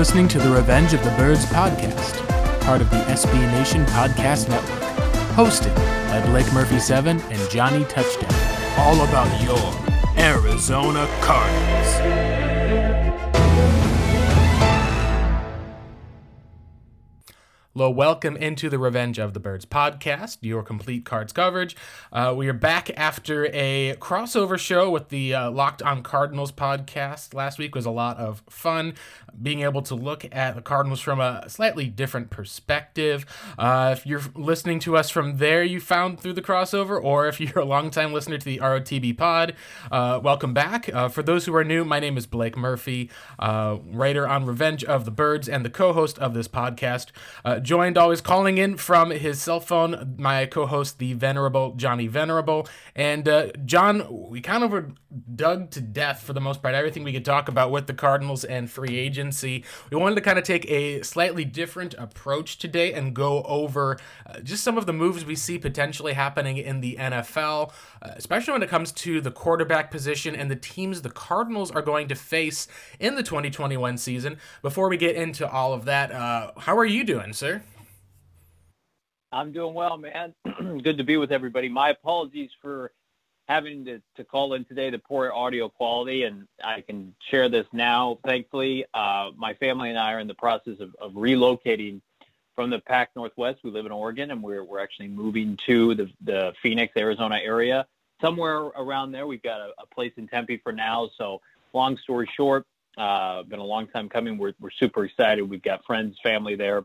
[0.00, 2.26] Listening to the Revenge of the Birds podcast,
[2.62, 4.80] part of the SB Nation Podcast Network,
[5.36, 5.76] hosted
[6.08, 8.34] by Blake Murphy 7 and Johnny Touchdown.
[8.78, 9.58] All about your
[10.16, 12.49] Arizona Cardinals.
[17.80, 21.74] Hello, welcome into the Revenge of the Birds podcast, your complete cards coverage.
[22.12, 27.32] Uh, we are back after a crossover show with the uh, Locked on Cardinals podcast.
[27.32, 28.92] Last week was a lot of fun,
[29.42, 33.24] being able to look at the Cardinals from a slightly different perspective.
[33.58, 37.40] Uh, if you're listening to us from there, you found through the crossover, or if
[37.40, 39.54] you're a longtime listener to the ROTB pod,
[39.90, 40.94] uh, welcome back.
[40.94, 44.84] Uh, for those who are new, my name is Blake Murphy, uh, writer on Revenge
[44.84, 47.06] of the Birds and the co host of this podcast
[47.70, 52.66] joined always calling in from his cell phone, my co host, the Venerable Johnny Venerable.
[52.96, 54.88] And uh, John, we kind of were
[55.36, 58.42] dug to death for the most part, everything we could talk about with the Cardinals
[58.42, 59.64] and free agency.
[59.88, 64.40] We wanted to kind of take a slightly different approach today and go over uh,
[64.40, 68.62] just some of the moves we see potentially happening in the NFL, uh, especially when
[68.62, 72.66] it comes to the quarterback position and the teams the Cardinals are going to face
[72.98, 74.38] in the 2021 season.
[74.62, 77.62] Before we get into all of that, uh, how are you doing, sir?
[79.32, 80.34] I'm doing well, man.
[80.82, 81.68] Good to be with everybody.
[81.68, 82.92] My apologies for
[83.48, 87.66] having to, to call in today, the poor audio quality, and I can share this
[87.72, 88.18] now.
[88.24, 92.00] Thankfully, uh, my family and I are in the process of, of relocating
[92.60, 93.60] from the Pac Northwest.
[93.64, 97.86] We live in Oregon, and we're, we're actually moving to the, the Phoenix, Arizona area.
[98.20, 101.08] Somewhere around there, we've got a, a place in Tempe for now.
[101.16, 101.40] So,
[101.72, 102.66] long story short,
[102.98, 104.36] uh, been a long time coming.
[104.36, 105.48] We're, we're super excited.
[105.48, 106.84] We've got friends, family there.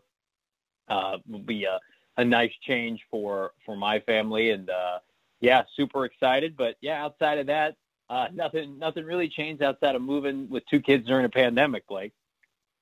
[0.88, 1.82] Uh, will be a
[2.18, 5.00] a nice change for for my family and uh
[5.42, 7.76] yeah super excited but yeah outside of that
[8.10, 12.14] uh nothing nothing really changed outside of moving with two kids during a pandemic it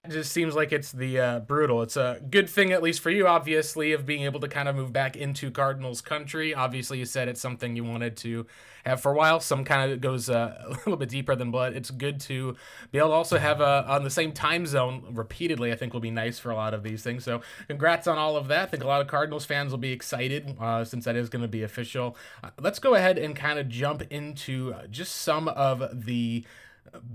[0.10, 1.82] just seems like it's the uh, brutal.
[1.82, 4.76] It's a good thing, at least for you, obviously, of being able to kind of
[4.76, 6.54] move back into Cardinals country.
[6.54, 8.46] Obviously, you said it's something you wanted to
[8.84, 9.40] have for a while.
[9.40, 11.74] Some kind of goes uh, a little bit deeper than blood.
[11.74, 12.58] It's good to
[12.92, 15.72] be able to also have a on the same time zone repeatedly.
[15.72, 17.24] I think will be nice for a lot of these things.
[17.24, 17.40] So,
[17.70, 18.64] congrats on all of that.
[18.64, 21.44] I think a lot of Cardinals fans will be excited uh, since that is going
[21.44, 22.18] to be official.
[22.44, 26.44] Uh, let's go ahead and kind of jump into just some of the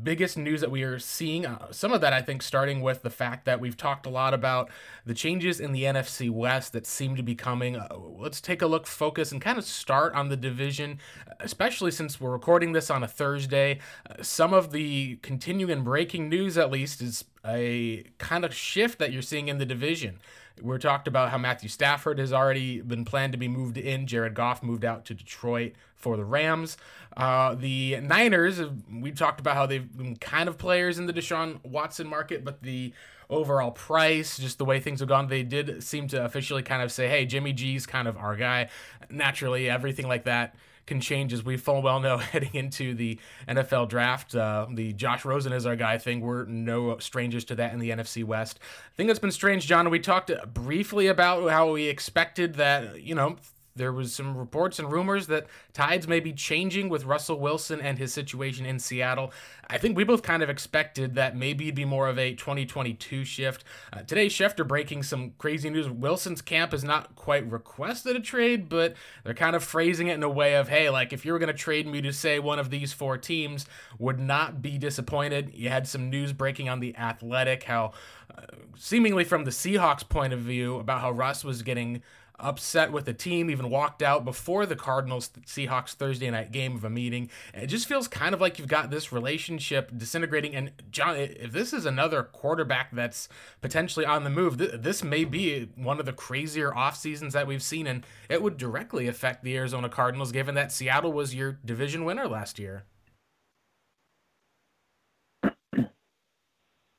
[0.03, 1.47] biggest news that we are seeing.
[1.47, 4.34] Uh, some of that, I think, starting with the fact that we've talked a lot
[4.34, 4.71] about
[5.06, 7.77] the changes in the NFC West that seem to be coming.
[7.77, 10.99] Uh, let's take a look, focus, and kind of start on the division,
[11.41, 13.79] especially since we're recording this on a Thursday.
[14.09, 19.12] Uh, some of the continuing breaking news, at least, is a kind of shift that
[19.12, 20.19] you're seeing in the division.
[20.62, 24.06] We're talked about how Matthew Stafford has already been planned to be moved in.
[24.06, 26.76] Jared Goff moved out to Detroit for the Rams.
[27.16, 28.60] Uh, the Niners,
[28.92, 32.62] we talked about how they've been kind of players in the Deshaun Watson market, but
[32.62, 32.92] the
[33.30, 36.92] overall price, just the way things have gone, they did seem to officially kind of
[36.92, 38.69] say, hey, Jimmy G's kind of our guy.
[39.10, 40.54] Naturally, everything like that
[40.88, 44.34] can change as we full well know heading into the NFL draft.
[44.34, 46.21] Uh, the Josh Rosen is our guy thing.
[46.21, 48.59] We're no strangers to that in the NFC West.
[48.62, 49.88] I think that's been strange, John.
[49.91, 53.37] We talked briefly about how we expected that, you know,
[53.78, 57.99] there was some reports and rumors that tides may be changing with Russell Wilson and
[57.99, 59.33] his situation in Seattle.
[59.71, 63.25] I think we both kind of expected that maybe it'd be more of a 2022
[63.25, 63.65] shift.
[63.93, 65.88] Uh, today, Schefter breaking some crazy news.
[65.88, 68.94] Wilson's camp has not quite requested a trade, but
[69.25, 71.49] they're kind of phrasing it in a way of, hey, like if you were going
[71.49, 73.67] to trade me to say one of these four teams,
[73.99, 75.53] would not be disappointed.
[75.55, 77.93] You had some news breaking on the Athletic, how
[78.37, 78.43] uh,
[78.77, 82.03] seemingly from the Seahawks' point of view about how Russ was getting
[82.38, 86.85] upset with the team, even walked out before the Cardinals Seahawks Thursday night game of
[86.85, 87.31] a meeting.
[87.55, 90.55] it just feels kind of like you've got this relationship disintegrating.
[90.55, 93.29] And John, if this is another quarterback that's
[93.61, 97.46] potentially on the move, th- this may be one of the crazier off seasons that
[97.46, 101.58] we've seen, and it would directly affect the Arizona Cardinals, given that Seattle was your
[101.64, 102.85] division winner last year.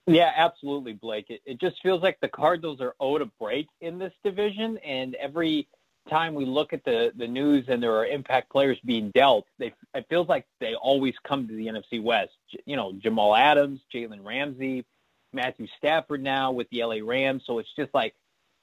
[0.09, 1.27] Yeah, absolutely, Blake.
[1.29, 5.15] It, it just feels like the Cardinals are owed a break in this division, and
[5.15, 5.69] every
[6.09, 9.73] time we look at the the news and there are impact players being dealt, they
[9.95, 12.33] it feels like they always come to the NFC West.
[12.65, 14.85] You know, Jamal Adams, Jalen Ramsey,
[15.33, 17.43] Matthew Stafford now with the LA Rams.
[17.47, 18.15] So it's just like,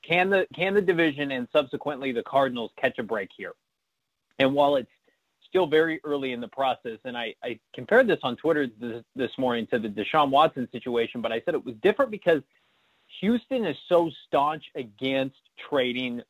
[0.04, 3.54] can the can the division and subsequently the Cardinals catch a break here?
[4.40, 4.90] And while it's
[5.48, 6.98] still very early in the process.
[7.04, 11.20] And I, I compared this on Twitter this, this morning to the Deshaun Watson situation,
[11.20, 12.42] but I said it was different because
[13.20, 15.36] Houston is so staunch against
[15.68, 16.22] trading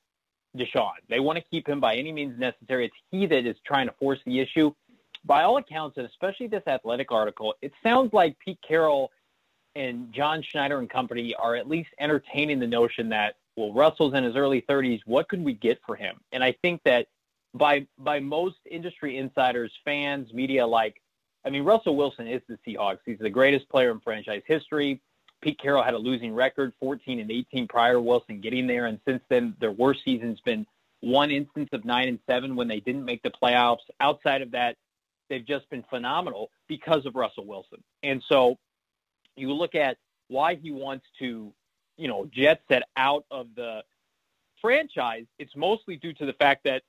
[0.56, 0.92] Deshaun.
[1.08, 2.86] They want to keep him by any means necessary.
[2.86, 4.72] It's he that is trying to force the issue.
[5.24, 9.10] By all accounts, and especially this athletic article, it sounds like Pete Carroll
[9.74, 14.24] and John Schneider and company are at least entertaining the notion that well, Russell's in
[14.24, 15.00] his early 30s.
[15.06, 16.20] What could we get for him?
[16.32, 17.08] And I think that
[17.56, 21.00] by by most industry insiders, fans, media alike,
[21.44, 22.98] I mean Russell Wilson is the Seahawks.
[23.04, 25.00] He's the greatest player in franchise history.
[25.42, 29.22] Pete Carroll had a losing record, 14 and 18 prior Wilson getting there, and since
[29.28, 30.66] then their worst season's been
[31.00, 33.84] one instance of nine and seven when they didn't make the playoffs.
[34.00, 34.76] Outside of that,
[35.28, 37.82] they've just been phenomenal because of Russell Wilson.
[38.02, 38.56] And so
[39.36, 39.98] you look at
[40.28, 41.52] why he wants to,
[41.96, 43.82] you know, jet set out of the
[44.60, 45.26] franchise.
[45.38, 46.82] It's mostly due to the fact that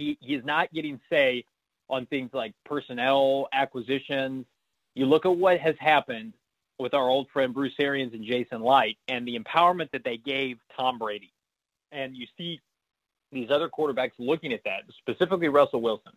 [0.00, 1.44] he, he is not getting say
[1.88, 4.46] on things like personnel acquisitions.
[4.94, 6.32] You look at what has happened
[6.78, 10.58] with our old friend Bruce Arians and Jason Licht and the empowerment that they gave
[10.76, 11.32] Tom Brady.
[11.92, 12.60] And you see
[13.30, 16.12] these other quarterbacks looking at that, specifically Russell Wilson.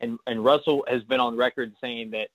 [0.00, 2.28] And and Russell has been on record saying that,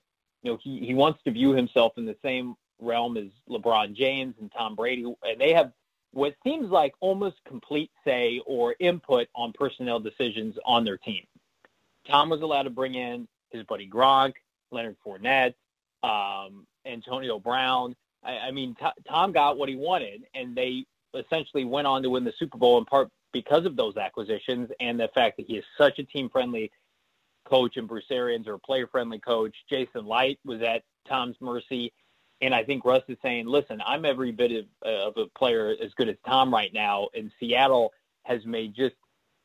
[0.43, 4.35] you know, he, he wants to view himself in the same realm as LeBron James
[4.39, 5.03] and Tom Brady.
[5.23, 5.71] And they have
[6.13, 11.23] what seems like almost complete say or input on personnel decisions on their team.
[12.07, 14.33] Tom was allowed to bring in his buddy Gronk,
[14.71, 15.53] Leonard Fournette,
[16.03, 17.95] um, Antonio Brown.
[18.23, 22.09] I, I mean, t- Tom got what he wanted, and they essentially went on to
[22.09, 25.57] win the Super Bowl in part because of those acquisitions and the fact that he
[25.57, 26.71] is such a team friendly
[27.45, 29.55] coach and Bruce Arians or a player friendly coach.
[29.69, 31.91] Jason Licht was at Tom's mercy.
[32.41, 35.93] And I think Russ is saying, listen, I'm every bit of, of a player as
[35.95, 37.07] good as Tom right now.
[37.13, 37.93] And Seattle
[38.23, 38.95] has made just,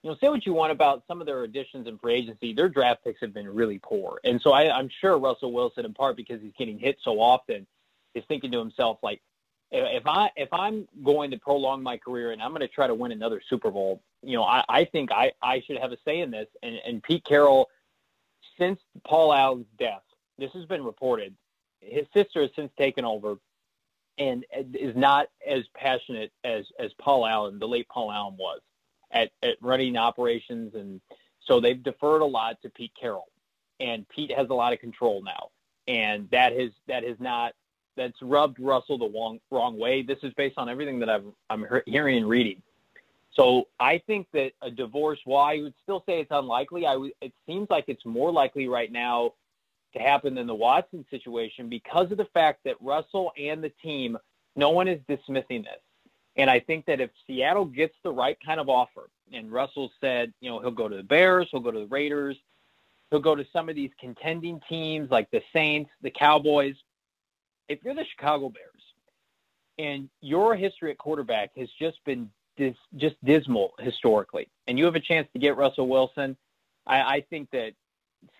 [0.02, 2.52] you know, say what you want about some of their additions in free agency.
[2.52, 4.18] Their draft picks have been really poor.
[4.24, 7.66] And so I, I'm sure Russell Wilson, in part because he's getting hit so often,
[8.14, 9.20] is thinking to himself, like,
[9.70, 12.94] if I if I'm going to prolong my career and I'm going to try to
[12.94, 16.20] win another Super Bowl, you know, I, I think I, I should have a say
[16.20, 16.48] in this.
[16.62, 17.68] And, and Pete Carroll,
[18.58, 20.00] since Paul Allen's death,
[20.38, 21.34] this has been reported.
[21.80, 23.36] His sister has since taken over,
[24.18, 28.60] and is not as passionate as as Paul Allen, the late Paul Allen, was
[29.10, 31.00] at at running operations, and
[31.40, 33.28] so they've deferred a lot to Pete Carroll,
[33.80, 35.50] and Pete has a lot of control now,
[35.86, 37.54] and that has that has not
[37.98, 40.02] that's rubbed Russell the wrong, wrong way.
[40.02, 42.62] This is based on everything that I've, I'm hearing and reading.
[43.34, 47.12] So I think that a divorce, while I would still say it's unlikely, I w-
[47.20, 49.32] it seems like it's more likely right now
[49.94, 54.18] to happen than the Watson situation because of the fact that Russell and the team,
[54.56, 55.80] no one is dismissing this.
[56.36, 60.32] And I think that if Seattle gets the right kind of offer, and Russell said,
[60.40, 62.36] you know, he'll go to the Bears, he'll go to the Raiders,
[63.10, 66.76] he'll go to some of these contending teams like the Saints, the Cowboys
[67.68, 68.82] if you're the Chicago Bears
[69.78, 74.96] and your history at quarterback has just been dis, just dismal historically, and you have
[74.96, 76.36] a chance to get Russell Wilson,
[76.86, 77.72] I, I think that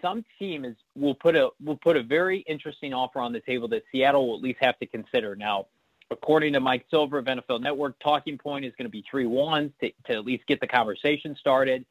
[0.02, 3.68] some team is will put a will put a very interesting offer on the table
[3.68, 5.36] that Seattle will at least have to consider.
[5.36, 5.66] Now,
[6.10, 9.72] according to Mike Silver of NFL Network, talking point is going to be three ones
[9.80, 11.84] to, to at least get the conversation started.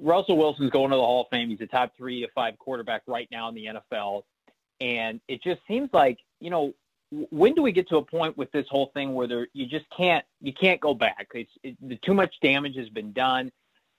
[0.00, 1.50] Russell Wilson's going to the Hall of Fame.
[1.50, 4.22] He's a top three to five quarterback right now in the NFL.
[4.80, 6.74] And it just seems like, you know,
[7.30, 9.84] when do we get to a point with this whole thing where there, you just
[9.96, 11.28] can't you can't go back?
[11.34, 13.52] It's it, too much damage has been done.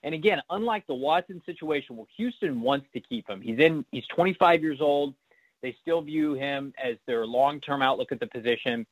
[0.04, 4.06] And again, unlike the Watson situation, where Houston wants to keep him, he's in he's
[4.08, 5.14] 25 years old.
[5.62, 8.86] They still view him as their long-term outlook at the position.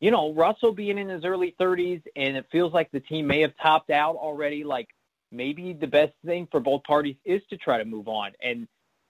[0.00, 3.42] You know, Russell being in his early 30s, and it feels like the team may
[3.42, 4.64] have topped out already.
[4.64, 4.88] Like
[5.30, 8.32] maybe the best thing for both parties is to try to move on.
[8.42, 8.66] And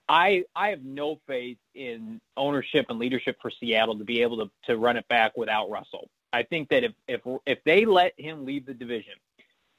[0.09, 4.51] I I have no faith in ownership and leadership for Seattle to be able to
[4.65, 6.09] to run it back without Russell.
[6.33, 9.13] I think that if if if they let him leave the division,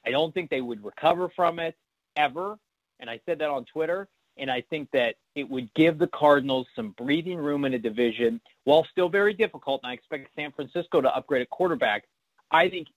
[0.05, 1.75] I don't think they would recover from it
[2.15, 2.57] ever.
[2.99, 4.07] And I said that on Twitter.
[4.37, 8.39] And I think that it would give the Cardinals some breathing room in a division
[8.63, 9.81] while still very difficult.
[9.83, 12.05] And I expect San Francisco to upgrade a quarterback.
[12.49, 12.87] I think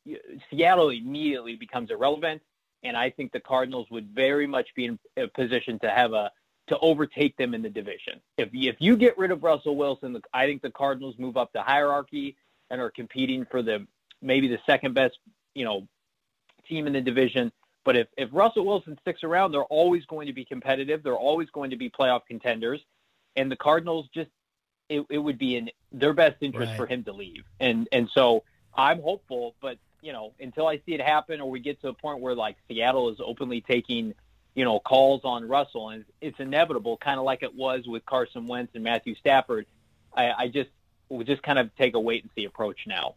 [0.51, 2.41] Seattle immediately becomes irrelevant.
[2.83, 6.31] And I think the Cardinals would very much be in a position to have a
[6.67, 8.21] to overtake them in the division.
[8.39, 11.63] If if you get rid of Russell Wilson, I think the Cardinals move up the
[11.63, 12.37] hierarchy
[12.71, 13.87] and are competing for the
[14.23, 15.19] maybe the second best,
[15.55, 15.87] you know,
[16.67, 17.53] team in the division.
[17.85, 21.03] But if, if Russell Wilson sticks around, they're always going to be competitive.
[21.03, 22.81] They're always going to be playoff contenders.
[23.37, 24.31] And the Cardinals just
[24.89, 26.77] it, it would be in their best interest right.
[26.77, 27.45] for him to leave.
[27.61, 28.45] And and so
[28.75, 31.95] I'm hopeful, but you know, until I see it happen or we get to a
[31.95, 34.15] point where like Seattle is openly taking
[34.55, 38.47] you know, calls on Russell, and it's inevitable, kind of like it was with Carson
[38.47, 39.67] Wentz and Matthew Stafford.
[40.17, 40.71] I, I just
[41.09, 43.17] we just kind of take a wait and see approach now.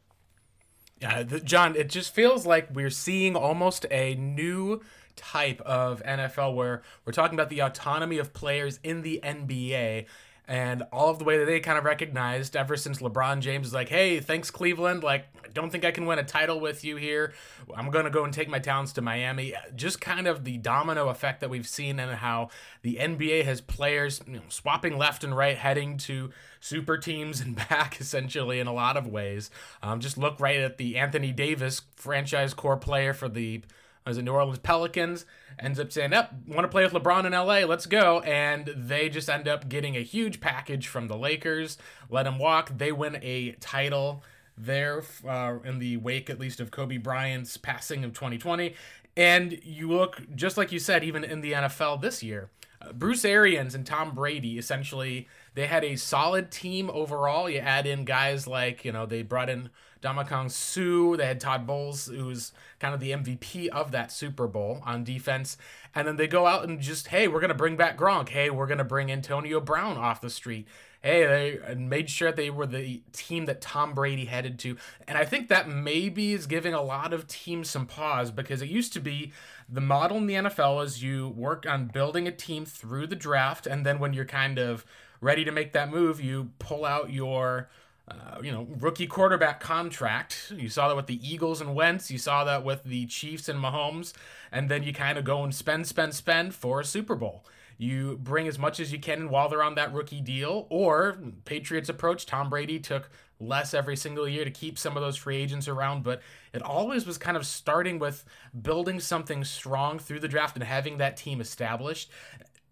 [1.01, 4.82] Yeah, the, John, it just feels like we're seeing almost a new
[5.16, 10.06] type of NFL where we're talking about the autonomy of players in the NBA
[10.48, 13.74] and all of the way that they kind of recognized ever since LeBron James is
[13.74, 15.04] like, hey, thanks Cleveland.
[15.04, 17.34] Like, I don't think I can win a title with you here.
[17.75, 19.54] I'm gonna go and take my talents to Miami.
[19.75, 22.50] Just kind of the domino effect that we've seen and how
[22.82, 27.56] the NBA has players you know, swapping left and right, heading to super teams and
[27.70, 29.51] back essentially in a lot of ways.
[29.84, 33.63] Um, just look right at the Anthony Davis franchise core player for the
[34.08, 35.26] was it New Orleans Pelicans
[35.60, 37.66] ends up saying, "Up, want to play with LeBron in LA?
[37.68, 41.78] Let's go!" And they just end up getting a huge package from the Lakers.
[42.10, 42.78] Let him walk.
[42.78, 44.24] They win a title
[44.58, 48.74] there uh, in the wake, at least, of Kobe Bryant's passing of 2020.
[49.16, 52.50] And you look just like you said, even in the NFL this year,
[52.82, 57.50] uh, Bruce Arians and Tom Brady essentially they had a solid team overall.
[57.50, 59.70] You add in guys like you know they brought in
[60.01, 61.16] Ndamukong Suh.
[61.18, 65.58] They had Todd Bowles, who's kind of the MVP of that Super Bowl on defense.
[65.96, 68.30] And then they go out and just, hey, we're going to bring back Gronk.
[68.30, 70.68] Hey, we're going to bring Antonio Brown off the street.
[71.01, 74.77] Hey, they made sure they were the team that Tom Brady headed to.
[75.08, 78.70] And I think that maybe is giving a lot of teams some pause because it
[78.70, 79.32] used to be
[79.70, 83.68] the model in the NFL is you work on building a team through the draft.
[83.68, 84.86] And then when you're kind of
[85.22, 87.70] ready to make that move, you pull out your
[88.10, 90.54] uh, you know, rookie quarterback contract.
[90.56, 92.10] You saw that with the Eagles and Wentz.
[92.10, 94.14] You saw that with the Chiefs and Mahomes.
[94.52, 97.46] And then you kind of go and spend, spend, spend for a Super Bowl.
[97.78, 100.68] You bring as much as you can while they're on that rookie deal.
[100.70, 103.10] Or Patriots approach, Tom Brady took
[103.40, 106.04] less every single year to keep some of those free agents around.
[106.04, 106.22] But
[106.54, 108.24] it always was kind of starting with
[108.60, 112.10] building something strong through the draft and having that team established.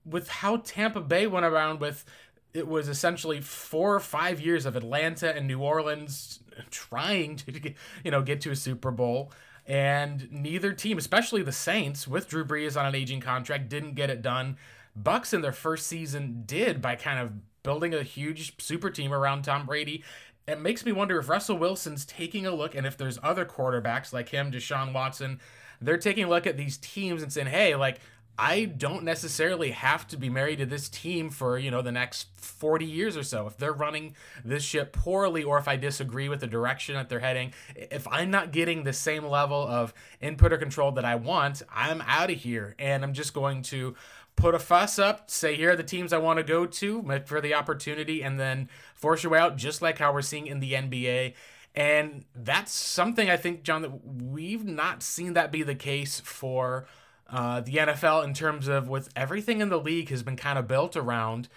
[0.05, 2.05] With how Tampa Bay went around with
[2.55, 6.39] it was essentially four or five years of Atlanta and New Orleans
[6.71, 9.31] trying to get, you know get to a Super Bowl,
[9.67, 14.09] and neither team, especially the Saints, with Drew Brees on an aging contract, didn't get
[14.09, 14.57] it done.
[14.95, 17.33] Bucks in their first season did by kind of
[17.63, 20.03] building a huge super team around Tom Brady.
[20.47, 24.13] It makes me wonder if Russell Wilson's taking a look, and if there's other quarterbacks
[24.13, 25.41] like him, Deshaun Watson,
[25.81, 27.99] they're taking a look at these teams and saying, "Hey, like."
[28.37, 32.27] I don't necessarily have to be married to this team for, you know, the next
[32.35, 33.47] 40 years or so.
[33.47, 37.19] If they're running this ship poorly or if I disagree with the direction that they're
[37.19, 41.61] heading, if I'm not getting the same level of input or control that I want,
[41.73, 43.95] I'm out of here and I'm just going to
[44.35, 47.39] put a fuss up, say here are the teams I want to go to for
[47.39, 50.73] the opportunity and then force your way out just like how we're seeing in the
[50.73, 51.33] NBA.
[51.73, 56.85] And that's something I think John that we've not seen that be the case for
[57.29, 60.67] uh, the NFL in terms of with everything in the league has been kind of
[60.67, 61.49] built around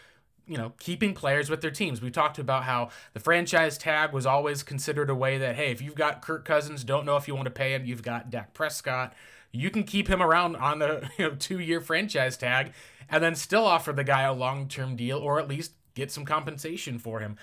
[0.47, 2.01] you know keeping players with their teams.
[2.01, 5.83] We talked about how the franchise tag was always considered a way that hey if
[5.83, 8.55] you've got kirk cousins don't know if you want to pay him you've got dak
[8.55, 9.15] prescott.
[9.51, 12.73] You can keep him around on the you know two year franchise tag
[13.11, 16.25] and then still offer the guy a long term deal or at least get some
[16.25, 17.37] compensation for him.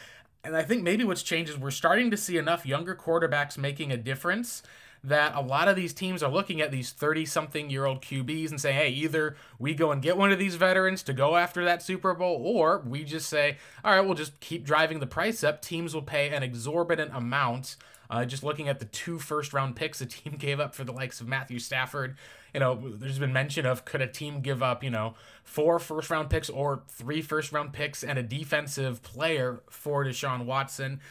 [0.43, 3.91] And i think maybe what's changed is we're starting to see enough younger quarterbacks making
[3.91, 4.63] a difference
[5.07, 8.49] that a lot of these teams are looking at these 30 something year old QBs
[8.49, 11.63] and say, hey, either we go and get one of these veterans to go after
[11.65, 15.43] that Super Bowl, or we just say, all right, we'll just keep driving the price
[15.43, 15.61] up.
[15.61, 17.75] Teams will pay an exorbitant amount.
[18.09, 20.91] Uh, just looking at the two first round picks a team gave up for the
[20.91, 22.15] likes of Matthew Stafford,
[22.55, 26.09] you know, there's been mention of could a team give up, you know, four first
[26.09, 31.01] round picks or three first round picks and a defensive player for Deshaun Watson.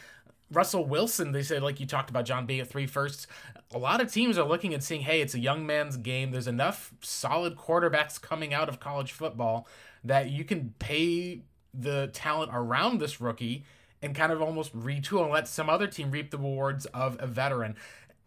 [0.51, 3.27] Russell Wilson, they said, like you talked about, John being at three firsts.
[3.73, 6.31] A lot of teams are looking and seeing, hey, it's a young man's game.
[6.31, 9.67] There's enough solid quarterbacks coming out of college football
[10.03, 11.41] that you can pay
[11.73, 13.65] the talent around this rookie
[14.01, 17.25] and kind of almost retool and let some other team reap the rewards of a
[17.25, 17.75] veteran.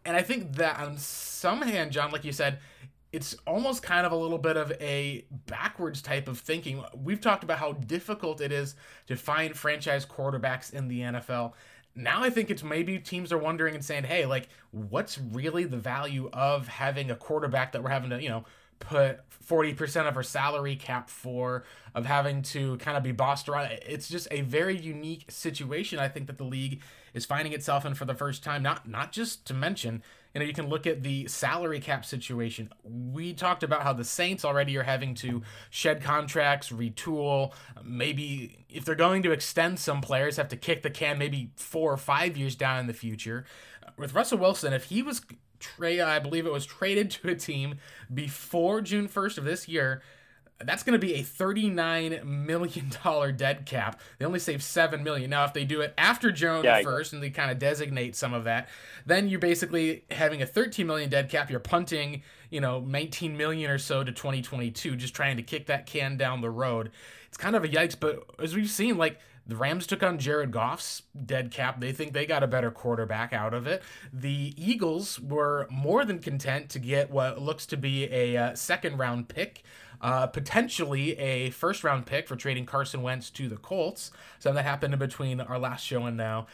[0.05, 2.59] And I think that on some hand, John, like you said,
[3.11, 6.83] it's almost kind of a little bit of a backwards type of thinking.
[6.95, 8.75] We've talked about how difficult it is
[9.07, 11.53] to find franchise quarterbacks in the NFL
[11.99, 15.77] now I think it's maybe teams are wondering and saying, hey, like, what's really the
[15.77, 18.45] value of having a quarterback that we're having to, you know,
[18.79, 23.71] put 40% of our salary cap for, of having to kind of be bossed around?
[23.85, 26.81] It's just a very unique situation, I think, that the league
[27.13, 28.63] is finding itself in for the first time.
[28.63, 30.01] Not not just to mention
[30.33, 32.69] you know, you can look at the salary cap situation.
[32.83, 37.53] We talked about how the Saints already are having to shed contracts, retool.
[37.83, 41.91] Maybe if they're going to extend some players, have to kick the can maybe four
[41.91, 43.45] or five years down in the future.
[43.97, 45.21] With Russell Wilson, if he was
[45.59, 47.75] trade, I believe it was traded to a team
[48.13, 50.01] before June 1st of this year,
[50.65, 52.91] that's going to be a $39 million
[53.37, 53.99] dead cap.
[54.17, 55.29] They only save 7 million.
[55.29, 58.33] Now, if they do it after June yeah, 1st and they kind of designate some
[58.33, 58.67] of that,
[59.05, 61.49] then you're basically having a 13 million dead cap.
[61.49, 65.85] You're punting you know, 19 million or so to 2022, just trying to kick that
[65.85, 66.91] can down the road.
[67.27, 70.51] It's kind of a yikes, but as we've seen, like the Rams took on Jared
[70.51, 71.79] Goff's dead cap.
[71.79, 73.81] They think they got a better quarterback out of it.
[74.11, 78.97] The Eagles were more than content to get what looks to be a uh, second
[78.97, 79.63] round pick.
[80.01, 84.11] Uh, potentially a first round pick for trading Carson Wentz to the Colts.
[84.39, 86.47] So that happened in between our last show and now.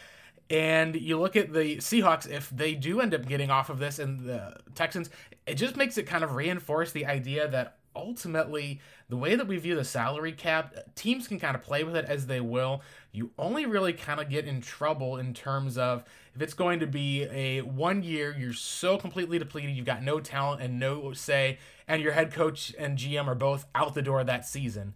[0.50, 4.00] And you look at the Seahawks, if they do end up getting off of this
[4.00, 5.10] and the Texans,
[5.48, 9.58] it just makes it kind of reinforce the idea that ultimately the way that we
[9.58, 12.82] view the salary cap, teams can kind of play with it as they will.
[13.12, 16.04] You only really kind of get in trouble in terms of
[16.36, 20.20] if it's going to be a one year, you're so completely depleted, you've got no
[20.20, 24.24] talent and no say, and your head coach and GM are both out the door
[24.24, 24.94] that season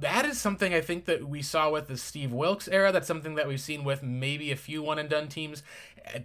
[0.00, 2.92] that is something I think that we saw with the Steve Wilks era.
[2.92, 5.62] That's something that we've seen with maybe a few one and done teams.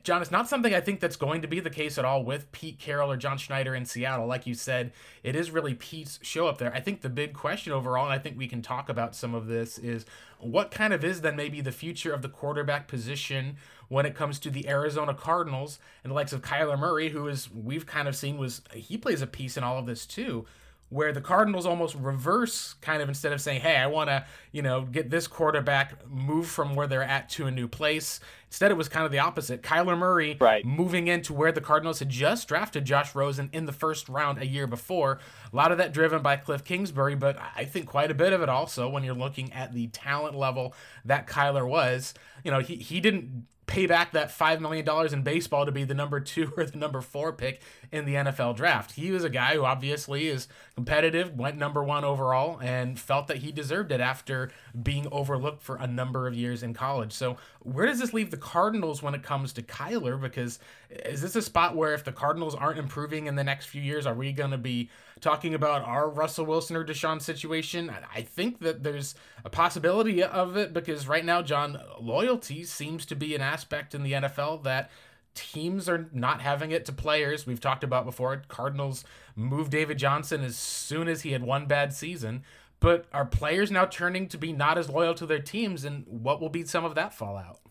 [0.04, 2.52] John, it's not something I think that's going to be the case at all with
[2.52, 4.28] Pete Carroll or John Schneider in Seattle.
[4.28, 4.92] Like you said,
[5.24, 6.74] it is really Pete's show up there.
[6.74, 9.48] I think the big question overall, and I think we can talk about some of
[9.48, 10.06] this, is
[10.40, 13.58] what kind of is then maybe the future of the quarterback position
[13.90, 17.50] when it comes to the Arizona Cardinals and the likes of Kyler Murray, who is
[17.52, 20.46] we've kind of seen was he plays a piece in all of this too
[20.94, 24.62] where the Cardinals almost reverse kind of instead of saying, "Hey, I want to, you
[24.62, 28.76] know, get this quarterback move from where they're at to a new place." Instead, it
[28.76, 29.64] was kind of the opposite.
[29.64, 30.64] Kyler Murray right.
[30.64, 34.46] moving into where the Cardinals had just drafted Josh Rosen in the first round a
[34.46, 35.20] year before.
[35.52, 38.44] A lot of that driven by Cliff Kingsbury, but I think quite a bit of
[38.44, 40.76] it also when you're looking at the talent level
[41.06, 42.14] that Kyler was.
[42.44, 45.96] You know, he he didn't pay back that $5 million in baseball to be the
[45.96, 47.60] number two or the number four pick
[47.92, 48.92] in the NFL draft.
[48.92, 53.38] He was a guy who obviously is competitive, went number one overall, and felt that
[53.38, 54.52] he deserved it after
[54.84, 57.14] being overlooked for a number of years in college.
[57.14, 60.22] So, where does this leave the Cardinals when it comes to Kyler?
[60.22, 60.60] Because
[60.92, 64.06] is this a spot where if the Cardinals aren't improving in the next few years,
[64.06, 64.92] are we going to be
[65.24, 67.92] talking about our Russell Wilson or Deshaun situation?
[68.14, 73.16] I think that there's a possibility of it because right now, John, loyalty seems to
[73.16, 74.92] be an aspect in the NFL that
[75.34, 77.48] teams are not having it to players.
[77.48, 78.44] We've talked about before.
[78.48, 79.04] Cardinals
[79.36, 82.44] moved David Johnson as soon as he had one bad season.
[82.80, 86.42] But are players now turning to be not as loyal to their teams, and what
[86.42, 87.62] will be some of that fallout?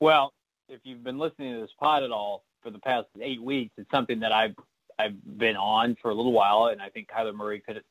[0.00, 0.32] Well,
[0.68, 3.90] if you've been listening to this pod at all for the past eight weeks, it's
[3.90, 4.54] something that I've
[4.98, 7.82] I've been on for a little while, and I think Kyler Murray could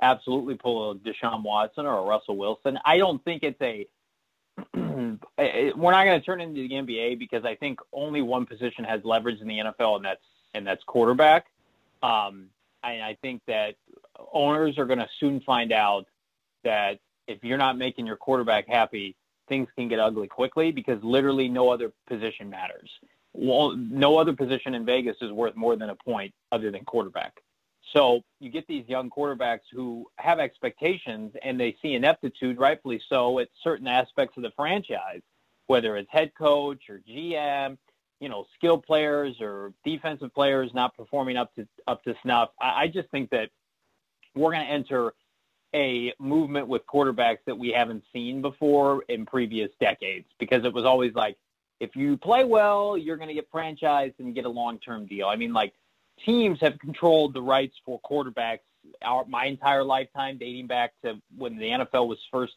[0.00, 2.78] absolutely pull a Deshaun Watson or a Russell Wilson.
[2.84, 3.86] I don't think it's a
[4.74, 9.00] we're not going to turn into the NBA because I think only one position has
[9.04, 11.46] leverage in the NFL, and that's and that's quarterback.
[12.02, 12.46] Um,
[12.82, 13.74] and I think that
[14.32, 16.06] owners are going to soon find out
[16.64, 19.16] that if you're not making your quarterback happy,
[19.48, 22.90] things can get ugly quickly because literally no other position matters.
[23.38, 27.34] Well, no other position in Vegas is worth more than a point other than quarterback.
[27.92, 33.38] So you get these young quarterbacks who have expectations and they see ineptitude, rightfully so,
[33.38, 35.20] at certain aspects of the franchise,
[35.66, 37.76] whether it's head coach or GM,
[38.20, 42.50] you know, skill players or defensive players not performing up to up to snuff.
[42.60, 43.50] I, I just think that
[44.34, 45.12] we're going to enter
[45.74, 50.84] a movement with quarterbacks that we haven't seen before in previous decades because it was
[50.84, 51.36] always like
[51.80, 55.26] if you play well, you're going to get franchised and get a long-term deal.
[55.26, 55.74] I mean, like
[56.24, 58.60] teams have controlled the rights for quarterbacks
[59.02, 62.54] our, my entire lifetime, dating back to when the NFL was first,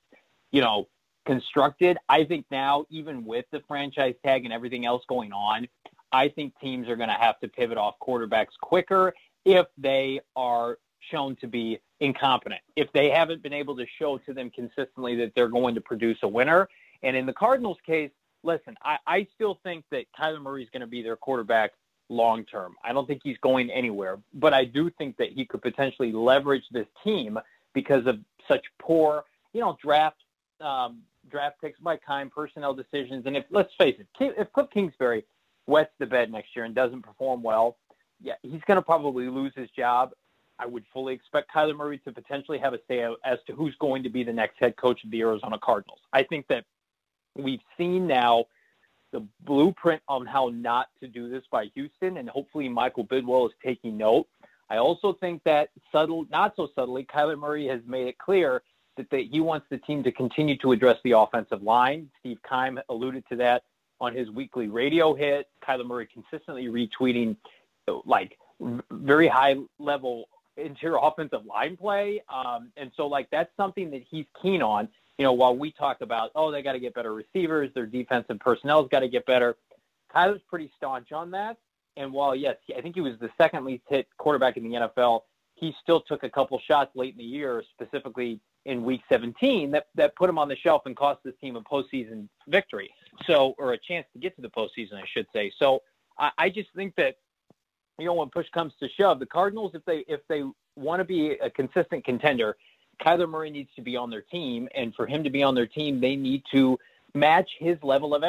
[0.51, 0.87] you know,
[1.25, 1.97] constructed.
[2.07, 5.67] I think now, even with the franchise tag and everything else going on,
[6.11, 9.13] I think teams are going to have to pivot off quarterbacks quicker
[9.45, 10.77] if they are
[11.11, 12.61] shown to be incompetent.
[12.75, 16.17] If they haven't been able to show to them consistently that they're going to produce
[16.23, 16.67] a winner.
[17.03, 18.11] And in the Cardinals case,
[18.43, 21.71] listen, I, I still think that Kyler Murray is going to be their quarterback
[22.09, 22.75] long term.
[22.83, 26.63] I don't think he's going anywhere, but I do think that he could potentially leverage
[26.71, 27.39] this team
[27.73, 29.23] because of such poor,
[29.53, 30.17] you know, draft
[30.61, 35.23] um, draft picks by kind, personnel decisions, and if let's face it, if Cliff Kingsbury
[35.67, 37.77] wets the bed next year and doesn't perform well,
[38.21, 40.11] yeah, he's going to probably lose his job.
[40.57, 44.03] I would fully expect Kyler Murray to potentially have a say as to who's going
[44.03, 45.99] to be the next head coach of the Arizona Cardinals.
[46.11, 46.65] I think that
[47.35, 48.45] we've seen now
[49.11, 53.53] the blueprint on how not to do this by Houston, and hopefully Michael Bidwill is
[53.63, 54.27] taking note.
[54.69, 58.61] I also think that subtle, not so subtly, Kyler Murray has made it clear
[58.97, 62.09] that the, he wants the team to continue to address the offensive line.
[62.19, 63.63] Steve Keim alluded to that
[63.99, 65.47] on his weekly radio hit.
[65.67, 67.35] Kyler Murray consistently retweeting
[68.05, 68.37] like
[68.91, 70.25] very high level
[70.57, 72.21] interior offensive line play.
[72.33, 75.99] Um, and so like that's something that he's keen on you know, while we talk
[75.99, 79.57] about, oh, they got to get better receivers, their defensive personnel's got to get better,
[80.15, 81.57] Kyler's pretty staunch on that.
[81.97, 85.23] And while yes, I think he was the second least hit quarterback in the NFL,
[85.55, 89.87] he still took a couple shots late in the year, specifically in Week 17, that
[89.95, 92.89] that put him on the shelf and cost this team a postseason victory.
[93.27, 95.51] So, or a chance to get to the postseason, I should say.
[95.59, 95.81] So,
[96.17, 97.17] I, I just think that
[97.97, 100.43] you know when push comes to shove, the Cardinals, if they if they
[100.77, 102.55] want to be a consistent contender,
[102.99, 105.67] Kyler Murray needs to be on their team, and for him to be on their
[105.67, 106.77] team, they need to
[107.13, 108.23] match his level of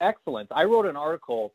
[0.00, 0.48] excellence.
[0.50, 1.52] I wrote an article,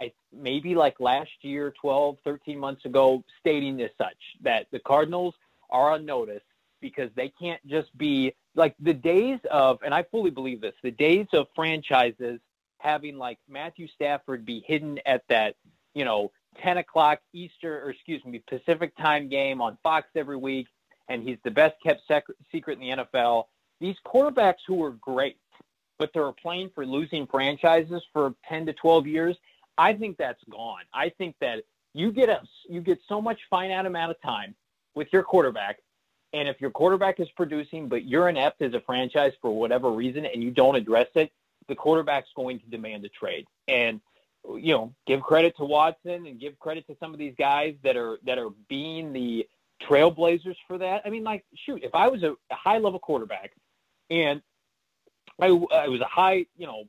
[0.00, 5.34] I, maybe like last year, 12, 13 months ago, stating as such that the Cardinals
[5.70, 6.42] are on notice
[6.80, 10.90] because they can't just be like the days of, and I fully believe this, the
[10.90, 12.40] days of franchises
[12.78, 15.56] having like Matthew Stafford be hidden at that,
[15.94, 20.66] you know, 10 o'clock Easter or excuse me, Pacific time game on Fox every week
[21.10, 23.44] and he's the best kept sec- secret in the NFL.
[23.80, 25.36] These quarterbacks who are great,
[25.98, 29.36] but they're playing for losing franchises for 10 to 12 years.
[29.76, 30.82] I think that's gone.
[30.94, 34.54] I think that you get a you get so much finite amount of time
[34.94, 35.80] with your quarterback,
[36.32, 40.24] and if your quarterback is producing, but you're inept as a franchise for whatever reason,
[40.24, 41.32] and you don't address it,
[41.68, 43.46] the quarterback's going to demand a trade.
[43.66, 44.00] And
[44.48, 47.96] you know, give credit to Watson and give credit to some of these guys that
[47.96, 49.48] are that are being the
[49.82, 51.02] trailblazers for that.
[51.04, 53.52] I mean, like, shoot, if I was a, a high level quarterback
[54.10, 54.42] and
[55.40, 56.84] I, I was a high, you know,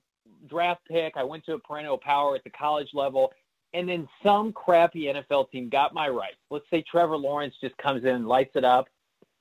[0.48, 3.32] draft pick, I went to a perennial power at the college level,
[3.74, 6.38] and then some crappy NFL team got my rights.
[6.50, 8.90] Let's say Trevor Lawrence just comes in and lights it up,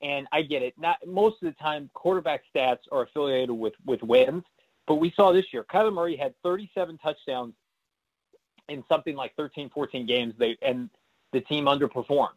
[0.02, 0.74] and I get it.
[0.78, 4.44] Not most of the time, quarterback stats are affiliated with with wins,
[4.86, 7.54] but we saw this year Kyler Murray had 37 touchdowns
[8.68, 10.34] in something like 13, 14 games.
[10.38, 10.90] They and
[11.32, 12.28] the team underperformed.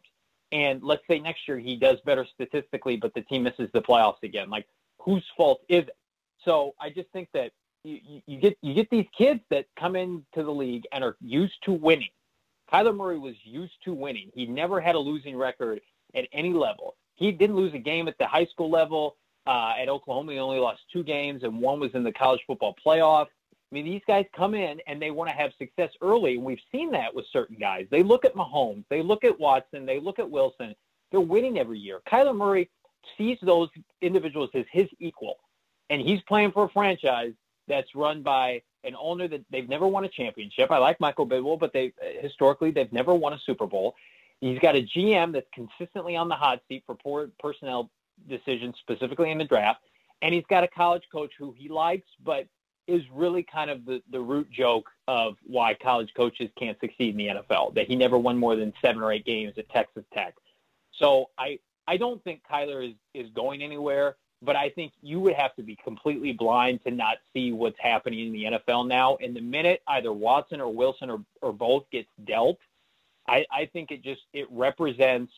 [0.54, 4.22] And let's say next year he does better statistically, but the team misses the playoffs
[4.22, 4.48] again.
[4.48, 4.66] Like,
[5.00, 5.96] whose fault is it?
[6.44, 7.50] So I just think that
[7.82, 11.54] you, you get you get these kids that come into the league and are used
[11.64, 12.08] to winning.
[12.72, 14.30] Kyler Murray was used to winning.
[14.32, 15.80] He never had a losing record
[16.14, 16.94] at any level.
[17.16, 19.16] He didn't lose a game at the high school level.
[19.46, 22.74] Uh, at Oklahoma, he only lost two games, and one was in the college football
[22.84, 23.26] playoff.
[23.74, 26.60] I mean, these guys come in and they want to have success early, and we've
[26.70, 27.88] seen that with certain guys.
[27.90, 30.76] They look at Mahomes, they look at Watson, they look at Wilson.
[31.10, 32.00] They're winning every year.
[32.08, 32.70] Kyler Murray
[33.18, 33.68] sees those
[34.00, 35.38] individuals as his equal,
[35.90, 37.32] and he's playing for a franchise
[37.66, 40.70] that's run by an owner that they've never won a championship.
[40.70, 43.96] I like Michael Bidwill, but they uh, historically they've never won a Super Bowl.
[44.40, 47.90] He's got a GM that's consistently on the hot seat for poor personnel
[48.28, 49.80] decisions, specifically in the draft,
[50.22, 52.46] and he's got a college coach who he likes, but
[52.86, 57.16] is really kind of the, the root joke of why college coaches can't succeed in
[57.16, 60.34] the NFL, that he never won more than seven or eight games at Texas Tech.
[60.98, 65.34] So I, I don't think Kyler is, is going anywhere, but I think you would
[65.34, 69.16] have to be completely blind to not see what's happening in the NFL now.
[69.16, 72.58] And the minute either Watson or Wilson or, or both gets dealt,
[73.26, 75.32] I, I think it just it represents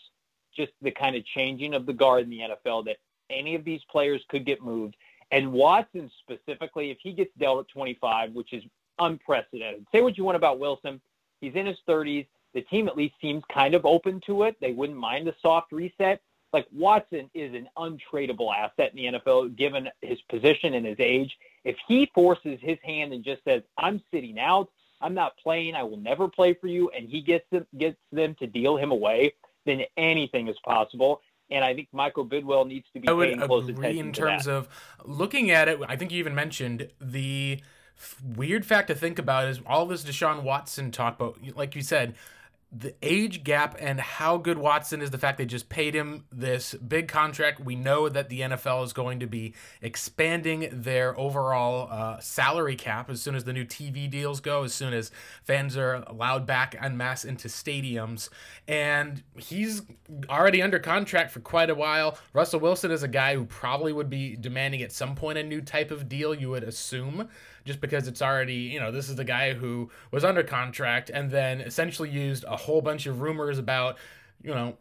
[0.57, 2.97] just the kind of changing of the guard in the NFL that
[3.31, 4.97] any of these players could get moved
[5.31, 8.63] and Watson specifically, if he gets dealt at 25, which is
[8.99, 9.87] unprecedented.
[9.93, 11.01] Say what you want about Wilson.
[11.41, 12.27] He's in his 30s.
[12.55, 14.57] The team at least seems kind of open to it.
[14.61, 16.23] They wouldn't mind a soft reset.
[16.53, 21.37] Like Watson is an untradeable asset in the NFL given his position and his age.
[21.65, 25.83] If he forces his hand and just says, "I'm sitting out, I'm not playing, I
[25.83, 29.35] will never play for you," and he gets them, gets them to deal him away,
[29.67, 33.41] then anything is possible and I think Michael Bidwill needs to be I would paying
[33.41, 34.55] close attention in terms that.
[34.55, 34.69] of
[35.05, 35.81] looking at it.
[35.87, 37.61] I think you even mentioned the
[38.35, 41.39] weird fact to think about is all this Deshaun Watson talk about.
[41.55, 42.15] Like you said,
[42.73, 46.75] the age gap and how good Watson is, the fact they just paid him this
[46.75, 47.61] big contract.
[47.61, 53.09] We know that the NFL is going to be expanding their overall uh, salary cap
[53.09, 55.13] as soon as the new TV deals go, as soon as
[55.45, 58.29] fans are allowed back en masse into stadiums.
[58.67, 59.83] And he's
[60.29, 62.19] already under contract for quite a while.
[62.33, 65.61] Russell Wilson is a guy who probably would be demanding at some point a new
[65.61, 67.29] type of deal, you would assume
[67.67, 71.31] just because it's already, you know, this is the guy who was under contract and
[71.31, 73.99] then essentially used a whole bunch of rumors about,
[74.43, 74.77] you know,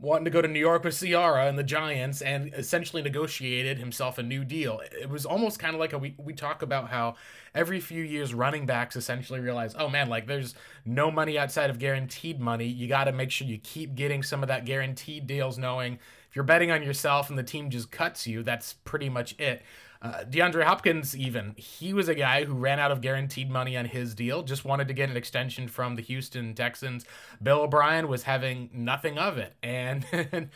[0.00, 4.16] wanting to go to New York with Ciara and the Giants and essentially negotiated himself
[4.16, 4.80] a new deal.
[4.98, 7.16] It was almost kind of like a, we, we talk about how
[7.52, 11.80] every few years running backs essentially realize, oh man, like there's no money outside of
[11.80, 12.66] guaranteed money.
[12.66, 15.98] You got to make sure you keep getting some of that guaranteed deals knowing
[16.28, 19.62] if you're betting on yourself and the team just cuts you, that's pretty much it.
[20.00, 23.84] Uh, DeAndre Hopkins, even, he was a guy who ran out of guaranteed money on
[23.84, 27.04] his deal, just wanted to get an extension from the Houston Texans.
[27.42, 29.54] Bill O'Brien was having nothing of it.
[29.60, 30.06] And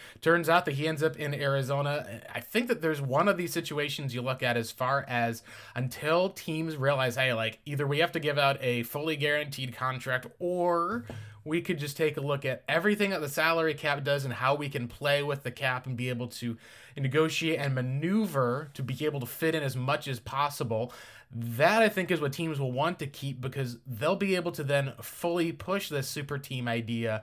[0.20, 2.22] turns out that he ends up in Arizona.
[2.32, 5.42] I think that there's one of these situations you look at as far as
[5.74, 10.26] until teams realize, hey, like either we have to give out a fully guaranteed contract
[10.38, 11.04] or
[11.44, 14.54] we could just take a look at everything that the salary cap does and how
[14.54, 16.56] we can play with the cap and be able to
[16.96, 20.92] negotiate and maneuver to be able to fit in as much as possible.
[21.34, 24.64] That I think is what teams will want to keep because they'll be able to
[24.64, 27.22] then fully push this super team idea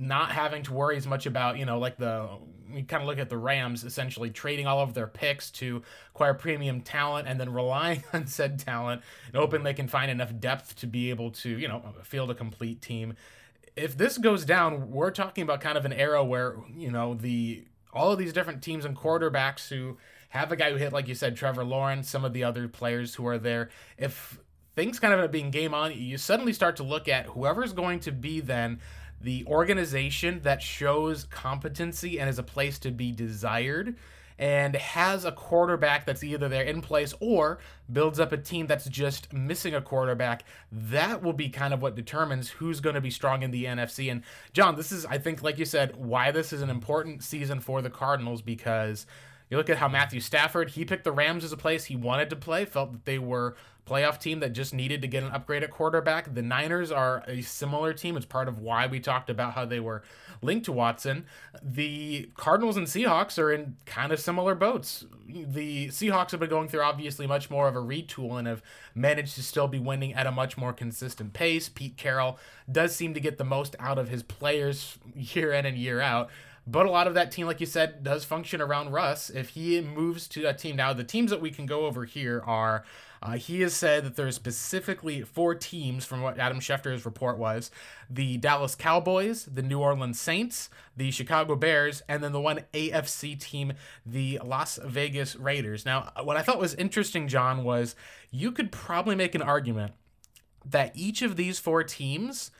[0.00, 2.28] not having to worry as much about, you know, like the
[2.72, 6.34] we kind of look at the Rams essentially trading all of their picks to acquire
[6.34, 10.76] premium talent and then relying on said talent and hoping they can find enough depth
[10.76, 13.14] to be able to, you know, field a complete team
[13.78, 17.64] if this goes down, we're talking about kind of an era where, you know, the
[17.98, 19.98] all of these different teams and quarterbacks who
[20.30, 23.16] have a guy who hit, like you said, Trevor Lawrence, some of the other players
[23.16, 23.70] who are there.
[23.96, 24.38] If
[24.76, 27.72] things kind of end up being game on, you suddenly start to look at whoever's
[27.72, 28.80] going to be then
[29.20, 33.96] the organization that shows competency and is a place to be desired
[34.38, 37.58] and has a quarterback that's either there in place or
[37.90, 41.94] builds up a team that's just missing a quarterback, that will be kind of what
[41.94, 44.10] determines who's going to be strong in the NFC.
[44.10, 44.22] And
[44.52, 47.82] John, this is, I think, like you said, why this is an important season for
[47.82, 49.06] the Cardinals because
[49.50, 52.30] you look at how Matthew Stafford, he picked the Rams as a place he wanted
[52.30, 53.56] to play, felt that they were
[53.86, 56.34] a playoff team that just needed to get an upgrade at quarterback.
[56.34, 58.16] The Niners are a similar team.
[58.16, 60.02] It's part of why we talked about how they were
[60.42, 61.24] linked to Watson.
[61.62, 65.06] The Cardinals and Seahawks are in kind of similar boats.
[65.26, 68.62] The Seahawks have been going through obviously much more of a retool and have
[68.94, 71.68] managed to still be winning at a much more consistent pace.
[71.68, 72.38] Pete Carroll
[72.70, 76.28] does seem to get the most out of his players year in and year out.
[76.70, 79.30] But a lot of that team, like you said, does function around Russ.
[79.30, 82.42] If he moves to a team now, the teams that we can go over here
[82.44, 82.84] are
[83.22, 87.70] uh, he has said that there's specifically four teams, from what Adam Schefter's report was
[88.10, 93.40] the Dallas Cowboys, the New Orleans Saints, the Chicago Bears, and then the one AFC
[93.40, 93.72] team,
[94.04, 95.86] the Las Vegas Raiders.
[95.86, 97.96] Now, what I thought was interesting, John, was
[98.30, 99.94] you could probably make an argument
[100.66, 102.50] that each of these four teams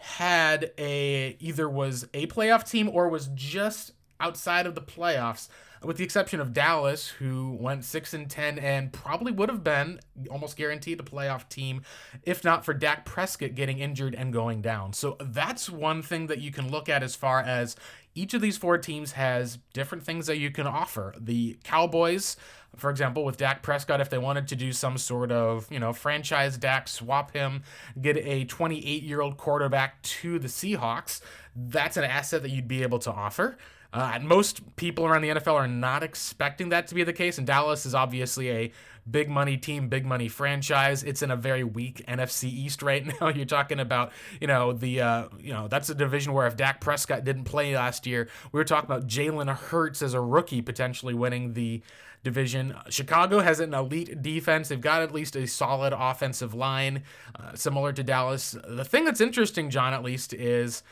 [0.00, 5.48] had a either was a playoff team or was just outside of the playoffs
[5.82, 10.00] with the exception of Dallas, who went six and ten and probably would have been
[10.30, 11.82] almost guaranteed a playoff team
[12.22, 14.92] if not for Dak Prescott getting injured and going down.
[14.92, 17.76] So that's one thing that you can look at as far as
[18.14, 21.14] each of these four teams has different things that you can offer.
[21.18, 22.36] The Cowboys,
[22.76, 25.92] for example, with Dak Prescott, if they wanted to do some sort of, you know,
[25.92, 27.62] franchise Dak, swap him,
[28.00, 31.20] get a 28 year old quarterback to the Seahawks,
[31.54, 33.56] that's an asset that you'd be able to offer.
[33.92, 37.46] Uh, most people around the NFL are not expecting that to be the case, and
[37.46, 38.72] Dallas is obviously a
[39.10, 41.02] big money team, big money franchise.
[41.02, 43.28] It's in a very weak NFC East right now.
[43.28, 46.80] You're talking about, you know, the, uh, you know, that's a division where if Dak
[46.80, 51.14] Prescott didn't play last year, we were talking about Jalen Hurts as a rookie potentially
[51.14, 51.82] winning the
[52.22, 52.76] division.
[52.88, 54.68] Chicago has an elite defense.
[54.68, 57.02] They've got at least a solid offensive line,
[57.34, 58.56] uh, similar to Dallas.
[58.68, 60.82] The thing that's interesting, John, at least, is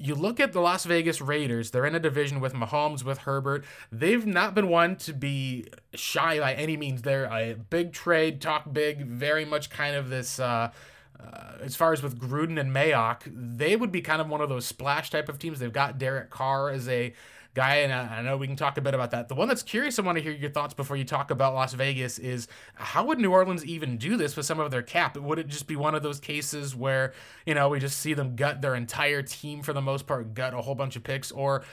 [0.00, 3.64] you look at the Las Vegas Raiders, they're in a division with Mahomes, with Herbert.
[3.92, 7.02] They've not been one to be shy by any means.
[7.02, 10.40] They're a big trade, talk big, very much kind of this.
[10.40, 10.70] Uh,
[11.22, 14.48] uh, as far as with Gruden and Mayock, they would be kind of one of
[14.48, 15.58] those splash type of teams.
[15.58, 17.12] They've got Derek Carr as a
[17.54, 19.28] guy, and I know we can talk a bit about that.
[19.28, 21.72] The one that's curious, I want to hear your thoughts before you talk about Las
[21.74, 25.16] Vegas is how would New Orleans even do this with some of their cap?
[25.16, 27.12] Would it just be one of those cases where,
[27.46, 30.54] you know, we just see them gut their entire team for the most part, gut
[30.54, 31.64] a whole bunch of picks, or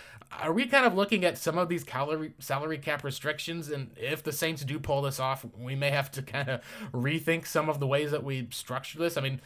[0.42, 3.70] are we kind of looking at some of these calorie, salary cap restrictions?
[3.70, 6.62] And if the Saints do pull this off, we may have to kind of
[6.92, 9.16] rethink some of the ways that we structure this.
[9.16, 9.42] I mean,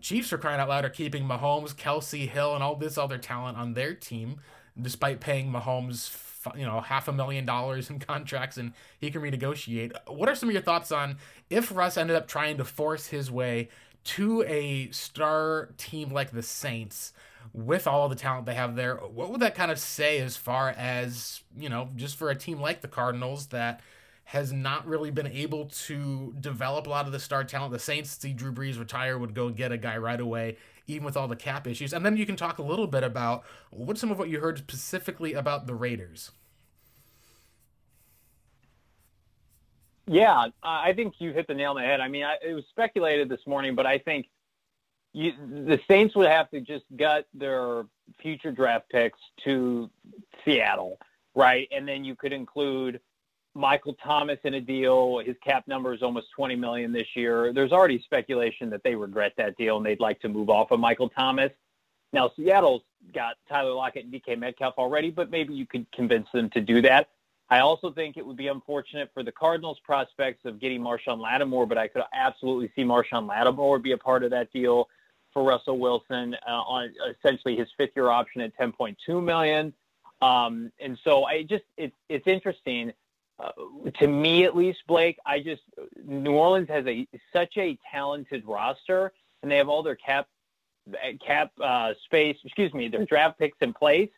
[0.00, 3.58] Chiefs are crying out loud are keeping Mahomes, Kelce, Hill, and all this other talent
[3.58, 4.40] on their team
[4.80, 6.16] despite paying Mahomes,
[6.56, 9.92] you know, half a million dollars in contracts and he can renegotiate.
[10.06, 11.16] What are some of your thoughts on
[11.50, 13.68] if Russ ended up trying to force his way
[14.04, 17.12] to a star team like the Saints
[17.52, 18.96] with all the talent they have there?
[18.96, 22.60] What would that kind of say as far as, you know, just for a team
[22.60, 23.80] like the Cardinals that
[24.26, 27.72] has not really been able to develop a lot of the star talent.
[27.72, 30.56] The Saints see Drew Brees retire would go get a guy right away
[30.86, 31.92] even with all the cap issues.
[31.92, 34.58] And then you can talk a little bit about what some of what you heard
[34.58, 36.30] specifically about the Raiders.
[40.08, 42.00] Yeah, I think you hit the nail on the head.
[42.00, 44.28] I mean, I, it was speculated this morning, but I think
[45.12, 47.84] you, the Saints would have to just gut their
[48.22, 49.90] future draft picks to
[50.44, 51.00] Seattle
[51.36, 51.68] right?
[51.70, 52.98] And then you could include
[53.56, 55.18] Michael Thomas in a deal.
[55.24, 57.52] His cap number is almost 20 million this year.
[57.52, 60.78] There's already speculation that they regret that deal and they'd like to move off of
[60.78, 61.50] Michael Thomas.
[62.12, 62.82] Now Seattle's
[63.14, 66.82] got Tyler Lockett and DK Metcalf already, but maybe you could convince them to do
[66.82, 67.08] that.
[67.48, 71.66] I also think it would be unfortunate for the Cardinals' prospects of getting Marshon Lattimore,
[71.66, 74.88] but I could absolutely see Marshon Lattimore be a part of that deal
[75.32, 79.72] for Russell Wilson uh, on essentially his fifth-year option at 10.2 million.
[80.22, 82.92] Um, and so I just it's it's interesting
[83.38, 83.52] uh,
[83.98, 85.18] to me at least, Blake.
[85.26, 85.62] I just
[86.04, 90.28] New Orleans has a such a talented roster, and they have all their cap
[91.24, 92.36] cap uh, space.
[92.44, 94.10] Excuse me, their draft picks in place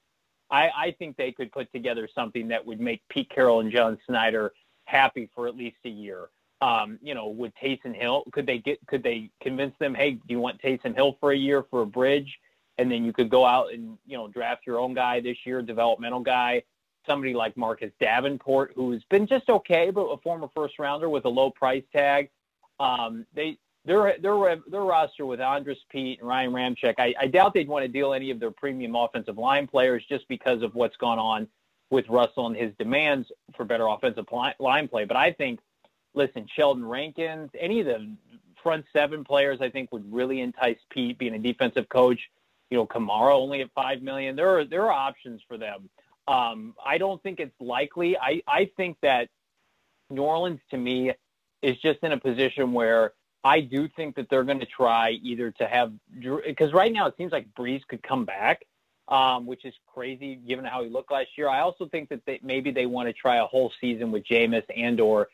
[0.50, 3.98] I, I think they could put together something that would make Pete Carroll and John
[4.06, 4.52] Schneider
[4.84, 6.28] happy for at least a year.
[6.60, 10.20] Um, you know, with Taysom Hill, could they get could they convince them, hey, do
[10.28, 12.38] you want Taysom Hill for a year for a bridge?
[12.78, 15.62] And then you could go out and, you know, draft your own guy this year,
[15.62, 16.62] developmental guy,
[17.08, 21.28] somebody like Marcus Davenport, who's been just okay, but a former first rounder with a
[21.28, 22.30] low price tag.
[22.78, 27.54] Um, they their their their roster with Andrus Peat and Ryan Ramczyk, I, I doubt
[27.54, 30.96] they'd want to deal any of their premium offensive line players just because of what's
[30.96, 31.48] gone on
[31.90, 34.26] with Russell and his demands for better offensive
[34.58, 35.04] line play.
[35.06, 35.60] But I think,
[36.14, 38.14] listen, Sheldon Rankins, any of the
[38.62, 42.20] front seven players, I think would really entice Pete being a defensive coach.
[42.70, 44.36] You know, Kamara only at five million.
[44.36, 45.88] There are there are options for them.
[46.28, 48.16] Um, I don't think it's likely.
[48.18, 49.28] I I think that
[50.10, 51.12] New Orleans to me
[51.62, 53.12] is just in a position where
[53.42, 55.92] I do think that they're going to try either to have
[56.46, 58.64] because right now it seems like Brees could come back,
[59.08, 61.48] um, which is crazy given how he looked last year.
[61.48, 64.64] I also think that they, maybe they want to try a whole season with Jameis
[64.76, 65.28] and or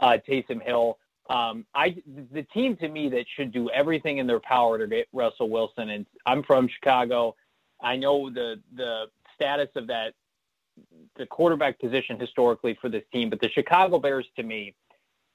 [0.00, 0.98] uh, Taysom Hill.
[1.28, 1.96] Um, I
[2.32, 5.90] the team to me that should do everything in their power to get Russell Wilson.
[5.90, 7.36] And I'm from Chicago.
[7.82, 10.14] I know the the status of that
[11.16, 14.74] the quarterback position historically for this team, but the Chicago Bears to me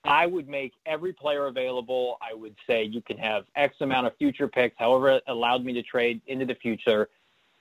[0.03, 2.17] I would make every player available.
[2.21, 5.73] I would say you can have X amount of future picks, however it allowed me
[5.73, 7.09] to trade into the future.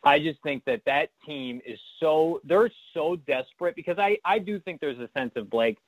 [0.04, 4.58] I just think that that team is so they're so desperate because I I do
[4.58, 5.78] think there's a sense of Blake.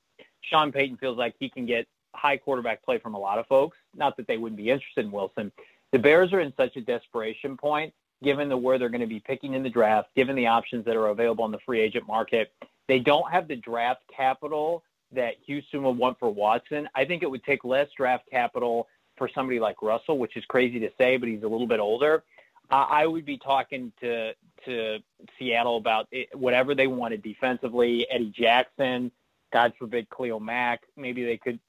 [0.42, 3.76] Sean Payton feels like he can get high quarterback play from a lot of folks.
[3.96, 5.50] Not that they wouldn't be interested in Wilson.
[5.90, 7.92] The Bears are in such a desperation point,
[8.24, 10.96] given the where they're going to be picking in the draft, given the options that
[10.96, 12.52] are available on the free agent market.
[12.88, 14.82] They don't have the draft capital
[15.12, 16.88] that Houston would want for Watson.
[16.94, 20.80] I think it would take less draft capital for somebody like Russell, which is crazy
[20.80, 22.24] to say, but he's a little bit older.
[22.70, 24.32] I would be talking to
[24.64, 24.98] to
[25.38, 28.06] Seattle about it, whatever they wanted defensively.
[28.10, 29.12] Eddie Jackson,
[29.52, 30.82] God forbid, Khalil Mack.
[30.96, 31.60] Maybe they could,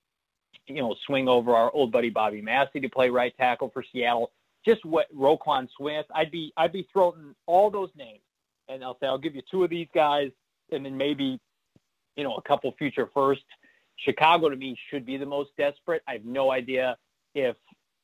[0.68, 4.32] you know, swing over our old buddy Bobby Massie to play right tackle for Seattle.
[4.66, 6.06] Just what Roquan Smith.
[6.14, 8.22] I'd be I'd be throwing all those names,
[8.68, 10.32] and I'll say I'll give you two of these guys,
[10.72, 11.40] and then maybe
[12.16, 13.44] you know, a couple future first.
[13.98, 16.02] Chicago to me should be the most desperate.
[16.08, 16.98] I have no idea
[17.34, 17.56] if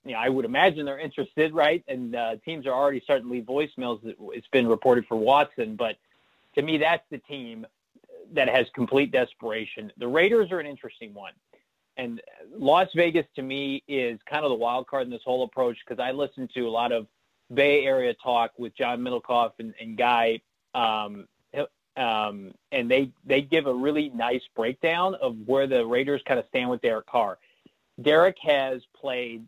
[0.05, 1.83] you know, I would imagine they're interested, right?
[1.87, 3.99] And uh, teams are already starting to leave voicemails.
[4.03, 5.97] It's been reported for Watson, but
[6.55, 7.65] to me, that's the team
[8.33, 9.91] that has complete desperation.
[9.97, 11.33] The Raiders are an interesting one.
[11.97, 12.21] And
[12.57, 16.01] Las Vegas to me is kind of the wild card in this whole approach because
[16.01, 17.07] I listen to a lot of
[17.53, 20.41] Bay Area talk with John Middlekauff and, and Guy
[20.73, 21.27] um,
[21.97, 26.45] um, and they they give a really nice breakdown of where the Raiders kind of
[26.47, 27.37] stand with Derek Carr.
[28.01, 29.45] Derek has played,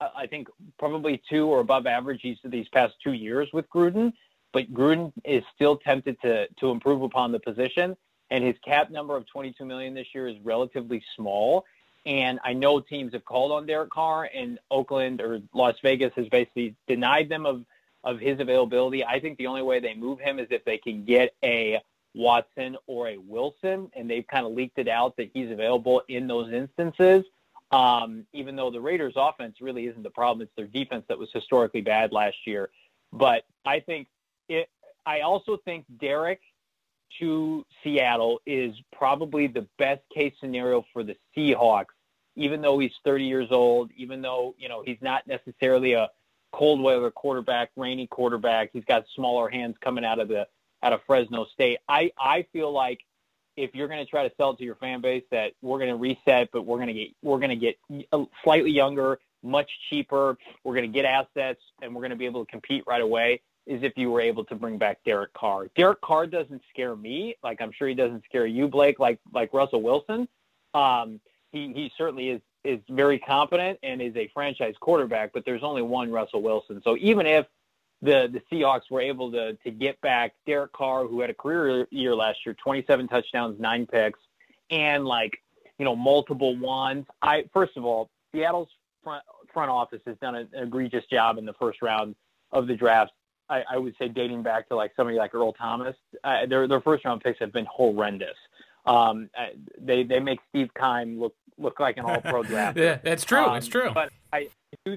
[0.00, 4.12] I think, probably two or above average each of these past two years with Gruden,
[4.52, 7.96] but Gruden is still tempted to to improve upon the position,
[8.30, 11.64] and his cap number of 22 million this year is relatively small.
[12.06, 16.28] And I know teams have called on Derek Carr, and Oakland or Las Vegas has
[16.28, 17.64] basically denied them of
[18.02, 19.04] of his availability.
[19.04, 21.80] I think the only way they move him is if they can get a
[22.14, 26.26] Watson or a Wilson, and they've kind of leaked it out that he's available in
[26.26, 27.24] those instances.
[27.72, 31.28] Um, even though the Raiders' offense really isn't the problem, it's their defense that was
[31.32, 32.70] historically bad last year.
[33.12, 34.08] But I think
[34.48, 34.68] it.
[35.06, 36.40] I also think Derek
[37.18, 41.86] to Seattle is probably the best case scenario for the Seahawks.
[42.36, 46.08] Even though he's 30 years old, even though you know he's not necessarily a
[46.52, 48.70] cold weather quarterback, rainy quarterback.
[48.72, 50.46] He's got smaller hands coming out of the
[50.82, 51.78] out of Fresno State.
[51.88, 53.00] I I feel like
[53.56, 55.90] if you're going to try to sell it to your fan base that we're going
[55.90, 57.78] to reset, but we're going to get we're going to get
[58.44, 60.38] slightly younger, much cheaper.
[60.64, 63.42] We're going to get assets, and we're going to be able to compete right away.
[63.66, 65.68] Is if you were able to bring back Derek Carr.
[65.76, 69.52] Derek Carr doesn't scare me, like I'm sure he doesn't scare you, Blake, like like
[69.52, 70.26] Russell Wilson.
[70.74, 71.20] Um,
[71.52, 75.82] he he certainly is is very competent and is a franchise quarterback, but there's only
[75.82, 76.80] one Russell Wilson.
[76.84, 77.46] So even if
[78.02, 81.86] the the Seahawks were able to to get back Derek Carr, who had a career
[81.90, 84.18] year last year, 27 touchdowns, nine picks,
[84.70, 85.38] and like
[85.78, 87.06] you know multiple ones.
[87.22, 88.68] I first of all, Seattle's
[89.02, 92.14] front front office has done an egregious job in the first round
[92.52, 93.12] of the draft.
[93.50, 96.80] I, I would say dating back to like somebody like Earl Thomas, uh, their their
[96.80, 98.36] first round picks have been horrendous.
[98.86, 99.46] Um, uh,
[99.78, 102.78] they they make Steve Keim look look like an all pro draft.
[102.78, 103.44] yeah, that's true.
[103.44, 103.90] Um, it's true.
[103.92, 104.48] But I
[104.84, 104.96] do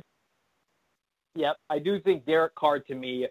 [1.35, 3.27] Yep, I do think Derek Carr to me,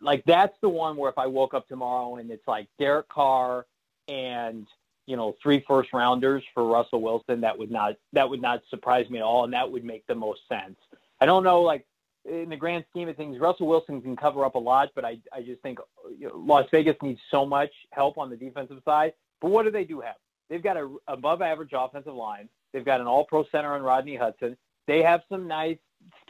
[0.00, 3.66] like that's the one where if I woke up tomorrow and it's like Derek Carr
[4.08, 4.66] and
[5.06, 9.10] you know three first rounders for Russell Wilson, that would not that would not surprise
[9.10, 10.76] me at all, and that would make the most sense.
[11.20, 11.84] I don't know, like
[12.24, 15.18] in the grand scheme of things, Russell Wilson can cover up a lot, but I
[15.32, 15.78] I just think
[16.34, 19.12] Las Vegas needs so much help on the defensive side.
[19.40, 20.16] But what do they do have?
[20.48, 22.48] They've got a above average offensive line.
[22.72, 24.56] They've got an all pro center on Rodney Hudson.
[24.86, 25.78] They have some nice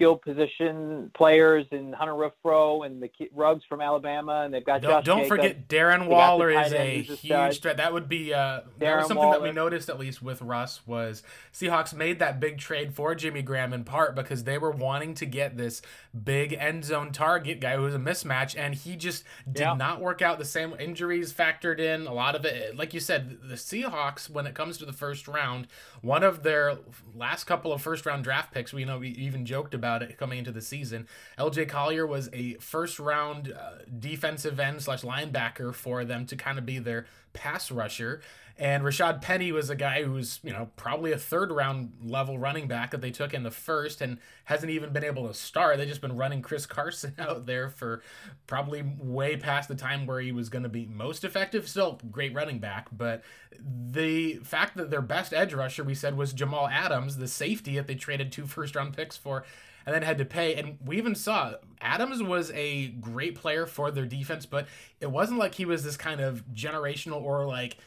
[0.00, 4.90] skilled position players in Hunter Renfrow and the Ruggs from Alabama, and they've got don't,
[4.90, 7.76] Josh don't forget Darren Waller is a huge threat.
[7.76, 9.38] That would be uh, that was something Waller.
[9.38, 13.42] that we noticed at least with Russ was Seahawks made that big trade for Jimmy
[13.42, 15.82] Graham in part because they were wanting to get this
[16.24, 19.74] big end zone target guy who was a mismatch, and he just did yeah.
[19.74, 20.38] not work out.
[20.38, 22.74] The same injuries factored in a lot of it.
[22.74, 25.66] Like you said, the Seahawks when it comes to the first round,
[26.00, 26.78] one of their
[27.14, 29.44] last couple of first round draft picks, we know we even
[29.74, 31.06] about it coming into the season.
[31.38, 36.58] LJ Collier was a first round uh, defensive end slash linebacker for them to kind
[36.58, 38.20] of be their pass rusher.
[38.61, 42.39] And Rashad Penny was a guy who was, you know, probably a third round level
[42.39, 45.78] running back that they took in the first and hasn't even been able to start.
[45.78, 48.03] They've just been running Chris Carson out there for
[48.47, 51.66] probably way past the time where he was going to be most effective.
[51.70, 53.22] Still great running back, but
[53.59, 57.87] the fact that their best edge rusher, we said, was Jamal Adams, the safety that
[57.87, 59.43] they traded two first round picks for,
[59.87, 60.55] and then had to pay.
[60.55, 64.66] And we even saw Adams was a great player for their defense, but
[65.01, 67.78] it wasn't like he was this kind of generational or like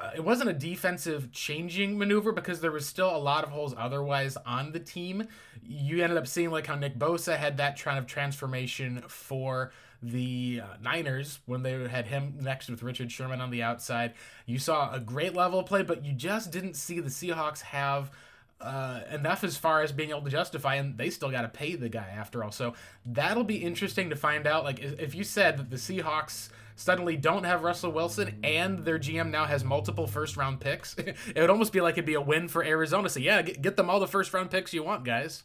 [0.00, 3.74] uh, it wasn't a defensive changing maneuver because there was still a lot of holes
[3.76, 5.26] otherwise on the team.
[5.62, 9.72] You ended up seeing like how Nick Bosa had that kind of transformation for
[10.02, 14.14] the uh, Niners when they had him next with Richard Sherman on the outside.
[14.44, 18.12] You saw a great level of play, but you just didn't see the Seahawks have
[18.60, 21.74] uh, enough as far as being able to justify, and they still got to pay
[21.74, 22.52] the guy after all.
[22.52, 24.64] So that'll be interesting to find out.
[24.64, 29.30] Like if you said that the Seahawks suddenly don't have Russell Wilson and their GM
[29.30, 32.48] now has multiple first round picks, it would almost be like it'd be a win
[32.48, 33.08] for Arizona.
[33.08, 35.44] So yeah, get, them all the first round picks you want, guys.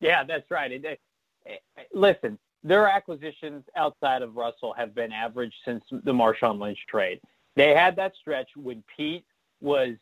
[0.00, 0.70] Yeah, that's right.
[0.70, 1.00] It, it,
[1.46, 1.62] it,
[1.94, 7.20] listen, their acquisitions outside of Russell have been average since the Marshawn Lynch trade.
[7.54, 9.24] They had that stretch when Pete
[9.62, 9.96] was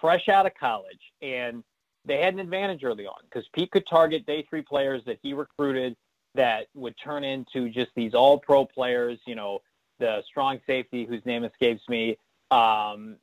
[0.00, 1.62] fresh out of college, and
[2.04, 5.32] they had an advantage early on because Pete could target day three players that he
[5.32, 5.96] recruited
[6.34, 9.18] that would turn into just these all pro players.
[9.26, 9.60] You know,
[9.98, 12.16] the strong safety whose name escapes me
[12.50, 13.16] um,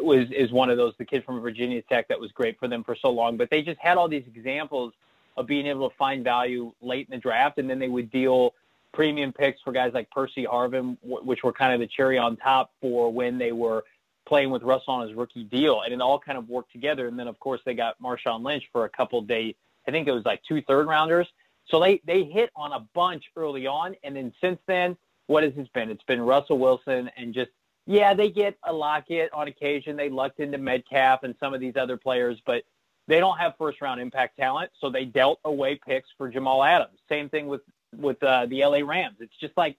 [0.00, 0.94] was is one of those.
[0.98, 3.62] The kid from Virginia Tech that was great for them for so long, but they
[3.62, 4.92] just had all these examples
[5.36, 8.54] of being able to find value late in the draft, and then they would deal
[8.92, 12.70] premium picks for guys like Percy Harvin, which were kind of the cherry on top
[12.80, 13.84] for when they were
[14.26, 17.06] playing with Russell on his rookie deal, and it all kind of worked together.
[17.06, 19.54] And then, of course, they got Marshawn Lynch for a couple day.
[19.86, 21.28] I think it was like two third rounders.
[21.68, 24.96] So they they hit on a bunch early on, and then since then,
[25.26, 25.90] what has it been?
[25.90, 27.50] It's been Russell Wilson and just
[27.86, 29.96] yeah, they get a Lockett on occasion.
[29.96, 32.62] They lucked into Metcalf and some of these other players, but
[33.06, 36.98] they don't have first round impact talent, so they dealt away picks for Jamal Adams.
[37.08, 37.60] Same thing with
[37.96, 39.16] with uh, the LA Rams.
[39.20, 39.76] It's just like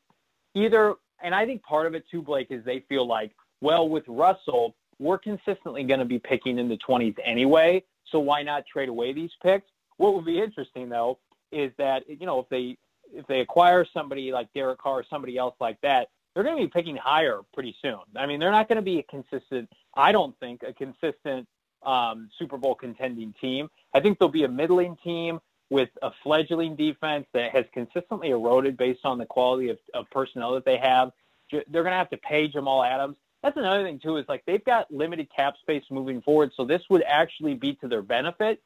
[0.54, 3.32] either, and I think part of it too, Blake, is they feel like
[3.62, 8.44] well, with Russell, we're consistently going to be picking in the 20s anyway, so why
[8.44, 9.68] not trade away these picks?
[9.98, 11.20] What would be interesting though
[11.52, 12.78] is that you know if they
[13.14, 16.64] if they acquire somebody like Derek Carr or somebody else like that, they're going to
[16.64, 18.00] be picking higher pretty soon.
[18.16, 19.70] I mean, they're not going to be a consistent.
[19.96, 21.48] I don't think a consistent
[21.84, 23.70] um, Super Bowl contending team.
[23.94, 25.40] I think they'll be a middling team
[25.70, 30.54] with a fledgling defense that has consistently eroded based on the quality of, of personnel
[30.54, 31.12] that they have.
[31.52, 34.66] They're going to have to pay Jamal Adams that's another thing too is like they've
[34.66, 38.60] got limited cap space moving forward, so this would actually be to their benefit,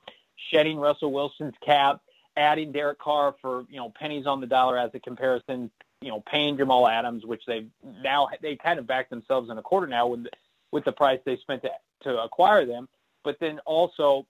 [0.49, 2.01] shedding Russell Wilson's cap,
[2.37, 5.69] adding Derek Carr for you know pennies on the dollar as a comparison,
[5.99, 9.61] you know paying Jamal Adams, which they now they kind of backed themselves in a
[9.61, 10.27] quarter now with
[10.71, 11.71] with the price they spent to,
[12.03, 12.87] to acquire them,
[13.25, 14.25] but then also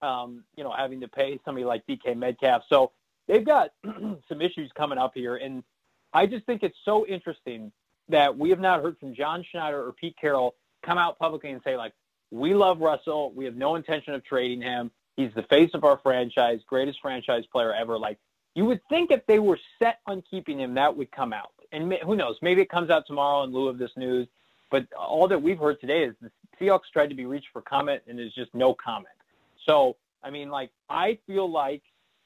[0.00, 2.92] um, you know having to pay somebody like DK Metcalf, so
[3.28, 5.62] they've got some issues coming up here, and
[6.14, 7.72] I just think it's so interesting
[8.08, 10.54] that we have not heard from John Schneider or Pete Carroll
[10.84, 11.92] come out publicly and say like,
[12.30, 13.32] we love Russell.
[13.34, 14.90] We have no intention of trading him.
[15.16, 17.98] He's the face of our franchise, greatest franchise player ever.
[17.98, 18.18] Like
[18.54, 21.52] you would think if they were set on keeping him, that would come out.
[21.72, 22.36] And who knows?
[22.42, 24.28] Maybe it comes out tomorrow in lieu of this news.
[24.70, 26.30] But all that we've heard today is the
[26.60, 29.14] Seahawks tried to be reached for comment, and there's just no comment.
[29.66, 31.82] So I mean, like I feel like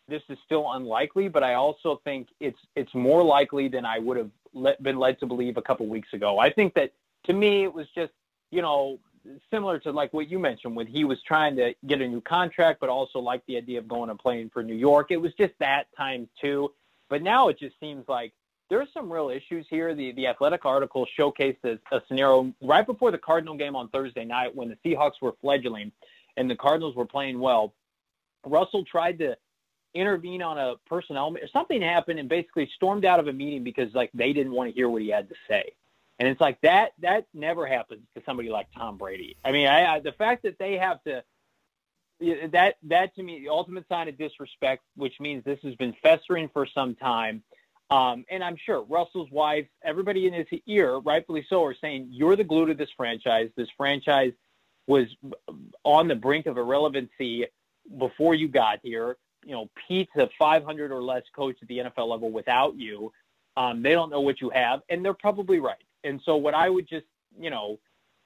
[0.09, 4.16] this is still unlikely, but I also think it's it's more likely than I would
[4.16, 4.31] have
[4.83, 6.39] been led to believe a couple weeks ago.
[6.39, 6.93] I think that
[7.25, 8.13] to me it was just
[8.51, 8.99] you know
[9.51, 12.81] similar to like what you mentioned when he was trying to get a new contract,
[12.81, 15.11] but also like the idea of going and playing for New York.
[15.11, 16.73] It was just that time too.
[17.09, 18.33] But now it just seems like
[18.69, 19.95] there's some real issues here.
[19.95, 24.25] The the athletic article showcased a, a scenario right before the Cardinal game on Thursday
[24.25, 25.93] night when the Seahawks were fledgling
[26.37, 27.75] and the Cardinals were playing well.
[28.47, 29.37] Russell tried to
[29.95, 34.11] intervene on a personnel something happened and basically stormed out of a meeting because like
[34.14, 35.72] they didn't want to hear what he had to say.
[36.18, 39.36] And it's like that that never happens to somebody like tom brady.
[39.45, 41.24] I mean I, I, the fact that they have to
[42.53, 46.51] that that to me the ultimate sign of disrespect which means this has been festering
[46.53, 47.43] for some time
[47.91, 52.36] um, and i'm sure russell's wife everybody in his ear rightfully so are saying you're
[52.36, 53.49] the glue to this franchise.
[53.57, 54.32] This franchise
[54.86, 55.07] was
[55.84, 57.47] on the brink of irrelevancy
[57.97, 62.09] before you got here you know, Pete's a 500 or less coach at the NFL
[62.09, 63.12] level without you.
[63.57, 65.82] Um, they don't know what you have, and they're probably right.
[66.05, 67.07] And so, what I would just,
[67.38, 67.78] you know,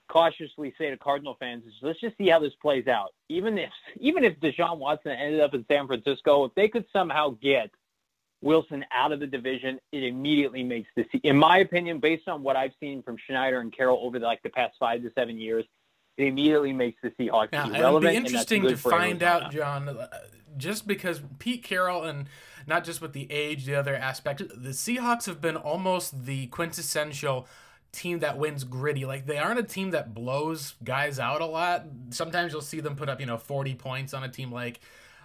[0.09, 3.15] cautiously say to Cardinal fans is, let's just see how this plays out.
[3.29, 7.31] Even if, even if Deshaun Watson ended up in San Francisco, if they could somehow
[7.43, 7.71] get
[8.43, 12.57] Wilson out of the division, it immediately makes this, in my opinion, based on what
[12.57, 15.65] I've seen from Schneider and Carroll over the, like the past five to seven years,
[16.17, 18.13] it immediately makes the Seahawks now, irrelevant.
[18.13, 20.09] It'd be interesting to find out, John, uh,
[20.57, 22.29] just because Pete Carroll and
[22.67, 27.47] not just with the age, the other aspect, the Seahawks have been almost the quintessential
[27.93, 29.05] team that wins gritty.
[29.05, 31.85] Like they aren't a team that blows guys out a lot.
[32.11, 34.81] Sometimes you'll see them put up, you know, 40 points on a team like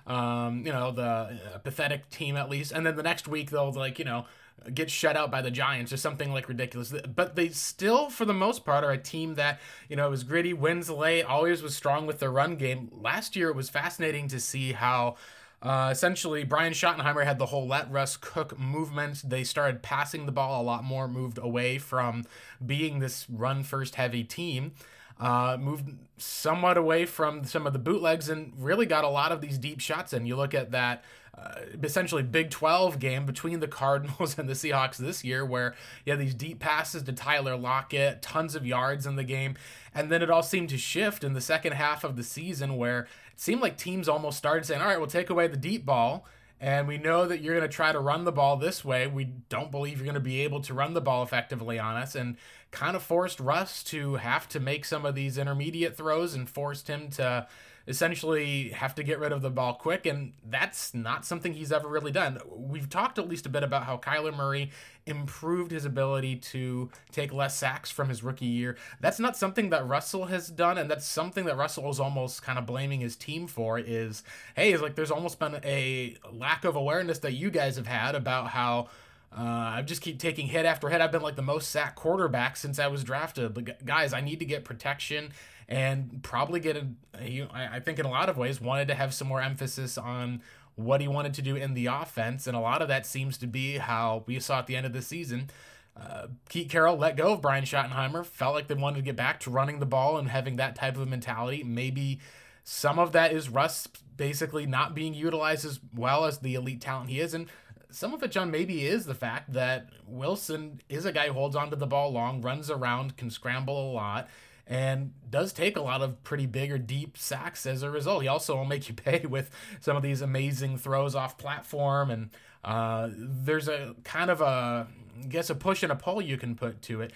[0.09, 2.71] um, you know, the uh, pathetic team at least.
[2.71, 4.25] And then the next week they'll like, you know,
[4.74, 6.93] get shut out by the Giants or something like ridiculous.
[7.16, 10.53] But they still, for the most part, are a team that, you know, was gritty,
[10.53, 12.89] wins late, always was strong with their run game.
[12.91, 15.16] Last year, it was fascinating to see how.
[15.62, 19.30] Uh, essentially, Brian Schottenheimer had the whole let Russ cook movement.
[19.30, 22.24] They started passing the ball a lot more, moved away from
[22.66, 24.72] being this run first heavy team.
[25.20, 29.41] Uh, moved somewhat away from some of the bootlegs and really got a lot of
[29.41, 30.26] these deep shots in.
[30.26, 31.03] You look at that
[31.39, 36.11] uh, essentially Big 12 game between the Cardinals and the Seahawks this year, where you
[36.11, 39.55] had these deep passes to Tyler Lockett, tons of yards in the game.
[39.93, 43.01] And then it all seemed to shift in the second half of the season, where
[43.01, 46.26] it seemed like teams almost started saying, all right, we'll take away the deep ball.
[46.61, 49.07] And we know that you're going to try to run the ball this way.
[49.07, 52.15] We don't believe you're going to be able to run the ball effectively on us.
[52.15, 52.36] And
[52.72, 56.88] kind of forced Russ to have to make some of these intermediate throws and forced
[56.88, 57.47] him to
[57.88, 61.88] essentially have to get rid of the ball quick, and that's not something he's ever
[61.88, 62.39] really done.
[62.47, 64.70] We've talked at least a bit about how Kyler Murray
[65.07, 68.78] improved his ability to take less sacks from his rookie year.
[69.01, 72.59] That's not something that Russell has done, and that's something that Russell is almost kind
[72.59, 73.80] of blaming his team for.
[73.80, 74.22] Is
[74.55, 78.13] hey, is like there's almost been a lack of awareness that you guys have had
[78.13, 78.89] about how.
[79.32, 81.01] Uh, I just keep taking hit after hit.
[81.01, 83.53] I've been like the most sacked quarterback since I was drafted.
[83.53, 85.32] But guys, I need to get protection
[85.67, 86.88] and probably get a.
[87.21, 90.41] He, I think in a lot of ways wanted to have some more emphasis on
[90.75, 93.47] what he wanted to do in the offense, and a lot of that seems to
[93.47, 95.49] be how we saw at the end of the season.
[95.95, 99.39] Uh, Pete Carroll let go of Brian Schottenheimer, felt like they wanted to get back
[99.41, 101.63] to running the ball and having that type of mentality.
[101.63, 102.19] Maybe
[102.63, 107.09] some of that is Russ basically not being utilized as well as the elite talent
[107.09, 107.47] he is, and
[107.91, 111.55] some of it, John, maybe is the fact that Wilson is a guy who holds
[111.55, 114.27] onto the ball long, runs around, can scramble a lot,
[114.67, 118.21] and does take a lot of pretty big or deep sacks as a result.
[118.21, 122.29] He also will make you pay with some of these amazing throws off platform, and
[122.63, 124.87] uh, there's a kind of a
[125.21, 127.13] I guess a push and a pull you can put to it.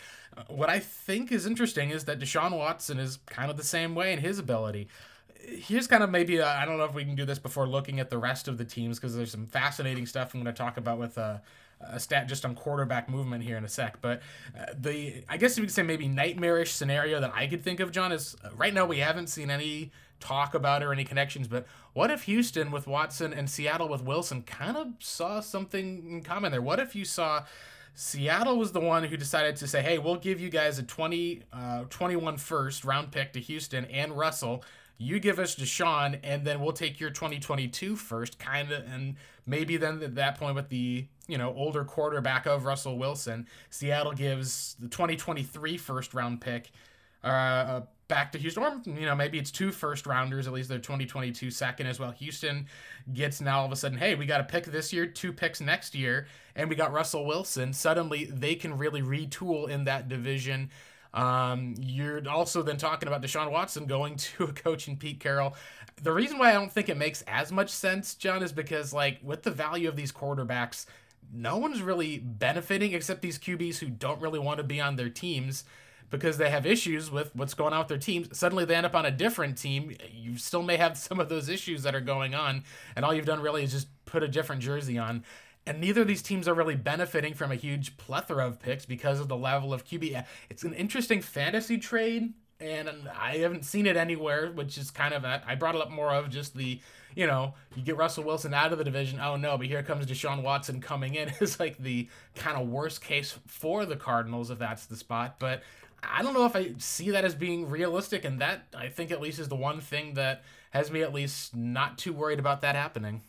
[0.48, 4.12] What I think is interesting is that Deshaun Watson is kind of the same way
[4.12, 4.88] in his ability.
[5.46, 8.10] Here's kind of maybe I don't know if we can do this before looking at
[8.10, 11.00] the rest of the teams because there's some fascinating stuff I'm going to talk about
[11.00, 11.38] with uh,
[11.82, 14.02] a stat just on quarterback movement here in a sec.
[14.02, 14.22] But
[14.58, 17.92] uh, the I guess you could say maybe nightmarish scenario that I could think of,
[17.92, 21.48] John, is uh, right now we haven't seen any talk about or any connections.
[21.48, 26.24] But what if Houston with Watson and Seattle with Wilson kind of saw something in
[26.24, 26.62] common there?
[26.62, 27.44] What if you saw
[27.96, 31.44] Seattle was the one who decided to say, hey, we'll give you guys a 20,
[31.54, 34.64] uh, 21 first round pick to Houston and Russell
[34.98, 39.16] you give us Deshaun, and then we'll take your 2022 first, kind of, and
[39.46, 44.14] maybe then at that point with the you know older quarterback of Russell Wilson, Seattle
[44.14, 46.72] gives the 2023 first round pick
[47.24, 50.80] uh, back to Houston, or you know maybe it's two first rounders, at least their
[50.80, 52.12] 2022 second as well.
[52.12, 52.68] Houston
[53.14, 55.62] gets now all of a sudden, hey, we got a pick this year, two picks
[55.62, 57.74] next year, and we got Russell Wilson.
[57.74, 60.70] Suddenly they can really retool in that division.
[61.14, 65.56] Um, you're also then talking about Deshaun Watson going to a coach in Pete Carroll.
[66.02, 69.20] The reason why I don't think it makes as much sense, John, is because like
[69.22, 70.86] with the value of these quarterbacks,
[71.32, 75.10] no one's really benefiting except these QBs who don't really want to be on their
[75.10, 75.64] teams
[76.10, 78.38] because they have issues with what's going on with their teams.
[78.38, 79.96] Suddenly they end up on a different team.
[80.12, 82.64] You still may have some of those issues that are going on,
[82.96, 85.24] and all you've done really is just put a different jersey on.
[85.66, 89.20] And neither of these teams are really benefiting from a huge plethora of picks because
[89.20, 90.26] of the level of QB.
[90.50, 95.24] It's an interesting fantasy trade, and I haven't seen it anywhere, which is kind of
[95.24, 96.80] I brought it up more of just the
[97.16, 99.20] you know, you get Russell Wilson out of the division.
[99.20, 103.02] Oh no, but here comes Deshaun Watson coming in is like the kind of worst
[103.02, 105.36] case for the Cardinals if that's the spot.
[105.40, 105.64] But
[106.02, 109.22] I don't know if I see that as being realistic, and that I think at
[109.22, 112.76] least is the one thing that has me at least not too worried about that
[112.76, 113.22] happening.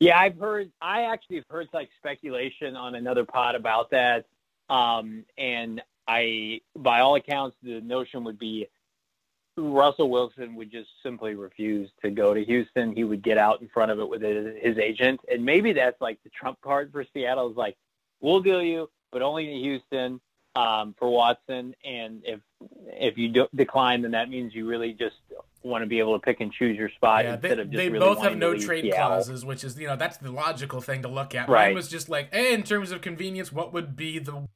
[0.00, 0.70] Yeah, I've heard.
[0.80, 4.26] I actually have heard like speculation on another pod about that,
[4.68, 8.66] um, and I, by all accounts, the notion would be
[9.56, 12.96] Russell Wilson would just simply refuse to go to Houston.
[12.96, 16.00] He would get out in front of it with his, his agent, and maybe that's
[16.00, 17.50] like the trump card for Seattle.
[17.50, 17.76] Is like,
[18.20, 20.20] we'll deal you but only to Houston
[20.54, 21.74] um, for Watson.
[21.84, 22.40] And if
[22.86, 25.16] if you do, decline, then that means you really just
[25.62, 27.76] want to be able to pick and choose your spot yeah, instead they, of just
[27.76, 29.08] they really both have no trade Seattle.
[29.08, 31.48] clauses, which is you know that's the logical thing to look at.
[31.48, 31.68] Right.
[31.68, 34.46] Mine was just like, hey, in terms of convenience, what would be the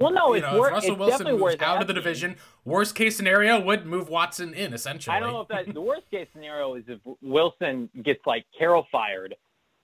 [0.00, 1.86] well, no, you it's, know, wor- if Russell it's Wilson definitely moves worth out of
[1.86, 5.14] the division, worst case scenario would move Watson in essentially.
[5.14, 8.86] I don't know if that the worst case scenario is if Wilson gets like Carroll
[8.90, 9.34] fired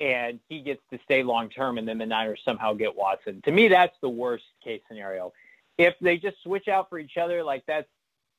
[0.01, 3.43] and he gets to stay long term, and then the Niners somehow get Watson.
[3.45, 5.33] To me, that's the worst case scenario.
[5.77, 7.89] If they just switch out for each other, like that's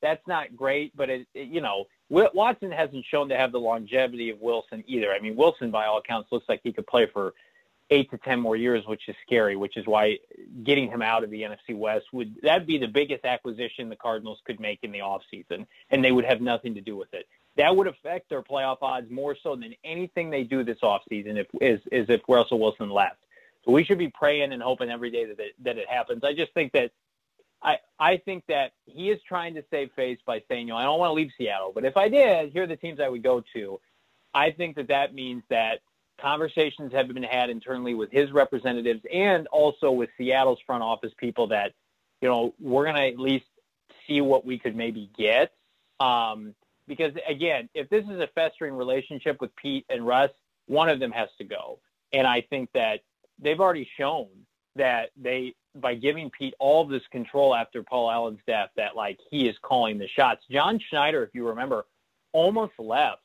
[0.02, 0.96] that's not great.
[0.96, 5.12] But it, it, you know, Watson hasn't shown to have the longevity of Wilson either.
[5.12, 7.34] I mean, Wilson, by all accounts, looks like he could play for
[7.90, 9.56] eight to ten more years, which is scary.
[9.56, 10.18] Which is why
[10.64, 14.40] getting him out of the NFC West would that'd be the biggest acquisition the Cardinals
[14.46, 17.28] could make in the offseason, and they would have nothing to do with it
[17.58, 21.48] that would affect their playoff odds more so than anything they do this offseason if
[21.60, 23.18] is is if Russell Wilson left.
[23.66, 26.24] So we should be praying and hoping every day that it, that it happens.
[26.24, 26.92] I just think that
[27.62, 30.84] I I think that he is trying to save face by saying, you know, I
[30.84, 33.24] don't want to leave Seattle, but if I did, here are the teams I would
[33.24, 33.80] go to.
[34.34, 35.80] I think that that means that
[36.20, 41.48] conversations have been had internally with his representatives and also with Seattle's front office people
[41.48, 41.74] that,
[42.22, 43.46] you know, we're going to at least
[44.08, 45.52] see what we could maybe get.
[46.00, 46.54] Um,
[46.88, 50.32] because again, if this is a festering relationship with Pete and Russ,
[50.68, 51.80] one of them has to go.
[52.14, 53.02] And I think that
[53.40, 54.28] they've already shown
[54.78, 59.48] that they by giving Pete all this control after Paul Allen's death that like he
[59.48, 60.44] is calling the shots.
[60.50, 61.86] John Schneider, if you remember,
[62.34, 63.22] almost left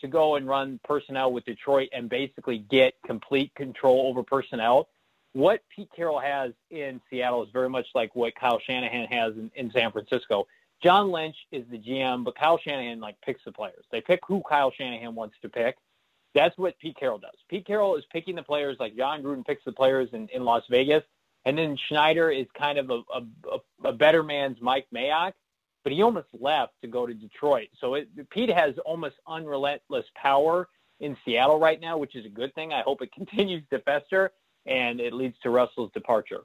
[0.00, 4.88] to go and run personnel with Detroit and basically get complete control over personnel.
[5.32, 9.50] What Pete Carroll has in Seattle is very much like what Kyle Shanahan has in,
[9.54, 10.46] in San Francisco.
[10.82, 13.84] John Lynch is the GM, but Kyle Shanahan like picks the players.
[13.92, 15.76] They pick who Kyle Shanahan wants to pick.
[16.34, 17.36] That's what Pete Carroll does.
[17.48, 20.62] Pete Carroll is picking the players like John Gruden picks the players in, in Las
[20.70, 21.02] Vegas.
[21.44, 25.32] And then Schneider is kind of a, a, a better man's Mike Mayock,
[25.82, 27.68] but he almost left to go to Detroit.
[27.80, 30.68] So it, Pete has almost unrelentless power
[31.00, 32.72] in Seattle right now, which is a good thing.
[32.72, 34.32] I hope it continues to fester
[34.66, 36.42] and it leads to Russell's departure.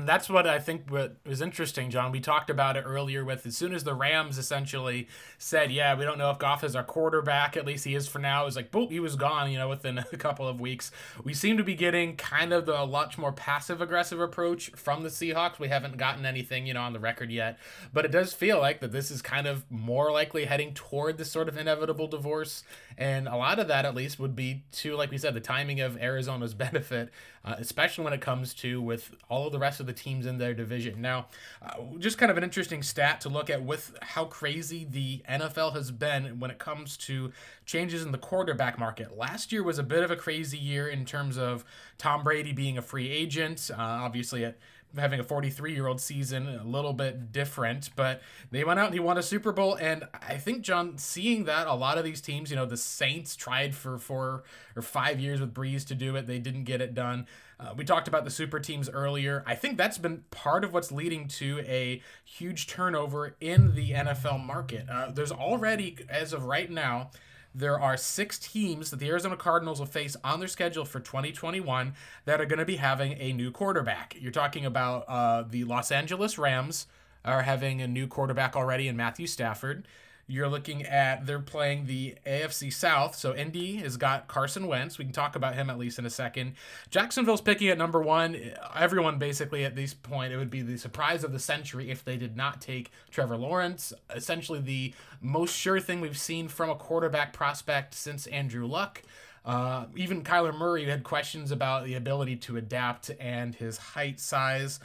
[0.00, 2.10] And that's what I think what was interesting, John.
[2.10, 6.06] We talked about it earlier with as soon as the Rams essentially said, Yeah, we
[6.06, 8.42] don't know if Goff is our quarterback, at least he is for now.
[8.42, 10.90] It was like, boom, he was gone, you know, within a couple of weeks.
[11.22, 15.10] We seem to be getting kind of the much more passive aggressive approach from the
[15.10, 15.58] Seahawks.
[15.58, 17.58] We haven't gotten anything, you know, on the record yet.
[17.92, 21.30] But it does feel like that this is kind of more likely heading toward this
[21.30, 22.64] sort of inevitable divorce.
[22.96, 25.80] And a lot of that at least would be to, like we said, the timing
[25.80, 27.10] of Arizona's benefit,
[27.44, 30.38] uh, especially when it comes to with all of the rest of the teams in
[30.38, 31.00] their division.
[31.00, 31.26] Now,
[31.62, 35.74] uh, just kind of an interesting stat to look at with how crazy the NFL
[35.74, 37.32] has been when it comes to
[37.64, 39.16] changes in the quarterback market.
[39.16, 41.64] Last year was a bit of a crazy year in terms of
[41.96, 43.70] Tom Brady being a free agent.
[43.72, 44.58] Uh, obviously, it
[44.96, 48.20] having a 43 year old season a little bit different but
[48.50, 51.66] they went out and he won a super bowl and i think john seeing that
[51.66, 54.44] a lot of these teams you know the saints tried for four
[54.76, 57.26] or five years with Brees to do it they didn't get it done.
[57.58, 59.44] Uh, we talked about the super teams earlier.
[59.46, 64.42] I think that's been part of what's leading to a huge turnover in the nfl
[64.42, 64.88] market.
[64.90, 67.10] Uh, there's already as of right now
[67.54, 71.94] there are six teams that the Arizona Cardinals will face on their schedule for 2021
[72.24, 74.16] that are going to be having a new quarterback.
[74.18, 76.86] You're talking about uh, the Los Angeles Rams
[77.24, 79.86] are having a new quarterback already in Matthew Stafford.
[80.30, 83.16] You're looking at they're playing the AFC South.
[83.16, 84.96] So Indy has got Carson Wentz.
[84.96, 86.54] We can talk about him at least in a second.
[86.88, 88.36] Jacksonville's picking at number one.
[88.76, 92.16] Everyone basically at this point, it would be the surprise of the century if they
[92.16, 93.92] did not take Trevor Lawrence.
[94.14, 99.02] Essentially the most sure thing we've seen from a quarterback prospect since Andrew Luck.
[99.44, 104.80] Uh, even Kyler Murray had questions about the ability to adapt and his height, size.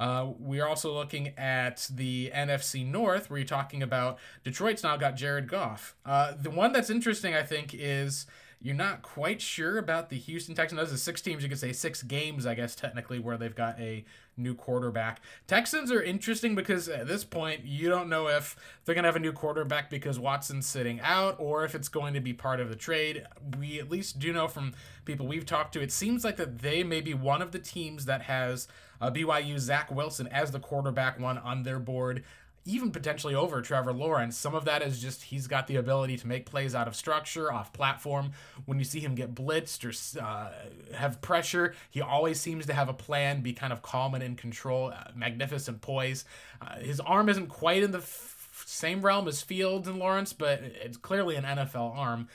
[0.00, 4.96] Uh, we are also looking at the NFC North, where you're talking about Detroit's now
[4.96, 5.94] got Jared Goff.
[6.06, 8.24] Uh, the one that's interesting, I think, is
[8.62, 10.78] you're not quite sure about the Houston Texans.
[10.78, 13.80] Those are six teams, you could say six games, I guess, technically, where they've got
[13.80, 14.04] a
[14.36, 15.20] new quarterback.
[15.46, 19.16] Texans are interesting because at this point, you don't know if they're going to have
[19.16, 22.68] a new quarterback because Watson's sitting out or if it's going to be part of
[22.68, 23.24] the trade.
[23.58, 24.74] We at least do know from
[25.06, 28.04] people we've talked to, it seems like that they may be one of the teams
[28.04, 28.68] that has
[29.00, 32.24] uh, BYU Zach Wilson as the quarterback one on their board
[32.64, 34.36] even potentially over Trevor Lawrence.
[34.36, 37.52] Some of that is just he's got the ability to make plays out of structure,
[37.52, 38.32] off platform.
[38.66, 40.52] When you see him get blitzed or uh,
[40.94, 44.36] have pressure, he always seems to have a plan, be kind of calm and in
[44.36, 46.24] control, uh, magnificent poise.
[46.60, 50.60] Uh, his arm isn't quite in the f- same realm as Fields and Lawrence, but
[50.60, 52.28] it's clearly an NFL arm.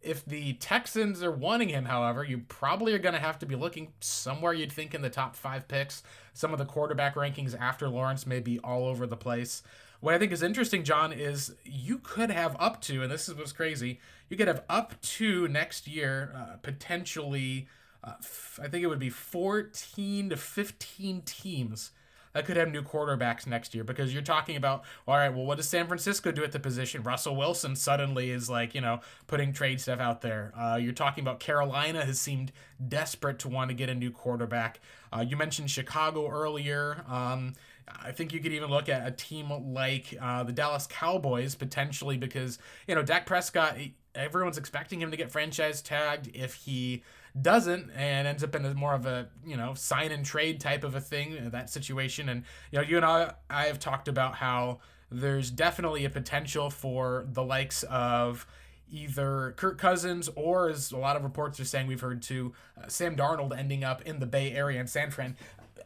[0.00, 3.54] If the Texans are wanting him, however, you probably are going to have to be
[3.54, 6.02] looking somewhere you'd think in the top five picks.
[6.32, 9.62] Some of the quarterback rankings after Lawrence may be all over the place.
[10.00, 13.34] What I think is interesting, John, is you could have up to, and this is
[13.36, 17.68] what's crazy, you could have up to next year uh, potentially,
[18.02, 21.92] uh, f- I think it would be 14 to 15 teams
[22.32, 25.56] that could have new quarterbacks next year because you're talking about all right well what
[25.56, 27.02] does san francisco do at the position?
[27.02, 30.52] Russell wilson suddenly is like you know putting trade stuff out there.
[30.56, 32.52] Uh, you're talking about carolina has seemed
[32.88, 34.80] desperate to want to get a new quarterback.
[35.12, 37.04] Uh, you mentioned chicago earlier.
[37.08, 37.54] Um,
[37.88, 42.16] I think you could even look at a team like uh, the Dallas Cowboys potentially
[42.16, 43.76] because you know Dak Prescott.
[44.14, 47.02] Everyone's expecting him to get franchise tagged if he
[47.40, 50.84] doesn't and ends up in a more of a you know sign and trade type
[50.84, 52.28] of a thing uh, that situation.
[52.28, 54.80] And you know you and I I have talked about how
[55.10, 58.46] there's definitely a potential for the likes of
[58.90, 62.88] either Kirk Cousins or as a lot of reports are saying we've heard too uh,
[62.88, 65.36] Sam Darnold ending up in the Bay Area in San Fran.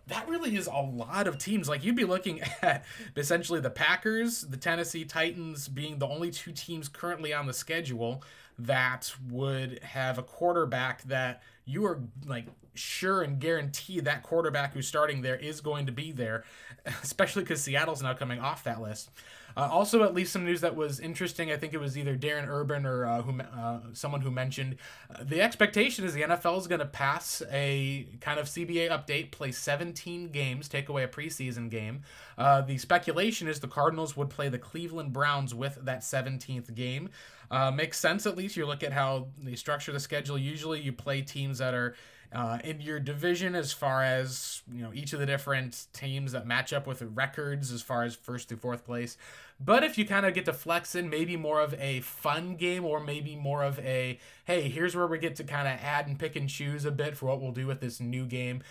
[0.09, 1.69] That really is a lot of teams.
[1.69, 2.85] Like you'd be looking at
[3.17, 8.23] essentially the Packers, the Tennessee Titans being the only two teams currently on the schedule
[8.59, 14.87] that would have a quarterback that you are like sure and guarantee that quarterback who's
[14.87, 16.45] starting there is going to be there,
[17.03, 19.11] especially because Seattle's now coming off that list.
[19.57, 21.51] Uh, also, at least some news that was interesting.
[21.51, 24.77] I think it was either Darren Urban or uh, who, uh, someone who mentioned
[25.11, 29.31] uh, the expectation is the NFL is going to pass a kind of CBA update,
[29.31, 32.03] play 17 games, take away a preseason game.
[32.37, 37.09] Uh, the speculation is the Cardinals would play the Cleveland Browns with that 17th game.
[37.51, 38.57] Uh, makes sense at least.
[38.57, 40.37] You look at how they structure the schedule.
[40.39, 41.95] Usually, you play teams that are
[42.33, 46.47] uh, in your division as far as you know each of the different teams that
[46.47, 49.17] match up with the records as far as first through fourth place
[49.61, 52.85] but if you kind of get to flex in maybe more of a fun game
[52.85, 56.19] or maybe more of a hey here's where we get to kind of add and
[56.19, 58.63] pick and choose a bit for what we'll do with this new game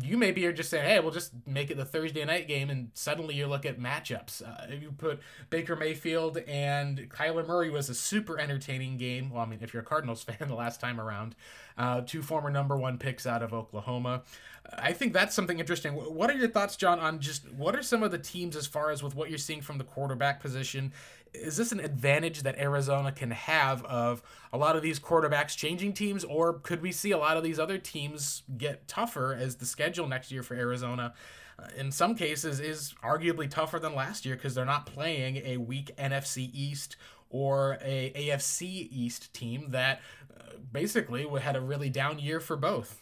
[0.00, 2.90] you maybe are just saying, hey, we'll just make it the Thursday night game, and
[2.94, 4.42] suddenly you look at matchups.
[4.42, 5.20] Uh, you put
[5.50, 9.30] Baker Mayfield and Kyler Murray was a super entertaining game.
[9.30, 11.34] Well, I mean, if you're a Cardinals fan, the last time around,
[11.76, 14.22] uh, two former number one picks out of Oklahoma.
[14.70, 15.92] I think that's something interesting.
[15.94, 18.90] What are your thoughts, John, on just what are some of the teams as far
[18.90, 20.92] as with what you're seeing from the quarterback position?
[21.34, 25.94] Is this an advantage that Arizona can have of a lot of these quarterbacks changing
[25.94, 29.66] teams, or could we see a lot of these other teams get tougher as the
[29.66, 31.14] schedule next year for Arizona?
[31.58, 35.56] Uh, in some cases, is arguably tougher than last year because they're not playing a
[35.56, 36.96] weak NFC East
[37.30, 40.00] or a AFC East team that
[40.38, 43.01] uh, basically had a really down year for both.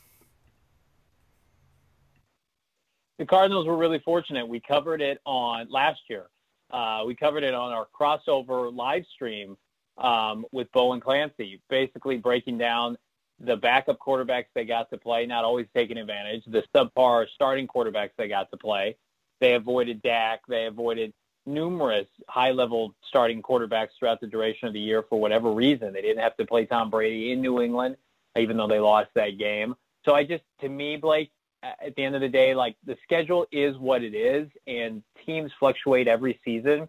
[3.20, 4.48] The Cardinals were really fortunate.
[4.48, 6.24] We covered it on last year.
[6.70, 9.58] Uh, we covered it on our crossover live stream
[9.98, 12.96] um, with Bo and Clancy, basically breaking down
[13.38, 18.12] the backup quarterbacks they got to play, not always taking advantage, the subpar starting quarterbacks
[18.16, 18.96] they got to play.
[19.38, 20.40] They avoided Dak.
[20.48, 21.12] They avoided
[21.44, 25.92] numerous high-level starting quarterbacks throughout the duration of the year for whatever reason.
[25.92, 27.96] They didn't have to play Tom Brady in New England,
[28.38, 29.74] even though they lost that game.
[30.06, 31.30] So I just, to me, Blake,
[31.62, 35.52] at the end of the day, like the schedule is what it is, and teams
[35.58, 36.88] fluctuate every season.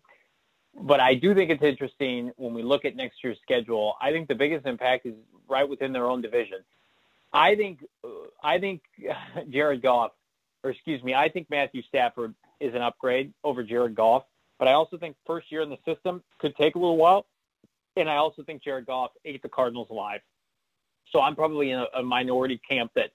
[0.82, 3.95] but I do think it's interesting when we look at next year's schedule.
[4.01, 5.15] I think the biggest impact is
[5.49, 6.59] right within their own division.
[7.34, 7.80] I think
[8.43, 8.82] I think
[9.49, 10.11] Jared Goff,
[10.63, 14.24] or excuse me, I think Matthew Stafford is an upgrade over Jared Goff.
[14.59, 17.26] But I also think first year in the system could take a little while,
[17.97, 20.22] and I also think Jared Goff ate the Cardinals alive.
[21.11, 23.11] So I'm probably in a, a minority camp that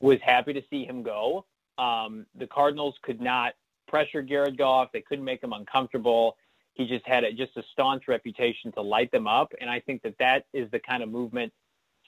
[0.00, 1.44] was happy to see him go.
[1.78, 3.54] Um, the Cardinals could not
[3.88, 4.90] pressure Jared Goff.
[4.92, 6.36] They couldn't make him uncomfortable.
[6.74, 10.02] He just had a, just a staunch reputation to light them up, and I think
[10.02, 11.52] that that is the kind of movement.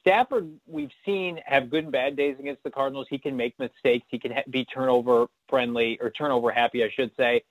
[0.01, 3.07] Stafford, we've seen have good and bad days against the Cardinals.
[3.09, 4.07] He can make mistakes.
[4.09, 7.45] He can ha- be turnover friendly or turnover happy, I should say.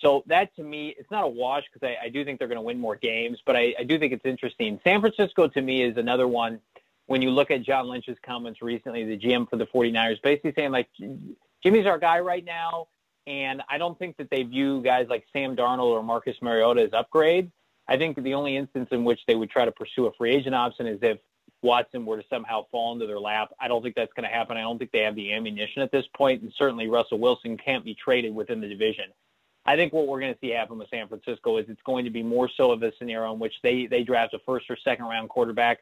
[0.00, 2.56] So that to me, it's not a wash because I, I do think they're going
[2.56, 4.80] to win more games, but I, I do think it's interesting.
[4.82, 6.60] San Francisco to me is another one.
[7.10, 10.70] When you look at John Lynch's comments recently, the GM for the 49ers, basically saying
[10.70, 10.88] like,
[11.60, 12.86] Jimmy's our guy right now.
[13.26, 16.90] And I don't think that they view guys like Sam Darnold or Marcus Mariota as
[16.90, 17.50] upgrades.
[17.88, 20.54] I think the only instance in which they would try to pursue a free agent
[20.54, 21.18] option is if
[21.62, 23.50] Watson were to somehow fall into their lap.
[23.58, 24.56] I don't think that's going to happen.
[24.56, 27.84] I don't think they have the ammunition at this point, and certainly Russell Wilson can't
[27.84, 29.06] be traded within the division.
[29.66, 32.10] I think what we're going to see happen with San Francisco is it's going to
[32.12, 35.06] be more so of a scenario in which they they draft a first or second
[35.06, 35.80] round quarterback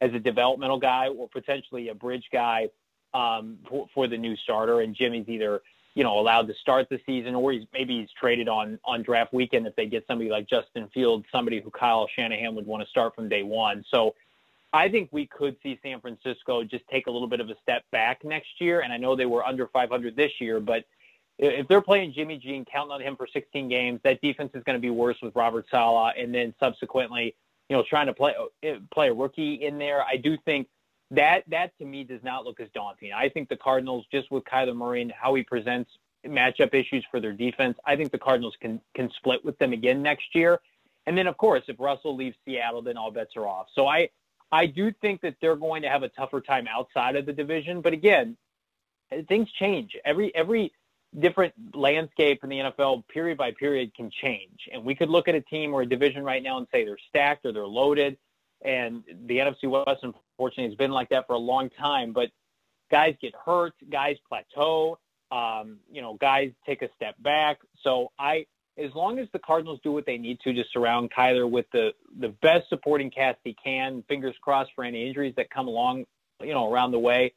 [0.00, 2.68] as a developmental guy or potentially a bridge guy
[3.12, 5.62] um, for, for the new starter, and Jimmy's either
[5.94, 9.32] you know allowed to start the season or he's maybe he's traded on on draft
[9.32, 12.88] weekend if they get somebody like Justin Fields, somebody who Kyle Shanahan would want to
[12.88, 13.84] start from day one.
[13.90, 14.14] So.
[14.72, 17.82] I think we could see San Francisco just take a little bit of a step
[17.90, 18.82] back next year.
[18.82, 20.84] And I know they were under 500 this year, but
[21.40, 24.62] if they're playing Jimmy G and counting on him for 16 games, that defense is
[24.64, 26.12] going to be worse with Robert Saleh.
[26.16, 27.34] and then subsequently,
[27.70, 30.02] you know, trying to play uh, play a rookie in there.
[30.02, 30.66] I do think
[31.12, 33.12] that that to me does not look as daunting.
[33.12, 35.88] I think the Cardinals, just with Kyler Murray and how he presents
[36.26, 40.02] matchup issues for their defense, I think the Cardinals can can split with them again
[40.02, 40.60] next year.
[41.06, 43.68] And then, of course, if Russell leaves Seattle, then all bets are off.
[43.72, 44.10] So I
[44.50, 47.82] I do think that they're going to have a tougher time outside of the division.
[47.82, 48.36] But again,
[49.28, 50.72] things change every every
[51.18, 54.68] different landscape in the NFL period by period can change.
[54.72, 56.98] And we could look at a team or a division right now and say they're
[57.08, 58.16] stacked or they're loaded.
[58.64, 62.12] And the NFC West, unfortunately, has been like that for a long time.
[62.12, 62.30] But
[62.90, 64.98] guys get hurt, guys plateau,
[65.32, 67.58] um, you know, guys take a step back.
[67.82, 68.46] So I,
[68.78, 71.92] as long as the Cardinals do what they need to to surround Kyler with the
[72.18, 76.04] the best supporting cast he can, fingers crossed for any injuries that come along,
[76.40, 77.32] you know, around the way.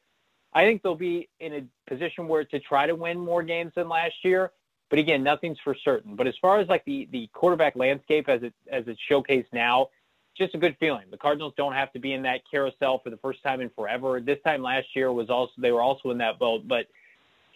[0.53, 3.89] I think they'll be in a position where to try to win more games than
[3.89, 4.51] last year.
[4.89, 6.15] But again, nothing's for certain.
[6.15, 9.89] But as far as like the the quarterback landscape as it as it's showcased now,
[10.37, 11.05] just a good feeling.
[11.09, 14.19] The Cardinals don't have to be in that carousel for the first time in forever.
[14.19, 16.87] This time last year was also they were also in that boat, but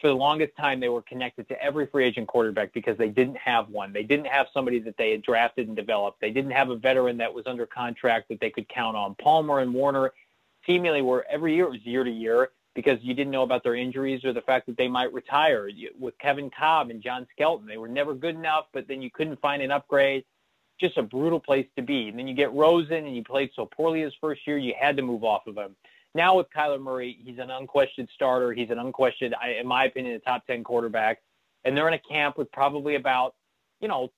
[0.02, 3.38] for the longest time they were connected to every free agent quarterback because they didn't
[3.38, 3.94] have one.
[3.94, 6.22] They didn't have somebody that they had drafted and developed.
[6.22, 9.16] They didn't have a veteran that was under contract that they could count on.
[9.16, 10.14] Palmer and Warner
[10.66, 13.74] seemingly were every year it was year to year because you didn't know about their
[13.74, 15.68] injuries or the fact that they might retire.
[16.00, 19.42] With Kevin Kolb and John Skelton, they were never good enough, but then you couldn't
[19.42, 20.24] find an upgrade.
[20.80, 22.08] Just a brutal place to be.
[22.08, 24.96] And then you get Rosen, and he played so poorly his first year, you had
[24.98, 25.76] to move off of him.
[26.14, 28.54] Now with Kyler Murray, he's an unquestioned starter.
[28.54, 31.24] He's an unquestioned, in my opinion, a top 10 quarterback.
[31.66, 33.34] And they're in a camp with probably about,
[33.82, 34.12] you know,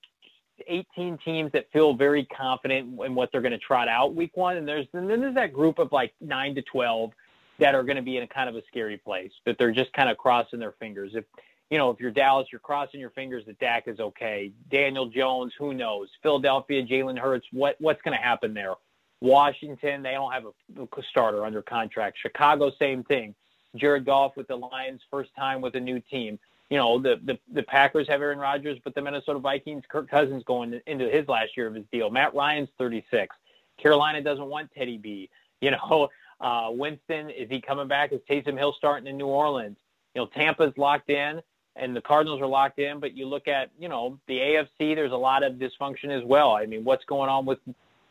[0.67, 4.57] 18 teams that feel very confident in what they're going to trot out week one.
[4.57, 7.11] And there's and then there's that group of like nine to 12
[7.59, 9.91] that are going to be in a kind of a scary place, that they're just
[9.93, 11.11] kind of crossing their fingers.
[11.13, 11.25] If,
[11.69, 14.51] you know, if you're Dallas, you're crossing your fingers that Dak is okay.
[14.71, 16.09] Daniel Jones, who knows?
[16.23, 18.73] Philadelphia, Jalen Hurts, what, what's going to happen there?
[19.21, 22.17] Washington, they don't have a starter under contract.
[22.21, 23.35] Chicago, same thing.
[23.75, 26.39] Jared Goff with the Lions, first time with a new team.
[26.69, 30.43] You know, the, the, the Packers have Aaron Rodgers, but the Minnesota Vikings, Kirk Cousins
[30.43, 32.09] going into his last year of his deal.
[32.09, 33.35] Matt Ryan's 36.
[33.77, 35.29] Carolina doesn't want Teddy B.
[35.61, 36.09] You know,
[36.41, 38.11] uh, Winston, is he coming back?
[38.11, 39.77] Is Taysom Hill starting in New Orleans?
[40.15, 41.41] You know, Tampa's locked in
[41.75, 45.11] and the Cardinals are locked in, but you look at, you know, the AFC, there's
[45.11, 46.51] a lot of dysfunction as well.
[46.51, 47.59] I mean, what's going on with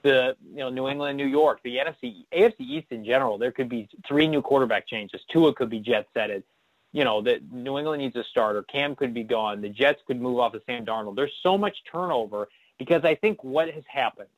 [0.02, 3.68] the, you know, New England, New York, the NFC, AFC East in general, there could
[3.68, 5.20] be three new quarterback changes.
[5.30, 6.44] Tua could be jet setted.
[6.92, 8.62] You know, that New England needs a starter.
[8.62, 9.60] Cam could be gone.
[9.60, 11.16] The Jets could move off of Sam Darnold.
[11.16, 12.48] There's so much turnover
[12.78, 14.30] because I think what has happened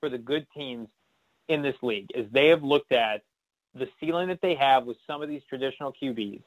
[0.00, 0.88] for the good teams
[1.48, 3.22] in this league is they have looked at
[3.74, 6.42] the ceiling that they have with some of these traditional QBs,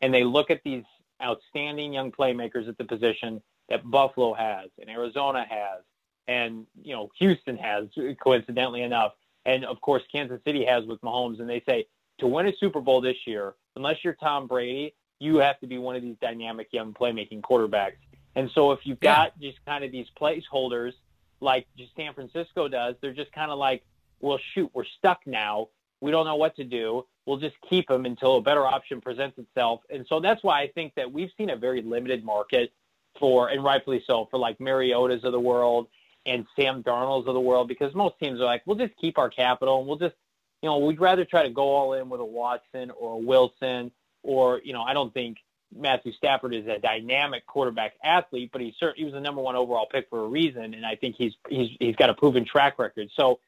[0.00, 0.84] and they look at these
[1.22, 5.82] outstanding young playmakers at the position that Buffalo has and Arizona has,
[6.28, 7.86] and you know Houston has,
[8.22, 9.12] coincidentally enough,
[9.44, 11.40] and of course Kansas City has with Mahomes.
[11.40, 11.86] And they say
[12.18, 15.78] to win a Super Bowl this year, unless you're Tom Brady, you have to be
[15.78, 17.96] one of these dynamic young playmaking quarterbacks.
[18.34, 19.50] And so if you've got yeah.
[19.50, 20.92] just kind of these placeholders
[21.40, 23.84] like just San Francisco does, they're just kind of like,
[24.20, 25.68] well, shoot, we're stuck now.
[26.00, 27.06] We don't know what to do.
[27.24, 29.80] We'll just keep them until a better option presents itself.
[29.90, 32.72] And so that's why I think that we've seen a very limited market
[33.18, 35.88] for, and rightfully so, for like Mariotas of the world
[36.24, 39.30] and Sam Darnolds of the world, because most teams are like, we'll just keep our
[39.30, 40.14] capital and we'll just,
[40.62, 43.90] you know, we'd rather try to go all in with a Watson or a Wilson
[44.22, 45.38] or, you know, I don't think
[45.74, 49.56] Matthew Stafford is a dynamic quarterback athlete, but he certainly he was the number one
[49.56, 52.78] overall pick for a reason, and I think he's he's he's got a proven track
[52.78, 53.10] record.
[53.14, 53.40] So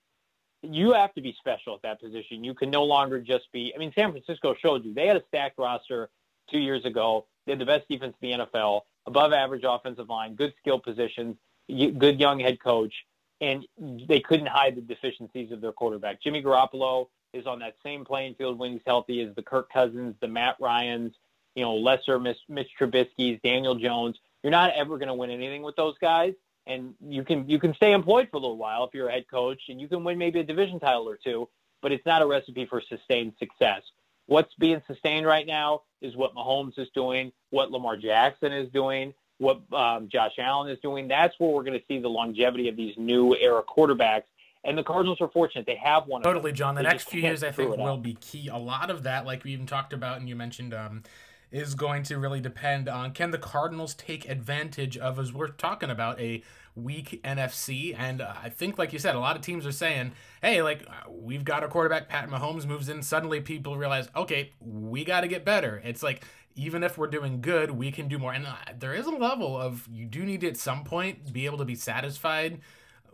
[0.62, 2.42] you have to be special at that position.
[2.42, 3.72] You can no longer just be.
[3.74, 6.10] I mean, San Francisco showed you they had a stacked roster
[6.50, 7.26] two years ago.
[7.46, 11.36] They had the best defense in the NFL, above average offensive line, good skill positions,
[11.68, 12.92] good young head coach,
[13.40, 13.66] and
[14.08, 16.20] they couldn't hide the deficiencies of their quarterback.
[16.22, 20.14] Jimmy Garoppolo is on that same playing field when he's healthy as the Kirk Cousins,
[20.20, 21.14] the Matt Ryans,
[21.54, 24.16] you know, lesser Mitch, Mitch Trubisky's, Daniel Jones.
[24.42, 26.34] You're not ever going to win anything with those guys,
[26.68, 29.24] and you can you can stay employed for a little while if you're a head
[29.28, 31.48] coach, and you can win maybe a division title or two,
[31.82, 33.82] but it's not a recipe for sustained success.
[34.26, 39.14] What's being sustained right now is what Mahomes is doing, what Lamar Jackson is doing,
[39.38, 41.08] what um, Josh Allen is doing.
[41.08, 44.24] That's where we're going to see the longevity of these new era quarterbacks.
[44.64, 46.22] And the Cardinals are fortunate; they have one.
[46.22, 46.74] Totally, John.
[46.74, 48.48] The next few years, I think, will be key.
[48.48, 51.04] A lot of that, like we even talked about, and you mentioned um,
[51.50, 55.90] is going to really depend on can the Cardinals take advantage of, as we're talking
[55.90, 56.42] about, a
[56.74, 57.94] weak NFC.
[57.98, 60.86] And uh, I think, like you said, a lot of teams are saying, hey, like,
[60.88, 63.02] uh, we've got a quarterback, Pat Mahomes moves in.
[63.02, 65.82] Suddenly people realize, okay, we got to get better.
[65.84, 66.24] It's like,
[66.54, 68.32] even if we're doing good, we can do more.
[68.32, 71.46] And uh, there is a level of you do need to, at some point, be
[71.46, 72.60] able to be satisfied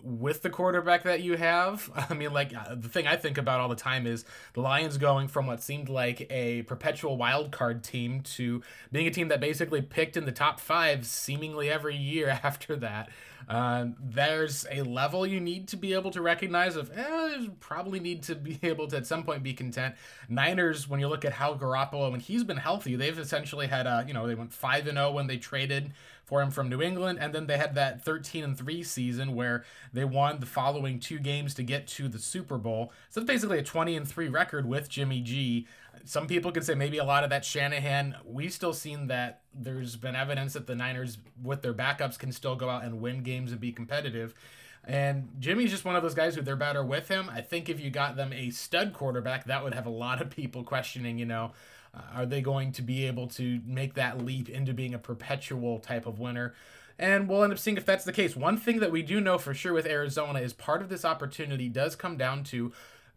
[0.05, 1.90] with the quarterback that you have.
[2.11, 4.98] I mean, like uh, the thing I think about all the time is the Lions
[4.98, 9.40] going from what seemed like a perpetual wild card team to being a team that
[9.40, 13.09] basically picked in the top five seemingly every year after that.
[13.48, 18.22] Uh, there's a level you need to be able to recognize of eh, probably need
[18.22, 19.94] to be able to at some point be content.
[20.28, 24.05] Niners, when you look at how Garoppolo, when he's been healthy, they've essentially had a,
[24.07, 25.92] you know, they went 5 and 0 when they traded
[26.35, 27.20] for him from New England.
[27.20, 31.20] And then they had that 13 and 3 season where they won the following two
[31.20, 32.93] games to get to the Super Bowl.
[33.11, 35.68] So it's basically a 20 and 3 record with Jimmy G.
[36.05, 38.16] Some people could say maybe a lot of that Shanahan.
[38.24, 42.57] We've still seen that there's been evidence that the Niners, with their backups, can still
[42.57, 44.35] go out and win games and be competitive.
[44.82, 47.30] And Jimmy's just one of those guys who they're better with him.
[47.32, 50.30] I think if you got them a stud quarterback, that would have a lot of
[50.30, 51.53] people questioning, you know,
[51.95, 55.78] uh, are they going to be able to make that leap into being a perpetual
[55.78, 56.55] type of winner?
[56.99, 58.36] And we'll end up seeing if that's the case.
[58.36, 61.68] One thing that we do know for sure with Arizona is part of this opportunity
[61.68, 62.72] does come down to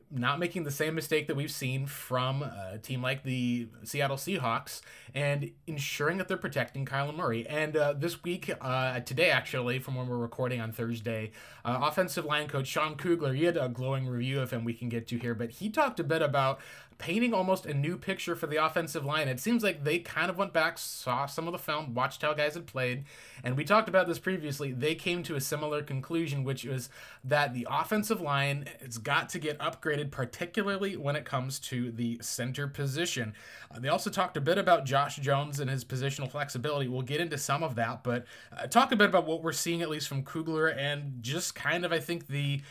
[0.09, 4.82] not making the same mistake that we've seen from a team like the Seattle Seahawks
[5.13, 7.45] and ensuring that they're protecting Kyler Murray.
[7.47, 11.32] And uh, this week, uh, today actually, from when we're recording on Thursday,
[11.65, 14.88] uh, offensive line coach Sean Kugler, he had a glowing review of him we can
[14.88, 16.59] get to here, but he talked a bit about
[16.98, 19.28] painting almost a new picture for the offensive line.
[19.28, 22.34] It seems like they kind of went back, saw some of the film, watched how
[22.34, 23.06] guys had played,
[23.43, 24.72] and we talked about this previously.
[24.72, 26.89] They came to a similar conclusion, which was
[27.24, 32.18] that the offensive line has got to get upgraded, particularly when it comes to the
[32.22, 33.34] center position.
[33.70, 36.88] Uh, they also talked a bit about Josh Jones and his positional flexibility.
[36.88, 38.26] We'll get into some of that, but
[38.58, 41.86] uh, talk a bit about what we're seeing, at least from Kugler, and just kind
[41.86, 42.62] of, I think, the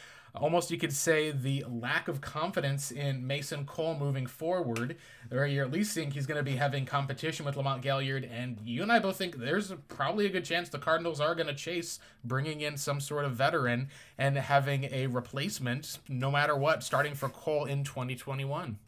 [0.40, 4.96] almost you could say the lack of confidence in Mason Cole moving forward,
[5.28, 8.24] where you're at least think he's going to be having competition with Lamont Gaillard.
[8.24, 11.46] and you and I both think there's probably a good chance the Cardinals are going
[11.46, 16.82] to chase bringing in some sort of veteran and having a replacement, no matter what,
[16.82, 18.78] starting for Cole in 2021.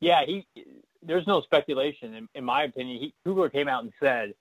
[0.00, 0.46] Yeah, he.
[1.02, 2.98] There's no speculation, in, in my opinion.
[2.98, 4.34] He, Kugler came out and said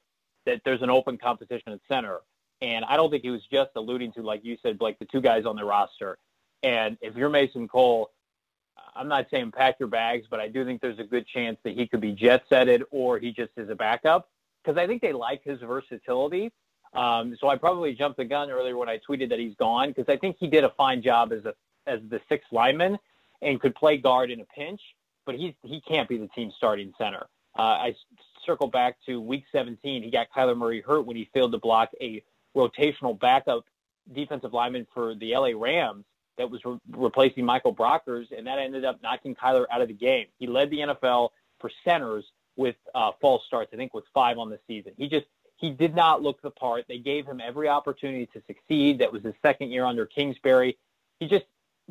[0.46, 2.22] that there's an open competition at center
[2.66, 5.22] and I don't think he was just alluding to, like you said, like the two
[5.22, 6.18] guys on the roster.
[6.64, 8.10] And if you're Mason Cole,
[8.96, 11.76] I'm not saying pack your bags, but I do think there's a good chance that
[11.76, 14.30] he could be jet setted or he just is a backup
[14.64, 16.52] because I think they like his versatility.
[16.94, 20.12] Um, so I probably jumped the gun earlier when I tweeted that he's gone because
[20.12, 21.54] I think he did a fine job as a
[21.86, 22.98] as the sixth lineman
[23.44, 24.82] and could play guard in a pinch,
[25.28, 27.28] but he's he can't be the team starting center.
[27.56, 27.96] Uh, I
[28.44, 30.02] circle back to week 17.
[30.02, 32.24] He got Kyler Murray hurt when he failed to block a
[32.56, 33.66] rotational backup
[34.14, 36.06] defensive lineman for the LA Rams
[36.38, 39.94] that was re- replacing Michael Brockers, and that ended up knocking Kyler out of the
[39.94, 40.28] game.
[40.38, 41.30] He led the NFL
[41.60, 42.26] for centers
[42.56, 43.72] with uh, false starts.
[43.74, 44.94] I think with five on the season.
[44.98, 45.26] He just
[45.58, 46.86] he did not look the part.
[46.88, 49.00] They gave him every opportunity to succeed.
[49.00, 50.78] That was his second year under Kingsbury.
[51.20, 51.46] He just,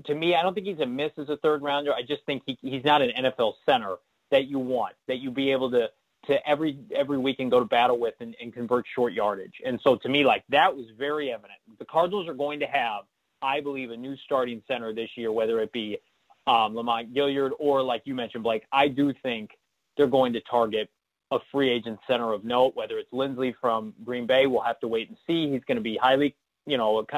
[0.05, 1.93] to me, I don't think he's a miss as a third rounder.
[1.93, 3.97] I just think he, he's not an NFL center
[4.31, 5.91] that you want, that you be able to
[6.27, 9.55] to every every weekend go to battle with and, and convert short yardage.
[9.65, 11.59] And so to me, like that was very evident.
[11.79, 13.05] The Cardinals are going to have,
[13.43, 15.99] I believe, a new starting center this year, whether it be
[16.47, 18.65] um, Lamont Gaillard or like you mentioned, Blake.
[18.73, 19.51] I do think
[19.97, 20.91] they're going to target
[21.31, 24.47] a free agent center of note, whether it's Linsley from Green Bay.
[24.47, 25.51] We'll have to wait and see.
[25.51, 26.35] He's going to be highly,
[26.67, 27.11] you know, it's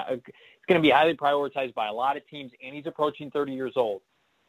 [0.68, 3.72] going to be highly prioritized by a lot of teams, and he's approaching 30 years
[3.76, 4.00] old.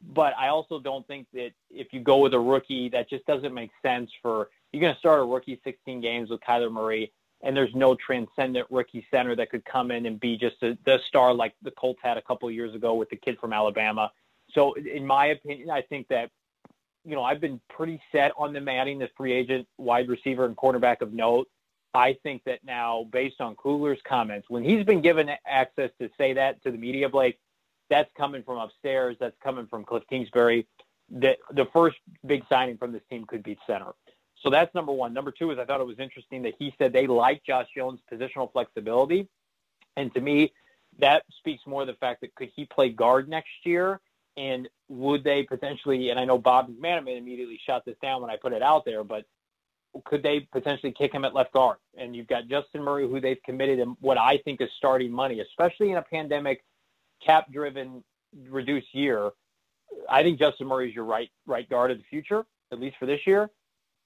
[0.02, 3.54] But I also don't think that if you go with a rookie, that just doesn't
[3.54, 7.56] make sense for you're going to start a rookie 16 games with Kyler Murray, and
[7.56, 11.34] there's no transcendent rookie center that could come in and be just a, the star
[11.34, 14.12] like the Colts had a couple years ago with the kid from Alabama.
[14.54, 16.32] So, in my opinion, I think that
[17.06, 20.56] you know I've been pretty set on them adding the free agent wide receiver and
[20.56, 21.48] cornerback of note.
[21.94, 26.34] I think that now, based on Kugler's comments, when he's been given access to say
[26.34, 27.40] that to the media, Blake,
[27.90, 29.18] that's coming from upstairs.
[29.20, 30.68] That's coming from Cliff Kingsbury.
[31.10, 33.94] That the first big signing from this team could be center.
[34.44, 35.14] So that's number one.
[35.14, 38.02] Number two is I thought it was interesting that he said they like Josh Jones'
[38.12, 39.28] positional flexibility,
[39.96, 40.54] and to me,
[41.00, 44.00] that speaks more of the fact that could he play guard next year,
[44.36, 46.10] and would they potentially?
[46.10, 49.04] And I know Bob McManaman immediately shot this down when I put it out there,
[49.04, 49.26] but
[50.06, 51.78] could they potentially kick him at left guard?
[51.98, 55.40] And you've got Justin Murray, who they've committed him what I think is starting money,
[55.40, 56.64] especially in a pandemic
[57.26, 58.04] cap driven
[58.50, 59.32] reduced year,
[60.10, 63.06] I think Justin Murray is your right right guard of the future, at least for
[63.06, 63.50] this year.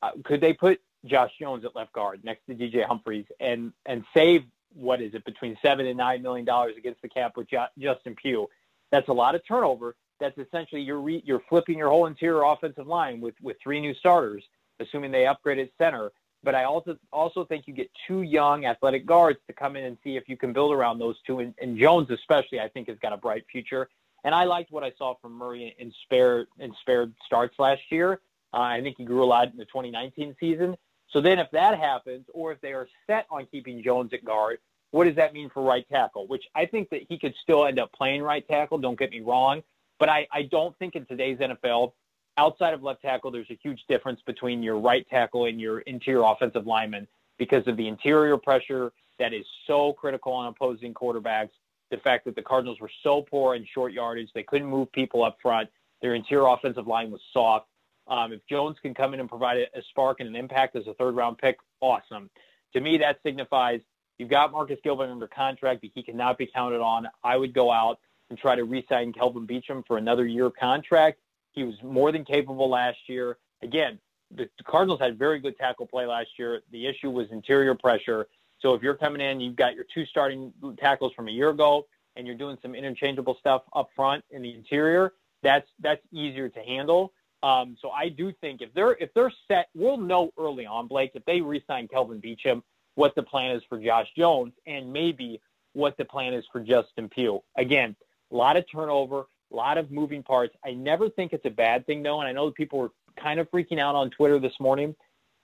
[0.02, 4.04] Uh, could they put Josh Jones at left guard next to DJ Humphries and and
[4.14, 4.44] save
[4.74, 8.16] what is it between seven and nine million dollars against the cap with jo- Justin
[8.16, 8.48] Pugh?
[8.92, 9.96] That's a lot of turnover.
[10.20, 13.94] That's essentially you're re- you're flipping your whole interior offensive line with with three new
[13.96, 14.44] starters,
[14.80, 16.12] assuming they upgraded center.
[16.44, 19.98] But I also also think you get two young athletic guards to come in and
[20.04, 21.40] see if you can build around those two.
[21.40, 23.90] And, and Jones especially, I think, has got a bright future.
[24.24, 28.22] And I liked what I saw from Murray in spare in spared starts last year.
[28.54, 30.76] Uh, I think he grew a lot in the 2019 season.
[31.10, 34.60] So then, if that happens, or if they are set on keeping Jones at guard,
[34.92, 36.28] what does that mean for right tackle?
[36.28, 38.78] Which I think that he could still end up playing right tackle.
[38.78, 39.62] Don't get me wrong,
[40.00, 41.94] but I, I don't think in today's NFL
[42.38, 46.24] outside of left tackle, there's a huge difference between your right tackle and your interior
[46.24, 47.08] offensive lineman
[47.38, 51.50] because of the interior pressure that is so critical on opposing quarterbacks.
[51.90, 55.24] The fact that the Cardinals were so poor in short yardage, they couldn't move people
[55.24, 55.70] up front.
[56.02, 57.68] Their interior offensive line was soft.
[58.08, 60.94] Um, if Jones can come in and provide a, spark and an impact as a
[60.94, 62.30] third round pick, awesome.
[62.74, 63.82] To me, that signifies
[64.18, 67.08] you've got Marcus Gilbert under contract, but he cannot be counted on.
[67.24, 71.20] I would go out and try to re-sign Kelvin Beachum for another year contract
[71.52, 73.38] he was more than capable last year.
[73.62, 74.00] Again,
[74.36, 76.62] the, Cardinals had very good tackle play last year.
[76.72, 78.28] The issue was interior pressure.
[78.60, 81.88] So if you're coming in, you've got your two starting tackles from a year ago,
[82.16, 85.14] and you're doing some interchangeable stuff up front in the interior.
[85.44, 87.14] That's that's easier to handle.
[87.44, 91.12] Um, so I do think if they're if they're set, we'll know early on, Blake,
[91.16, 92.62] if they re-sign Kelvin Beachum,
[92.96, 95.42] what the plan is for Josh Jones, and maybe
[95.74, 97.42] what the plan is for Justin Pugh.
[97.58, 97.96] Again,
[98.32, 100.56] a lot of turnover, a lot of moving parts.
[100.66, 102.92] I never think it's a bad thing, though, and I know people were
[103.22, 104.96] kind of freaking out on Twitter this morning.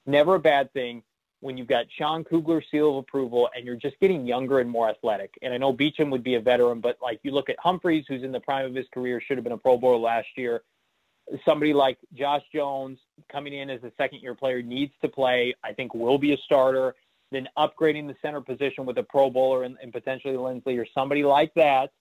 [0.06, 1.04] Never a bad thing
[1.40, 4.90] when you've got Sean Kugler seal of approval and you're just getting younger and more
[4.90, 5.34] athletic.
[5.42, 8.24] And I know Beachum would be a veteran, but like you look at Humphries, who's
[8.24, 10.62] in the prime of his career, should have been a Pro Bowler last year.
[11.46, 12.98] Somebody like Josh Jones
[13.32, 16.38] coming in as a second year player needs to play, I think will be a
[16.38, 16.96] starter.
[17.32, 21.24] Then upgrading the center position with a Pro Bowler and, and potentially Linsley or somebody
[21.24, 21.92] like that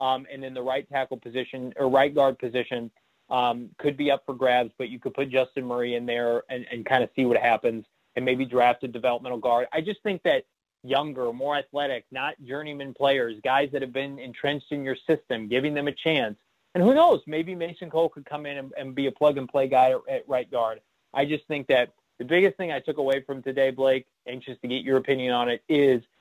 [0.00, 2.90] um, and then the right tackle position or right guard position
[3.30, 6.66] um, could be up for grabs, but you could put Justin Murray in there and,
[6.70, 7.84] and kind of see what happens
[8.14, 9.66] and maybe draft a developmental guard.
[9.72, 10.44] I just think that
[10.82, 15.74] younger, more athletic, not journeyman players, guys that have been entrenched in your system, giving
[15.74, 16.36] them a chance.
[16.74, 19.48] And who knows, maybe Mason Cole could come in and, and be a plug and
[19.48, 20.80] play guy at, at right guard.
[21.12, 24.68] I just think that the biggest thing I took away from today, Blake, anxious to
[24.68, 26.02] get your opinion on it, is–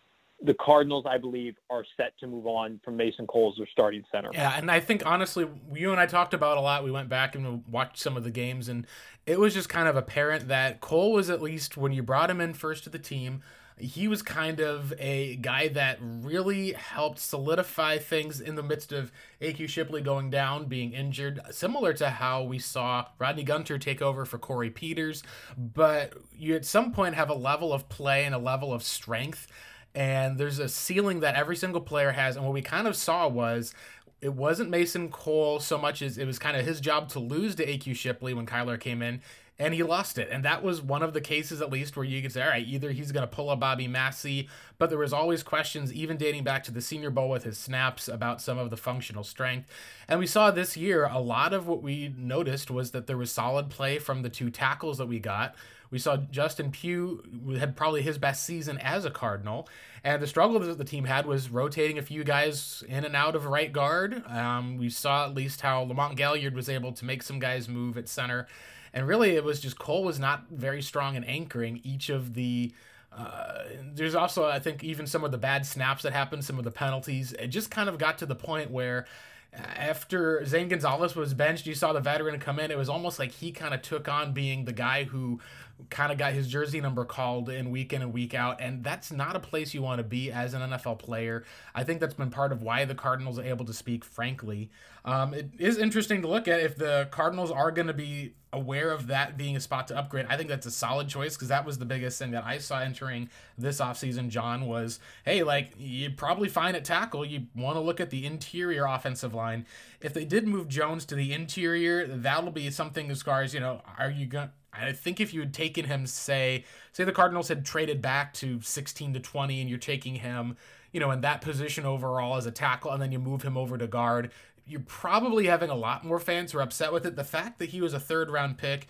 [0.41, 4.03] the Cardinals, I believe, are set to move on from Mason Cole as their starting
[4.12, 4.30] center.
[4.34, 6.84] Yeah, and I think honestly, you and I talked about a lot.
[6.84, 8.86] We went back and watched some of the games, and
[9.26, 12.41] it was just kind of apparent that Cole was at least when you brought him
[12.41, 13.41] in first to the team.
[13.78, 19.12] He was kind of a guy that really helped solidify things in the midst of
[19.41, 24.24] AQ Shipley going down, being injured, similar to how we saw Rodney Gunter take over
[24.24, 25.24] for Corey Peters.
[25.57, 29.48] But you at some point have a level of play and a level of strength
[29.96, 32.36] and there's a ceiling that every single player has.
[32.36, 33.74] And what we kind of saw was
[34.22, 37.56] it wasn't Mason Cole so much as it was kind of his job to lose
[37.56, 39.22] to AQ Shipley when Kyler came in,
[39.58, 40.30] and he lost it.
[40.32, 42.66] And that was one of the cases, at least, where you could say, all right,
[42.68, 46.44] either he's going to pull a Bobby Massey, but there was always questions, even dating
[46.44, 49.70] back to the Senior Bowl with his snaps, about some of the functional strength.
[50.08, 53.32] And we saw this year a lot of what we noticed was that there was
[53.32, 55.56] solid play from the two tackles that we got
[55.96, 57.24] We saw Justin Pugh
[57.58, 59.70] had probably his best season as a Cardinal,
[60.04, 63.34] and the struggle that the team had was rotating a few guys in and out
[63.34, 64.22] of right guard.
[64.28, 67.98] Um, we saw at least how Lamont Gaillard was able to make some guys move
[67.98, 68.46] at center,
[68.94, 72.74] and really it was just Cole was not very strong in anchoring each of the.
[73.18, 73.60] Uh,
[73.94, 76.72] there's also, I think, even some of the bad snaps that happened, some of the
[76.72, 77.32] penalties.
[77.32, 79.06] It just kind of got to the point where
[79.54, 82.72] after Zane Gonzalez was benched, you saw the veteran come in.
[82.72, 85.40] It was almost like he kind of took on being the guy who
[85.89, 88.61] kind of got his jersey number called in week in and week out.
[88.61, 91.43] And that's not a place you want to be as an NFL player.
[91.73, 94.69] I think that's been part of why the Cardinals are able to speak frankly.
[95.03, 98.89] Um, it is interesting to look at if the Cardinals are going to be aware
[98.91, 100.26] of that being a spot to upgrade.
[100.30, 102.80] I think that's a solid choice because that was the biggest thing that I saw
[102.80, 107.81] entering this offseason, John, was hey, like you probably find at tackle, you want to
[107.81, 109.65] look at the interior offensive line.
[110.02, 113.60] If they did move Jones to the interior, that'll be something as far as, you
[113.60, 114.49] know, are you going
[114.80, 118.61] I think if you had taken him, say, say the Cardinals had traded back to
[118.61, 120.57] 16 to 20, and you're taking him,
[120.91, 123.77] you know, in that position overall as a tackle, and then you move him over
[123.77, 124.31] to guard,
[124.68, 127.15] you're probably having a lot more fans who are upset with it.
[127.15, 128.88] The fact that he was a third round pick,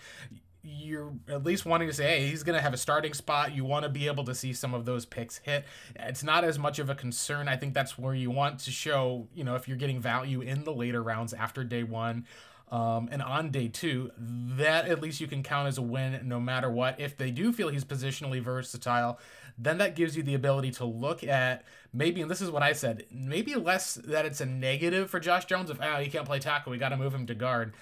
[0.62, 3.54] you're at least wanting to say, hey, he's going to have a starting spot.
[3.54, 5.64] You want to be able to see some of those picks hit.
[5.94, 7.46] It's not as much of a concern.
[7.46, 10.64] I think that's where you want to show, you know, if you're getting value in
[10.64, 12.26] the later rounds after day one.
[12.68, 16.40] Um, and on day two, that at least you can count as a win no
[16.40, 16.98] matter what.
[16.98, 19.20] If they do feel he's positionally versatile,
[19.56, 22.72] then that gives you the ability to look at maybe, and this is what I
[22.72, 26.40] said, maybe less that it's a negative for Josh Jones if, oh, he can't play
[26.40, 27.72] tackle, we got to move him to guard.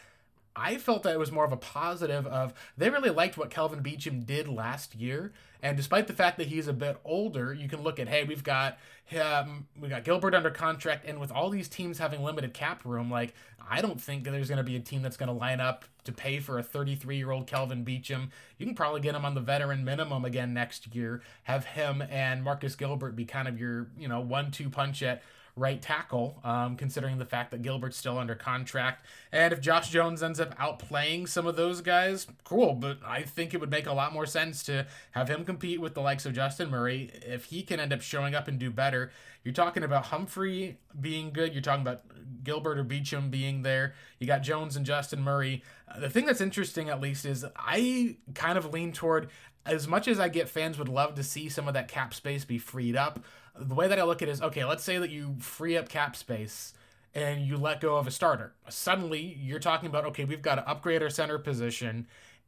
[0.56, 3.82] I felt that it was more of a positive of they really liked what Kelvin
[3.82, 5.32] Beachum did last year,
[5.62, 8.44] and despite the fact that he's a bit older, you can look at hey, we've
[8.44, 12.84] got him, we got Gilbert under contract, and with all these teams having limited cap
[12.84, 13.34] room, like
[13.68, 16.12] I don't think there's going to be a team that's going to line up to
[16.12, 18.28] pay for a 33 year old Kelvin Beachum.
[18.58, 21.22] You can probably get him on the veteran minimum again next year.
[21.44, 25.22] Have him and Marcus Gilbert be kind of your you know one two punch at
[25.56, 29.06] right tackle, um, considering the fact that Gilbert's still under contract.
[29.30, 32.74] And if Josh Jones ends up outplaying some of those guys, cool.
[32.74, 35.94] But I think it would make a lot more sense to have him compete with
[35.94, 37.10] the likes of Justin Murray.
[37.22, 39.12] If he can end up showing up and do better,
[39.44, 41.52] you're talking about Humphrey being good.
[41.52, 42.02] You're talking about
[42.42, 43.94] Gilbert or Beachum being there.
[44.18, 45.62] You got Jones and Justin Murray.
[45.88, 49.28] Uh, the thing that's interesting, at least, is I kind of lean toward
[49.66, 52.44] as much as I get fans would love to see some of that cap space
[52.44, 53.24] be freed up
[53.58, 55.88] the way that I look at it is okay, let's say that you free up
[55.88, 56.74] cap space
[57.14, 58.52] and you let go of a starter.
[58.68, 62.06] Suddenly, you're talking about okay, we've got to upgrade our center position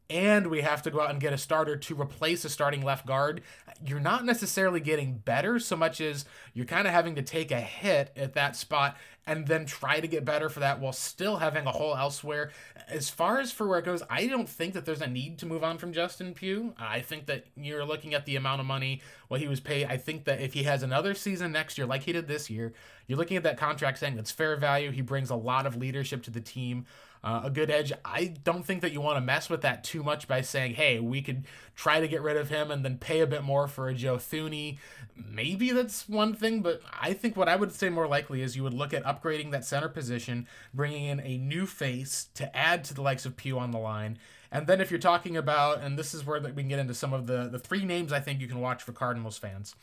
[0.08, 3.06] and we have to go out and get a starter to replace a starting left
[3.06, 3.42] guard,
[3.84, 6.24] you're not necessarily getting better so much as
[6.54, 8.96] you're kind of having to take a hit at that spot
[9.26, 12.52] and then try to get better for that while still having a hole elsewhere.
[12.88, 15.46] As far as for where it goes, I don't think that there's a need to
[15.46, 16.74] move on from Justin Pugh.
[16.78, 19.86] I think that you're looking at the amount of money what he was paid.
[19.88, 22.72] I think that if he has another season next year like he did this year,
[23.08, 24.92] you're looking at that contract saying that's fair value.
[24.92, 26.86] He brings a lot of leadership to the team
[27.26, 27.92] uh, a good edge.
[28.04, 31.00] I don't think that you want to mess with that too much by saying, hey,
[31.00, 31.44] we could
[31.74, 34.16] try to get rid of him and then pay a bit more for a Joe
[34.16, 34.78] Thuney.
[35.16, 38.62] Maybe that's one thing, but I think what I would say more likely is you
[38.62, 42.94] would look at upgrading that center position, bringing in a new face to add to
[42.94, 44.18] the likes of Pugh on the line.
[44.52, 47.12] And then if you're talking about, and this is where we can get into some
[47.12, 49.74] of the, the three names I think you can watch for Cardinals fans.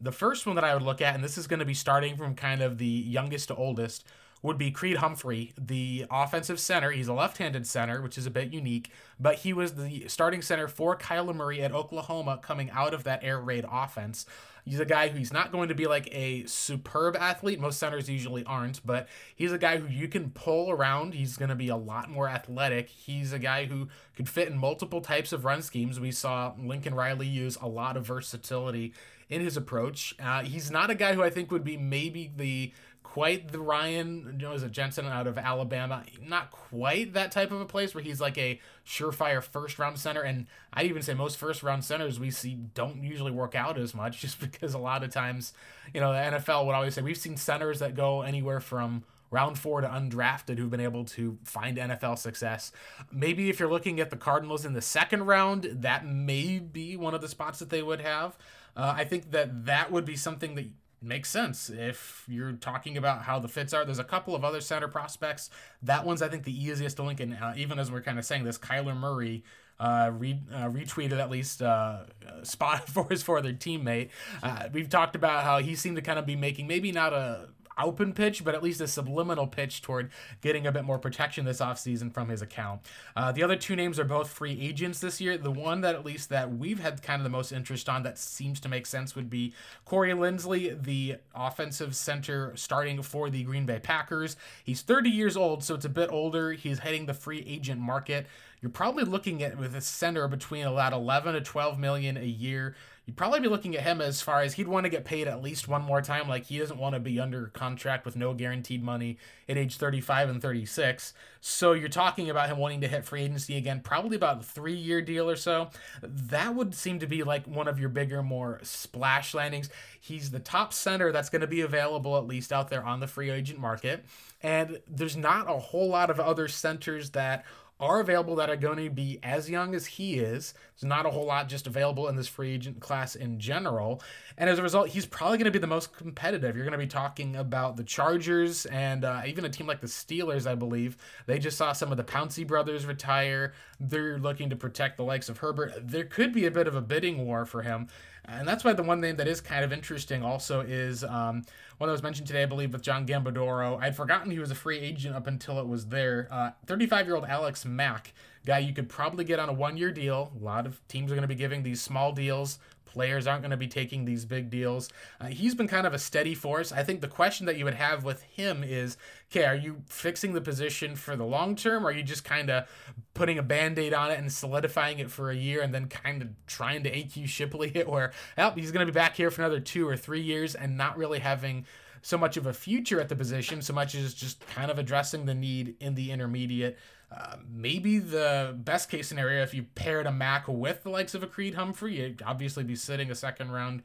[0.00, 2.16] The first one that I would look at, and this is going to be starting
[2.16, 4.04] from kind of the youngest to oldest,
[4.42, 6.90] would be Creed Humphrey, the offensive center.
[6.90, 10.42] He's a left handed center, which is a bit unique, but he was the starting
[10.42, 14.26] center for Kyler Murray at Oklahoma coming out of that air raid offense.
[14.64, 17.58] He's a guy who's not going to be like a superb athlete.
[17.58, 21.14] Most centers usually aren't, but he's a guy who you can pull around.
[21.14, 22.90] He's going to be a lot more athletic.
[22.90, 25.98] He's a guy who could fit in multiple types of run schemes.
[25.98, 28.92] We saw Lincoln Riley use a lot of versatility
[29.30, 30.14] in his approach.
[30.22, 32.72] Uh, he's not a guy who I think would be maybe the
[33.12, 36.04] quite the Ryan, you know, is it Jensen out of Alabama?
[36.22, 40.20] Not quite that type of a place where he's like a surefire first round center.
[40.20, 43.94] And I'd even say most first round centers we see don't usually work out as
[43.94, 45.54] much just because a lot of times,
[45.94, 49.58] you know, the NFL would always say we've seen centers that go anywhere from round
[49.58, 52.72] four to undrafted who've been able to find NFL success.
[53.10, 57.14] Maybe if you're looking at the Cardinals in the second round, that may be one
[57.14, 58.36] of the spots that they would have.
[58.76, 60.66] Uh, I think that that would be something that
[61.00, 63.84] makes sense if you're talking about how the fits are.
[63.84, 65.50] There's a couple of other center prospects.
[65.82, 67.20] That one's I think the easiest to link.
[67.20, 69.44] And uh, even as we're kind of saying this, Kyler Murray
[69.80, 72.00] uh, re- uh, retweeted at least uh,
[72.42, 74.10] spot for his for their teammate.
[74.42, 77.48] Uh, we've talked about how he seemed to kind of be making maybe not a
[77.80, 80.10] open pitch, but at least a subliminal pitch toward
[80.40, 82.80] getting a bit more protection this offseason from his account.
[83.16, 85.38] Uh, the other two names are both free agents this year.
[85.38, 88.18] The one that at least that we've had kind of the most interest on that
[88.18, 93.66] seems to make sense would be Corey Linsley, the offensive center starting for the Green
[93.66, 94.36] Bay Packers.
[94.64, 96.52] He's 30 years old, so it's a bit older.
[96.52, 98.26] He's heading the free agent market.
[98.60, 102.74] You're probably looking at with a center between about 11 to 12 million a year
[103.08, 105.42] you'd probably be looking at him as far as he'd want to get paid at
[105.42, 106.28] least one more time.
[106.28, 109.16] Like he doesn't want to be under contract with no guaranteed money
[109.48, 111.14] at age 35 and 36.
[111.40, 114.74] So you're talking about him wanting to hit free agency again, probably about a three
[114.74, 115.70] year deal or so.
[116.02, 119.70] That would seem to be like one of your bigger, more splash landings.
[119.98, 123.06] He's the top center that's going to be available at least out there on the
[123.06, 124.04] free agent market.
[124.42, 127.46] And there's not a whole lot of other centers that
[127.80, 130.54] are available that are going to be as young as he is.
[130.74, 134.02] There's not a whole lot just available in this free agent class in general.
[134.36, 136.56] And as a result, he's probably going to be the most competitive.
[136.56, 139.86] You're going to be talking about the Chargers and uh, even a team like the
[139.86, 140.96] Steelers, I believe.
[141.26, 143.52] They just saw some of the Pouncey brothers retire.
[143.78, 145.72] They're looking to protect the likes of Herbert.
[145.80, 147.88] There could be a bit of a bidding war for him.
[148.28, 151.44] And that's why the one name that is kind of interesting also is um,
[151.78, 153.80] one that was mentioned today, I believe, with John Gambadoro.
[153.80, 156.28] I'd forgotten he was a free agent up until it was there.
[156.66, 158.12] 35 uh, year old Alex Mack,
[158.44, 160.32] guy you could probably get on a one year deal.
[160.38, 162.58] A lot of teams are going to be giving these small deals
[162.88, 164.88] Players aren't going to be taking these big deals.
[165.20, 166.72] Uh, he's been kind of a steady force.
[166.72, 168.96] I think the question that you would have with him is
[169.30, 171.84] okay, are you fixing the position for the long term?
[171.84, 172.66] Or are you just kind of
[173.14, 176.22] putting a band aid on it and solidifying it for a year and then kind
[176.22, 179.42] of trying to AQ Shipley it where oh, he's going to be back here for
[179.42, 181.66] another two or three years and not really having
[182.02, 185.26] so much of a future at the position, so much as just kind of addressing
[185.26, 186.78] the need in the intermediate.
[187.10, 191.22] Uh, maybe the best case scenario, if you paired a Mack with the likes of
[191.22, 193.82] a Creed Humphrey, you'd obviously be sitting a second round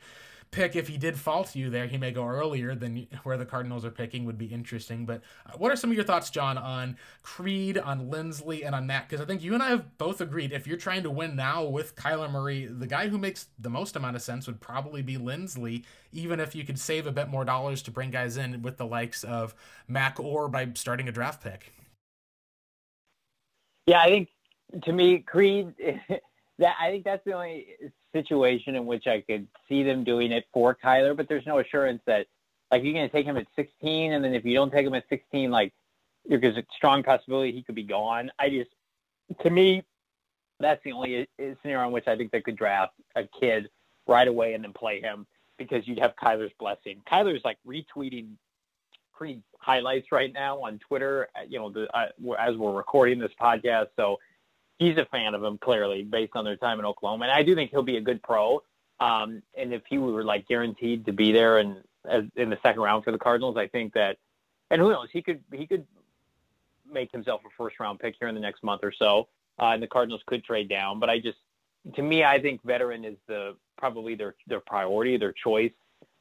[0.54, 0.76] pick.
[0.76, 3.84] If he did fall to you there, he may go earlier than where the Cardinals
[3.84, 5.06] are picking would be interesting.
[5.06, 8.88] But uh, what are some of your thoughts, John, on Creed, on Linsley, and on
[8.88, 9.10] Mack?
[9.10, 11.64] Because I think you and I have both agreed if you're trying to win now
[11.64, 15.18] with Kyler Murray, the guy who makes the most amount of sense would probably be
[15.18, 18.78] Linsley, even if you could save a bit more dollars to bring guys in with
[18.78, 19.56] the likes of
[19.88, 21.74] Mack or by starting a draft pick.
[23.86, 24.30] Yeah, I think
[24.84, 25.74] to me, Creed.
[26.60, 27.68] that I think that's the only
[28.14, 31.16] situation in which I could see them doing it for Kyler.
[31.16, 32.28] But there's no assurance that
[32.72, 34.94] like you're going to take him at 16, and then if you don't take him
[34.96, 35.74] at 16, like
[36.26, 38.32] there's a strong possibility he could be gone.
[38.40, 38.72] I just,
[39.42, 39.84] to me,
[40.60, 43.70] that's the only uh, scenario in which I think they could draft a kid
[44.08, 45.28] right away and then play him
[45.58, 47.02] because you'd have Kyler's blessing.
[47.12, 48.32] Kyler's like retweeting
[49.14, 51.30] pretty highlights right now on Twitter.
[51.36, 52.08] Uh, you know, the, uh,
[52.40, 54.20] as we're recording this podcast, so
[54.80, 57.56] he's a fan of him clearly based on their time in Oklahoma, and I do
[57.56, 58.62] think he'll be a good pro.
[59.00, 61.78] Um, and if he were like guaranteed to be there and
[62.36, 64.18] in the second round for the Cardinals, I think that,
[64.70, 65.86] and who knows, he could he could
[66.92, 69.28] make himself a first round pick here in the next month or so,
[69.60, 71.00] uh, and the Cardinals could trade down.
[71.00, 71.38] But I just,
[71.96, 75.72] to me, I think veteran is the probably their their priority, their choice.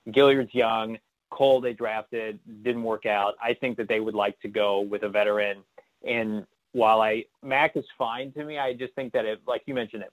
[0.08, 0.98] Gaillard's young.
[1.32, 3.34] Cole they drafted didn't work out.
[3.42, 5.58] I think that they would like to go with a veteran.
[6.06, 9.74] And while I Mack is fine to me, I just think that it, like you
[9.74, 10.12] mentioned it,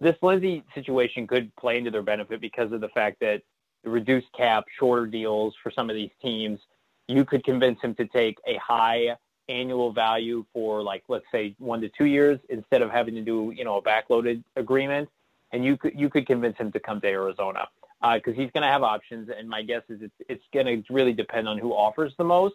[0.00, 3.42] this Linsley situation could play into their benefit because of the fact that
[3.84, 6.58] the reduced cap, shorter deals for some of these teams,
[7.06, 9.16] you could convince him to take a high
[9.48, 13.52] annual value for like let's say one to two years instead of having to do
[13.56, 15.08] you know a backloaded agreement,
[15.52, 17.68] and you could you could convince him to come to Arizona
[18.00, 19.28] because uh, he's going to have options.
[19.36, 22.54] And my guess is it's it's going to really depend on who offers the most.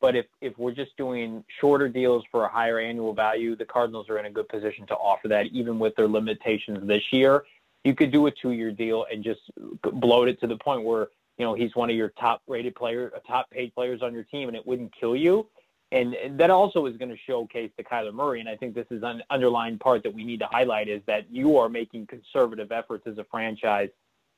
[0.00, 4.08] But if if we're just doing shorter deals for a higher annual value, the Cardinals
[4.08, 7.44] are in a good position to offer that, even with their limitations this year.
[7.84, 9.40] You could do a two-year deal and just
[9.82, 11.08] bloat it to the point where
[11.38, 14.56] you know he's one of your top-rated player, top paid players on your team, and
[14.56, 15.46] it wouldn't kill you.
[15.92, 18.40] And that also is going to showcase the Kyler Murray.
[18.40, 21.30] And I think this is an underlying part that we need to highlight is that
[21.30, 23.90] you are making conservative efforts as a franchise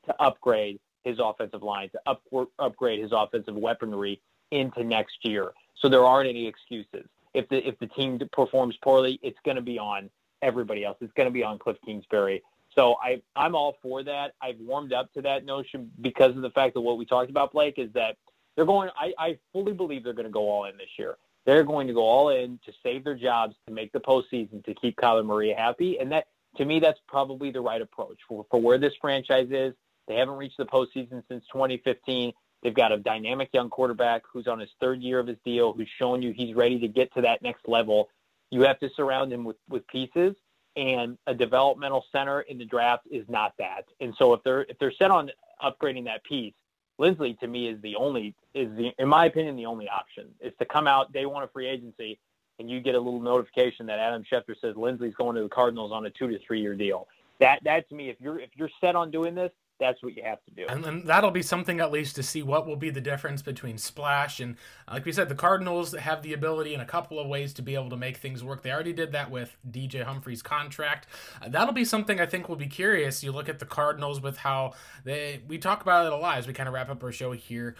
[0.07, 2.21] to upgrade his offensive line, to up,
[2.59, 4.21] upgrade his offensive weaponry
[4.51, 5.51] into next year.
[5.81, 7.07] So there aren't any excuses.
[7.33, 10.09] If the if the team performs poorly, it's going to be on
[10.41, 10.97] everybody else.
[11.01, 12.41] It's going to be on Cliff Kingsbury.
[12.75, 14.33] So I I'm all for that.
[14.41, 17.51] I've warmed up to that notion because of the fact that what we talked about,
[17.51, 18.17] Blake, is that
[18.55, 18.89] they're going.
[18.99, 21.17] I, I fully believe they're going to go all in this year.
[21.45, 24.73] They're going to go all in to save their jobs, to make the postseason, to
[24.73, 26.27] keep Kyler Murray happy, and that
[26.57, 29.73] to me that's probably the right approach for for where this franchise is.
[30.07, 32.33] They haven't reached the postseason since 2015.
[32.63, 35.89] They've got a dynamic young quarterback who's on his third year of his deal, who's
[35.99, 38.09] shown you he's ready to get to that next level.
[38.49, 40.35] You have to surround him with, with pieces,
[40.75, 43.85] and a developmental center in the draft is not that.
[43.99, 45.31] And so if they're if they're set on
[45.63, 46.53] upgrading that piece,
[46.99, 50.53] Linsley to me is the only is the in my opinion the only option is
[50.59, 52.19] to come out day one of free agency
[52.59, 55.91] and you get a little notification that Adam Schefter says Linsley's going to the Cardinals
[55.91, 57.07] on a two to three year deal.
[57.39, 60.23] That that to me, if you're if you're set on doing this, that's what you
[60.23, 60.65] have to do.
[60.67, 64.39] And, that'll be something at least to see what will be the difference between Splash
[64.39, 64.55] and,
[64.91, 67.75] like we said, the Cardinals have the ability in a couple of ways to be
[67.75, 68.63] able to make things work.
[68.63, 71.07] They already did that with DJ Humphrey's contract.
[71.41, 73.23] Uh, that'll be something I think will be curious.
[73.23, 74.73] You look at the Cardinals with how
[75.03, 77.31] they, we talk about it a lot as we kind of wrap up our show
[77.31, 77.75] here.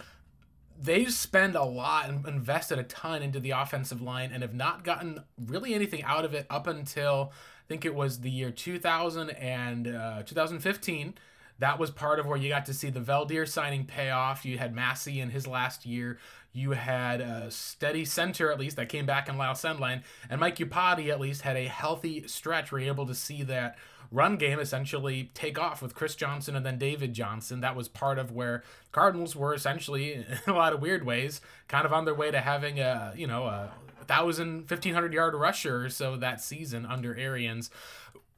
[0.80, 4.84] They spend a lot and invested a ton into the offensive line and have not
[4.84, 9.30] gotten really anything out of it up until I think it was the year 2000
[9.30, 11.14] and uh, 2015
[11.58, 14.44] that was part of where you got to see the Veldheer signing pay off.
[14.44, 16.18] You had Massey in his last year.
[16.52, 20.02] You had a steady center, at least, that came back in Lyle Sendlein.
[20.30, 23.76] And Mike Iupati, at least, had a healthy stretch where you're able to see that
[24.10, 27.60] run game essentially take off with Chris Johnson and then David Johnson.
[27.60, 28.62] That was part of where
[28.92, 30.14] Cardinals were essentially,
[30.46, 33.26] in a lot of weird ways, kind of on their way to having a, you
[33.26, 33.70] know, a
[34.06, 37.70] thousand, fifteen hundred yard rusher or so that season under Arians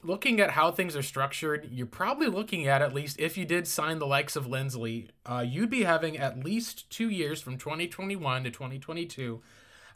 [0.02, 3.66] looking at how things are structured, you're probably looking at at least if you did
[3.66, 8.44] sign the likes of Linsley, uh, you'd be having at least two years from 2021
[8.44, 9.42] to 2022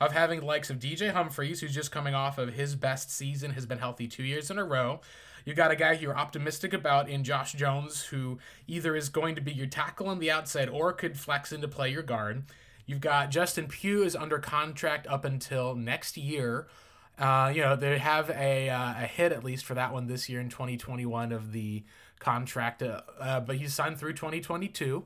[0.00, 3.52] of having the likes of DJ Humphries, who's just coming off of his best season,
[3.52, 5.00] has been healthy two years in a row.
[5.44, 9.40] You got a guy you're optimistic about in Josh Jones, who either is going to
[9.40, 12.44] be your tackle on the outside or could flex into play your guard.
[12.86, 16.66] You've got Justin Pugh is under contract up until next year
[17.18, 20.28] uh, you know, they have a, uh, a hit at least for that one this
[20.28, 21.84] year in 2021 of the
[22.18, 25.04] contract, uh, uh, but he's signed through 2022.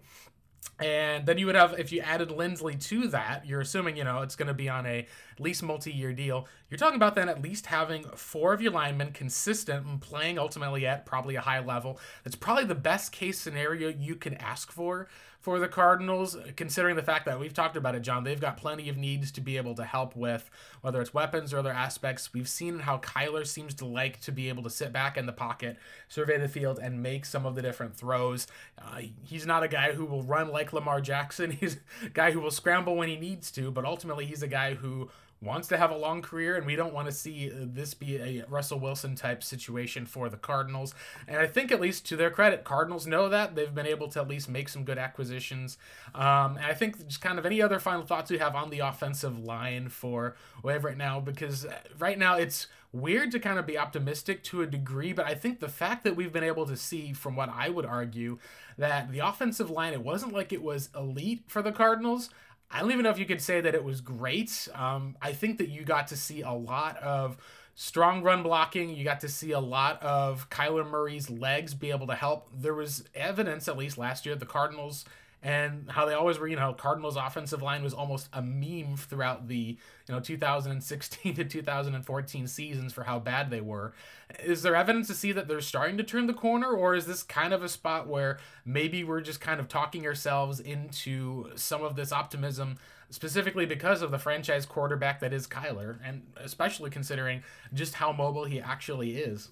[0.80, 4.22] And then you would have, if you added Linsley to that, you're assuming, you know,
[4.22, 5.00] it's going to be on a
[5.32, 6.46] at least multi year deal.
[6.70, 10.86] You're talking about then at least having four of your linemen consistent and playing ultimately
[10.86, 11.98] at probably a high level.
[12.22, 15.08] That's probably the best case scenario you can ask for
[15.40, 18.24] for the Cardinals, considering the fact that we've talked about it, John.
[18.24, 20.50] They've got plenty of needs to be able to help with,
[20.80, 22.32] whether it's weapons or other aspects.
[22.34, 25.32] We've seen how Kyler seems to like to be able to sit back in the
[25.32, 25.76] pocket,
[26.08, 28.48] survey the field, and make some of the different throws.
[28.76, 31.50] Uh, he's not a guy who will run like Lamar Jackson.
[31.58, 34.74] He's a guy who will scramble when he needs to, but ultimately, he's a guy
[34.74, 35.10] who
[35.40, 38.44] wants to have a long career, and we don't want to see this be a
[38.48, 40.94] Russell Wilson type situation for the Cardinals.
[41.26, 44.20] And I think, at least to their credit, Cardinals know that they've been able to
[44.20, 45.78] at least make some good acquisitions.
[46.14, 48.80] Um, and I think just kind of any other final thoughts you have on the
[48.80, 51.66] offensive line for Wave right now, because
[51.98, 55.60] right now it's weird to kind of be optimistic to a degree, but I think
[55.60, 58.38] the fact that we've been able to see, from what I would argue,
[58.78, 62.30] that the offensive line, it wasn't like it was elite for the Cardinals.
[62.70, 64.68] I don't even know if you could say that it was great.
[64.74, 67.38] Um, I think that you got to see a lot of
[67.74, 68.90] strong run blocking.
[68.90, 72.48] You got to see a lot of Kyler Murray's legs be able to help.
[72.54, 75.04] There was evidence, at least last year, the Cardinals
[75.42, 79.46] and how they always were, you know, Cardinals offensive line was almost a meme throughout
[79.46, 79.78] the,
[80.08, 83.94] you know, 2016 to 2014 seasons for how bad they were.
[84.42, 87.22] Is there evidence to see that they're starting to turn the corner or is this
[87.22, 91.94] kind of a spot where maybe we're just kind of talking ourselves into some of
[91.94, 92.76] this optimism
[93.10, 97.42] specifically because of the franchise quarterback that is Kyler and especially considering
[97.72, 99.50] just how mobile he actually is?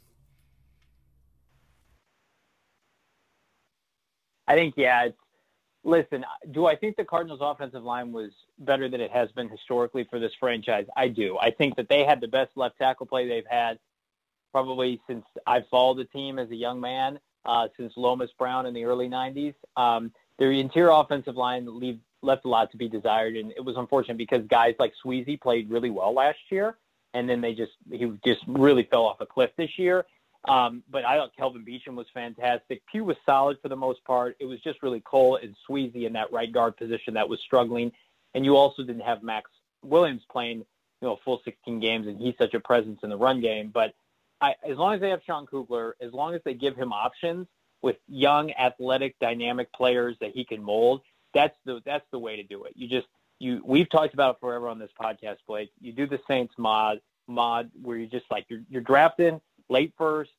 [4.48, 5.18] I think yeah, it's
[5.86, 10.02] Listen, do I think the Cardinals' offensive line was better than it has been historically
[10.10, 10.84] for this franchise?
[10.96, 11.38] I do.
[11.40, 13.78] I think that they had the best left tackle play they've had
[14.50, 18.74] probably since I've followed the team as a young man, uh, since Lomas Brown in
[18.74, 19.54] the early 90s.
[19.76, 23.76] Um, their interior offensive line leave, left a lot to be desired, and it was
[23.76, 26.78] unfortunate because guys like Sweezy played really well last year,
[27.14, 30.04] and then they just he just really fell off a cliff this year.
[30.47, 32.82] Um, but I thought Kelvin Beachum was fantastic.
[32.90, 34.36] Pugh was solid for the most part.
[34.39, 37.93] It was just really Cole and Sweezy in that right guard position that was struggling.
[38.35, 39.51] And you also didn't have Max
[39.82, 43.40] Williams playing, you know, full 16 games, and he's such a presence in the run
[43.40, 43.70] game.
[43.73, 43.94] But
[44.40, 47.48] I, as long as they have Sean Kugler, as long as they give him options
[47.82, 51.01] with young, athletic, dynamic players that he can mold,
[51.35, 52.73] that's the that's the way to do it.
[52.77, 53.06] You just
[53.39, 55.70] you we've talked about it forever on this podcast, Blake.
[55.81, 60.30] You do the Saints mod mod where you just like you're you're drafting late first,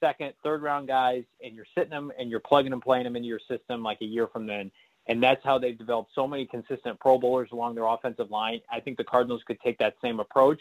[0.00, 3.28] second, third round guys, and you're sitting them and you're plugging and playing them into
[3.28, 4.70] your system like a year from then.
[5.08, 8.60] And that's how they've developed so many consistent Pro Bowlers along their offensive line.
[8.70, 10.60] I think the Cardinals could take that same approach.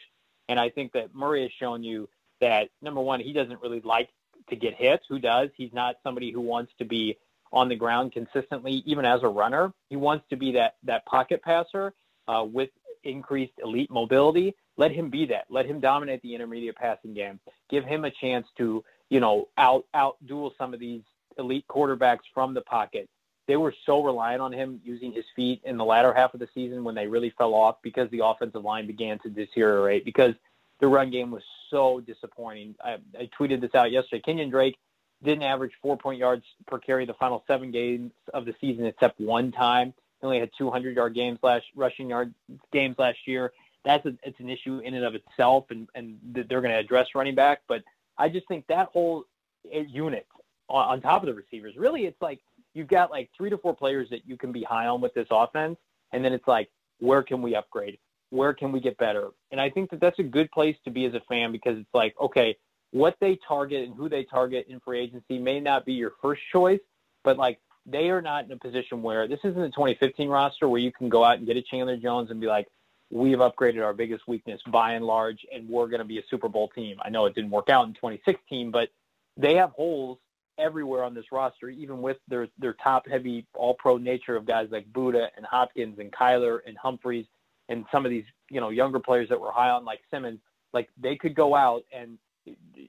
[0.50, 2.08] And I think that Murray has shown you
[2.42, 4.10] that, number one, he doesn't really like
[4.50, 5.04] to get hits.
[5.10, 5.50] Who does?
[5.58, 7.18] He's not somebody who wants to be
[7.52, 9.74] on the ground consistently, even as a runner.
[9.90, 11.94] He wants to be that, that pocket passer
[12.28, 12.70] uh, with
[13.04, 14.56] increased elite mobility.
[14.78, 15.46] Let him be that.
[15.50, 17.40] Let him dominate the intermediate passing game.
[17.70, 21.02] Give him a chance to, you know, out out duel some of these
[21.38, 23.10] elite quarterbacks from the pocket.
[23.48, 26.48] they were so reliant on him using his feet in the latter half of the
[26.54, 30.34] season when they really fell off because the offensive line began to deteriorate because
[30.80, 32.76] the run game was so disappointing.
[32.84, 34.22] I, I tweeted this out yesterday.
[34.26, 34.78] Kenyon Drake
[35.24, 39.20] didn't average four point yards per carry the final seven games of the season except
[39.20, 39.94] one time.
[40.20, 42.34] He only had 200 yard games last rushing yard
[42.72, 43.52] games last year.
[43.86, 47.08] That's a, it's an issue in and of itself, and and they're going to address
[47.16, 47.62] running back.
[47.68, 47.84] But
[48.18, 49.26] I just think that whole
[49.72, 50.28] eh, unit
[50.68, 52.40] on, on top of the receivers, really, it's like
[52.74, 55.28] you've got like three to four players that you can be high on with this
[55.32, 55.78] offense,
[56.12, 58.00] and then it's like where can we upgrade?
[58.32, 59.30] Where can we get better?
[59.52, 61.94] And I think that that's a good place to be as a fan because it's
[61.94, 62.58] like okay,
[62.92, 66.42] what they target and who they target in free agency may not be your first
[66.52, 66.80] choice,
[67.24, 70.82] but like they are not in a position where this isn't a 2015 roster where
[70.82, 72.68] you can go out and get a Chandler Jones and be like,
[73.12, 76.50] we've upgraded our biggest weakness by and large, and we're going to be a Super
[76.50, 76.98] Bowl team.
[77.04, 78.90] I know it didn't work out in 2016, but
[79.38, 80.18] they have holes
[80.58, 84.68] everywhere on this roster, even with their their top heavy all pro nature of guys
[84.72, 87.26] like Budda and Hopkins and Kyler and Humphries
[87.70, 90.40] and some of these you know younger players that were high on like Simmons.
[90.74, 92.18] Like they could go out and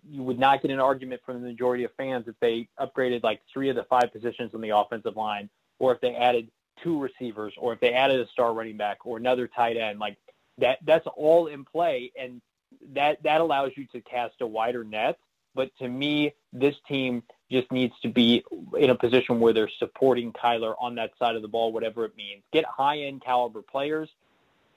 [0.09, 3.41] you would not get an argument from the majority of fans if they upgraded like
[3.53, 5.49] three of the five positions on the offensive line,
[5.79, 6.49] or if they added
[6.83, 9.99] two receivers, or if they added a star running back or another tight end.
[9.99, 10.17] Like
[10.59, 12.41] that, that's all in play, and
[12.93, 15.19] that that allows you to cast a wider net.
[15.55, 18.45] But to me, this team just needs to be
[18.77, 22.17] in a position where they're supporting Kyler on that side of the ball, whatever it
[22.17, 22.43] means.
[22.53, 24.09] Get high end caliber players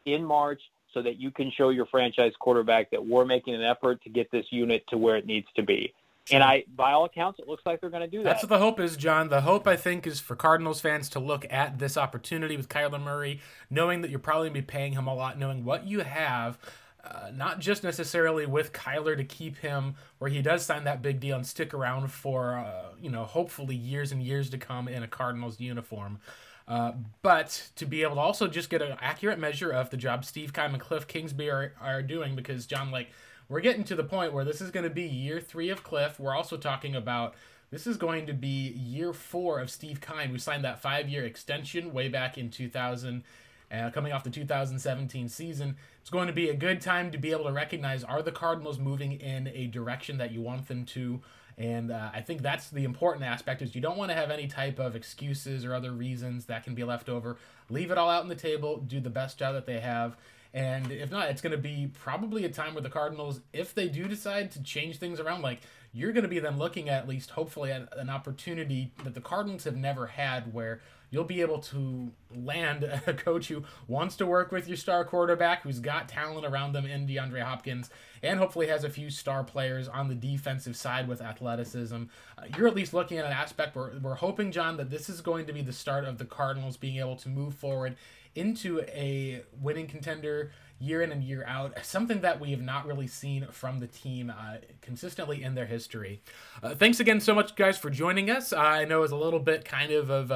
[0.05, 0.61] in March
[0.93, 4.31] so that you can show your franchise quarterback that we're making an effort to get
[4.31, 5.93] this unit to where it needs to be.
[6.31, 8.23] And I, by all accounts, it looks like they're going to do that.
[8.23, 9.29] That's what the hope is, John.
[9.29, 13.01] The hope, I think, is for Cardinals fans to look at this opportunity with Kyler
[13.01, 16.01] Murray, knowing that you're probably going to be paying him a lot, knowing what you
[16.01, 16.57] have,
[17.03, 21.19] uh, not just necessarily with Kyler to keep him where he does sign that big
[21.19, 25.01] deal and stick around for, uh, you know, hopefully years and years to come in
[25.01, 26.19] a Cardinals uniform.
[26.67, 26.91] Uh,
[27.23, 30.53] but to be able to also just get an accurate measure of the job Steve
[30.53, 33.09] Keim and Cliff Kingsbury are, are doing, because John, like,
[33.49, 36.19] we're getting to the point where this is going to be year three of Cliff.
[36.19, 37.33] We're also talking about
[37.71, 41.25] this is going to be year four of Steve Keim, who signed that five year
[41.25, 43.23] extension way back in 2000,
[43.71, 45.75] uh, coming off the 2017 season.
[46.01, 48.79] It's going to be a good time to be able to recognize are the Cardinals
[48.79, 51.19] moving in a direction that you want them to?
[51.57, 54.47] And uh, I think that's the important aspect is you don't want to have any
[54.47, 57.35] type of excuses or other reasons that can be left over.
[57.69, 60.15] Leave it all out on the table, do the best job that they have.
[60.53, 63.87] And if not, it's going to be probably a time where the Cardinals, if they
[63.87, 65.61] do decide to change things around, like
[65.93, 69.63] you're going to be then looking at least hopefully at an opportunity that the Cardinals
[69.63, 74.51] have never had where you'll be able to land a coach who wants to work
[74.51, 77.89] with your star quarterback, who's got talent around them in DeAndre Hopkins,
[78.21, 82.03] and hopefully has a few star players on the defensive side with athleticism.
[82.37, 85.21] Uh, you're at least looking at an aspect where we're hoping, John, that this is
[85.21, 87.95] going to be the start of the Cardinals being able to move forward
[88.35, 93.07] into a winning contender year in and year out, something that we have not really
[93.07, 96.21] seen from the team uh, consistently in their history.
[96.63, 98.53] Uh, thanks again so much, guys, for joining us.
[98.53, 100.31] I know it's a little bit kind of of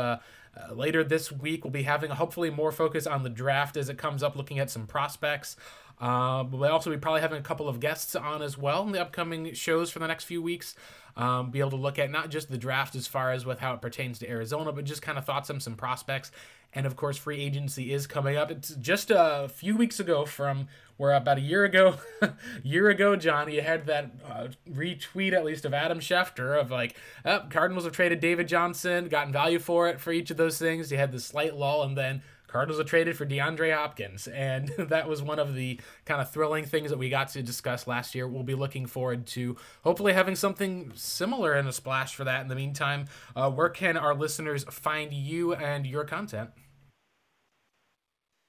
[0.56, 3.98] uh, later this week, we'll be having hopefully more focus on the draft as it
[3.98, 5.56] comes up, looking at some prospects.
[6.00, 9.02] Uh, we'll also be probably having a couple of guests on as well in the
[9.02, 10.76] upcoming shows for the next few weeks.
[11.16, 13.74] Um, be able to look at not just the draft as far as with how
[13.74, 16.32] it pertains to Arizona, but just kind of thoughts on some prospects.
[16.76, 18.50] And of course, free agency is coming up.
[18.50, 20.68] It's just a few weeks ago from
[20.98, 21.96] where about a year ago,
[22.64, 26.96] year ago, Johnny you had that uh, retweet at least of Adam Schefter of like,
[27.26, 30.90] oh, Cardinals have traded David Johnson, gotten value for it for each of those things.
[30.90, 35.10] He had this slight lull, and then Cardinals have traded for DeAndre Hopkins, and that
[35.10, 38.28] was one of the kind of thrilling things that we got to discuss last year.
[38.28, 42.42] We'll be looking forward to hopefully having something similar in a splash for that.
[42.42, 43.06] In the meantime,
[43.36, 46.52] uh, where can our listeners find you and your content?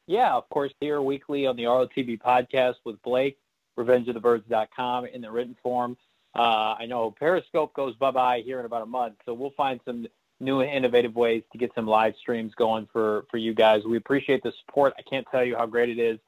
[0.06, 3.38] Yeah, of course, here weekly on the ROTB podcast with Blake,
[3.78, 5.96] RevengeOfTheBirds.com in the written form.
[6.34, 9.80] Uh, I know Periscope goes bye bye here in about a month, so we'll find
[9.84, 10.06] some
[10.40, 13.84] new and innovative ways to get some live streams going for for you guys.
[13.84, 14.94] We appreciate the support.
[14.98, 16.18] I can't tell you how great it is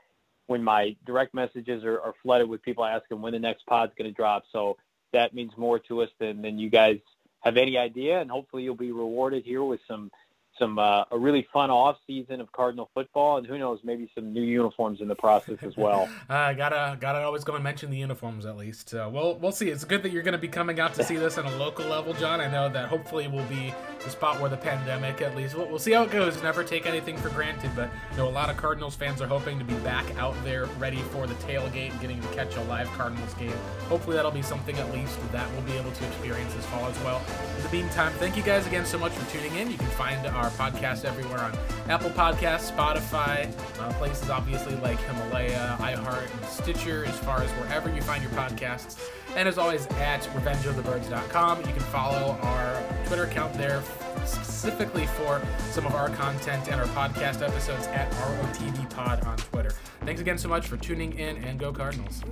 [0.47, 4.09] when my direct messages are, are flooded with people asking when the next pod's going
[4.09, 4.45] to drop.
[4.53, 4.77] So
[5.13, 6.99] that means more to us than than you guys
[7.41, 10.11] have any idea, and hopefully you'll be rewarded here with some
[10.59, 14.33] some uh, a really fun off season of Cardinal football, and who knows, maybe some
[14.33, 16.09] new uniforms in the process as well.
[16.31, 18.95] uh, gotta gotta always go and mention the uniforms at least.
[18.95, 19.69] Uh, we'll we'll see.
[19.69, 21.87] It's good that you're going to be coming out to see this on a local
[21.87, 22.41] level, John.
[22.41, 25.79] I know that hopefully we'll be the spot where the pandemic, at least, we'll, we'll
[25.79, 26.43] see how it goes.
[26.43, 29.59] Never take anything for granted, but you know, a lot of Cardinals fans are hoping
[29.59, 32.89] to be back out there ready for the tailgate and getting to catch a live
[32.89, 33.51] Cardinals game.
[33.89, 36.99] Hopefully, that'll be something at least that we'll be able to experience this fall as
[37.01, 37.23] well.
[37.57, 39.71] In the meantime, thank you guys again so much for tuning in.
[39.71, 41.57] You can find our podcast everywhere on
[41.89, 43.51] Apple Podcasts, Spotify,
[43.81, 48.33] uh, places obviously like Himalaya, iHeart, and Stitcher, as far as wherever you find your
[48.33, 48.99] podcasts.
[49.37, 51.59] And as always, at revengeofthebirds.com.
[51.59, 53.83] You can follow our Twitter account there
[54.25, 55.41] specifically for
[55.71, 59.73] some of our content and our podcast episodes at ROTB Pod on Twitter.
[60.01, 62.23] Thanks again so much for tuning in and go Cardinals.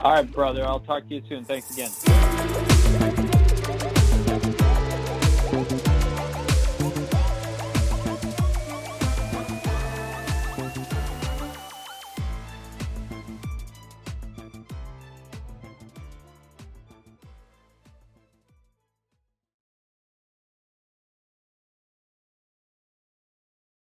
[0.00, 0.64] All right, brother.
[0.64, 1.44] I'll talk to you soon.
[1.44, 3.25] Thanks again.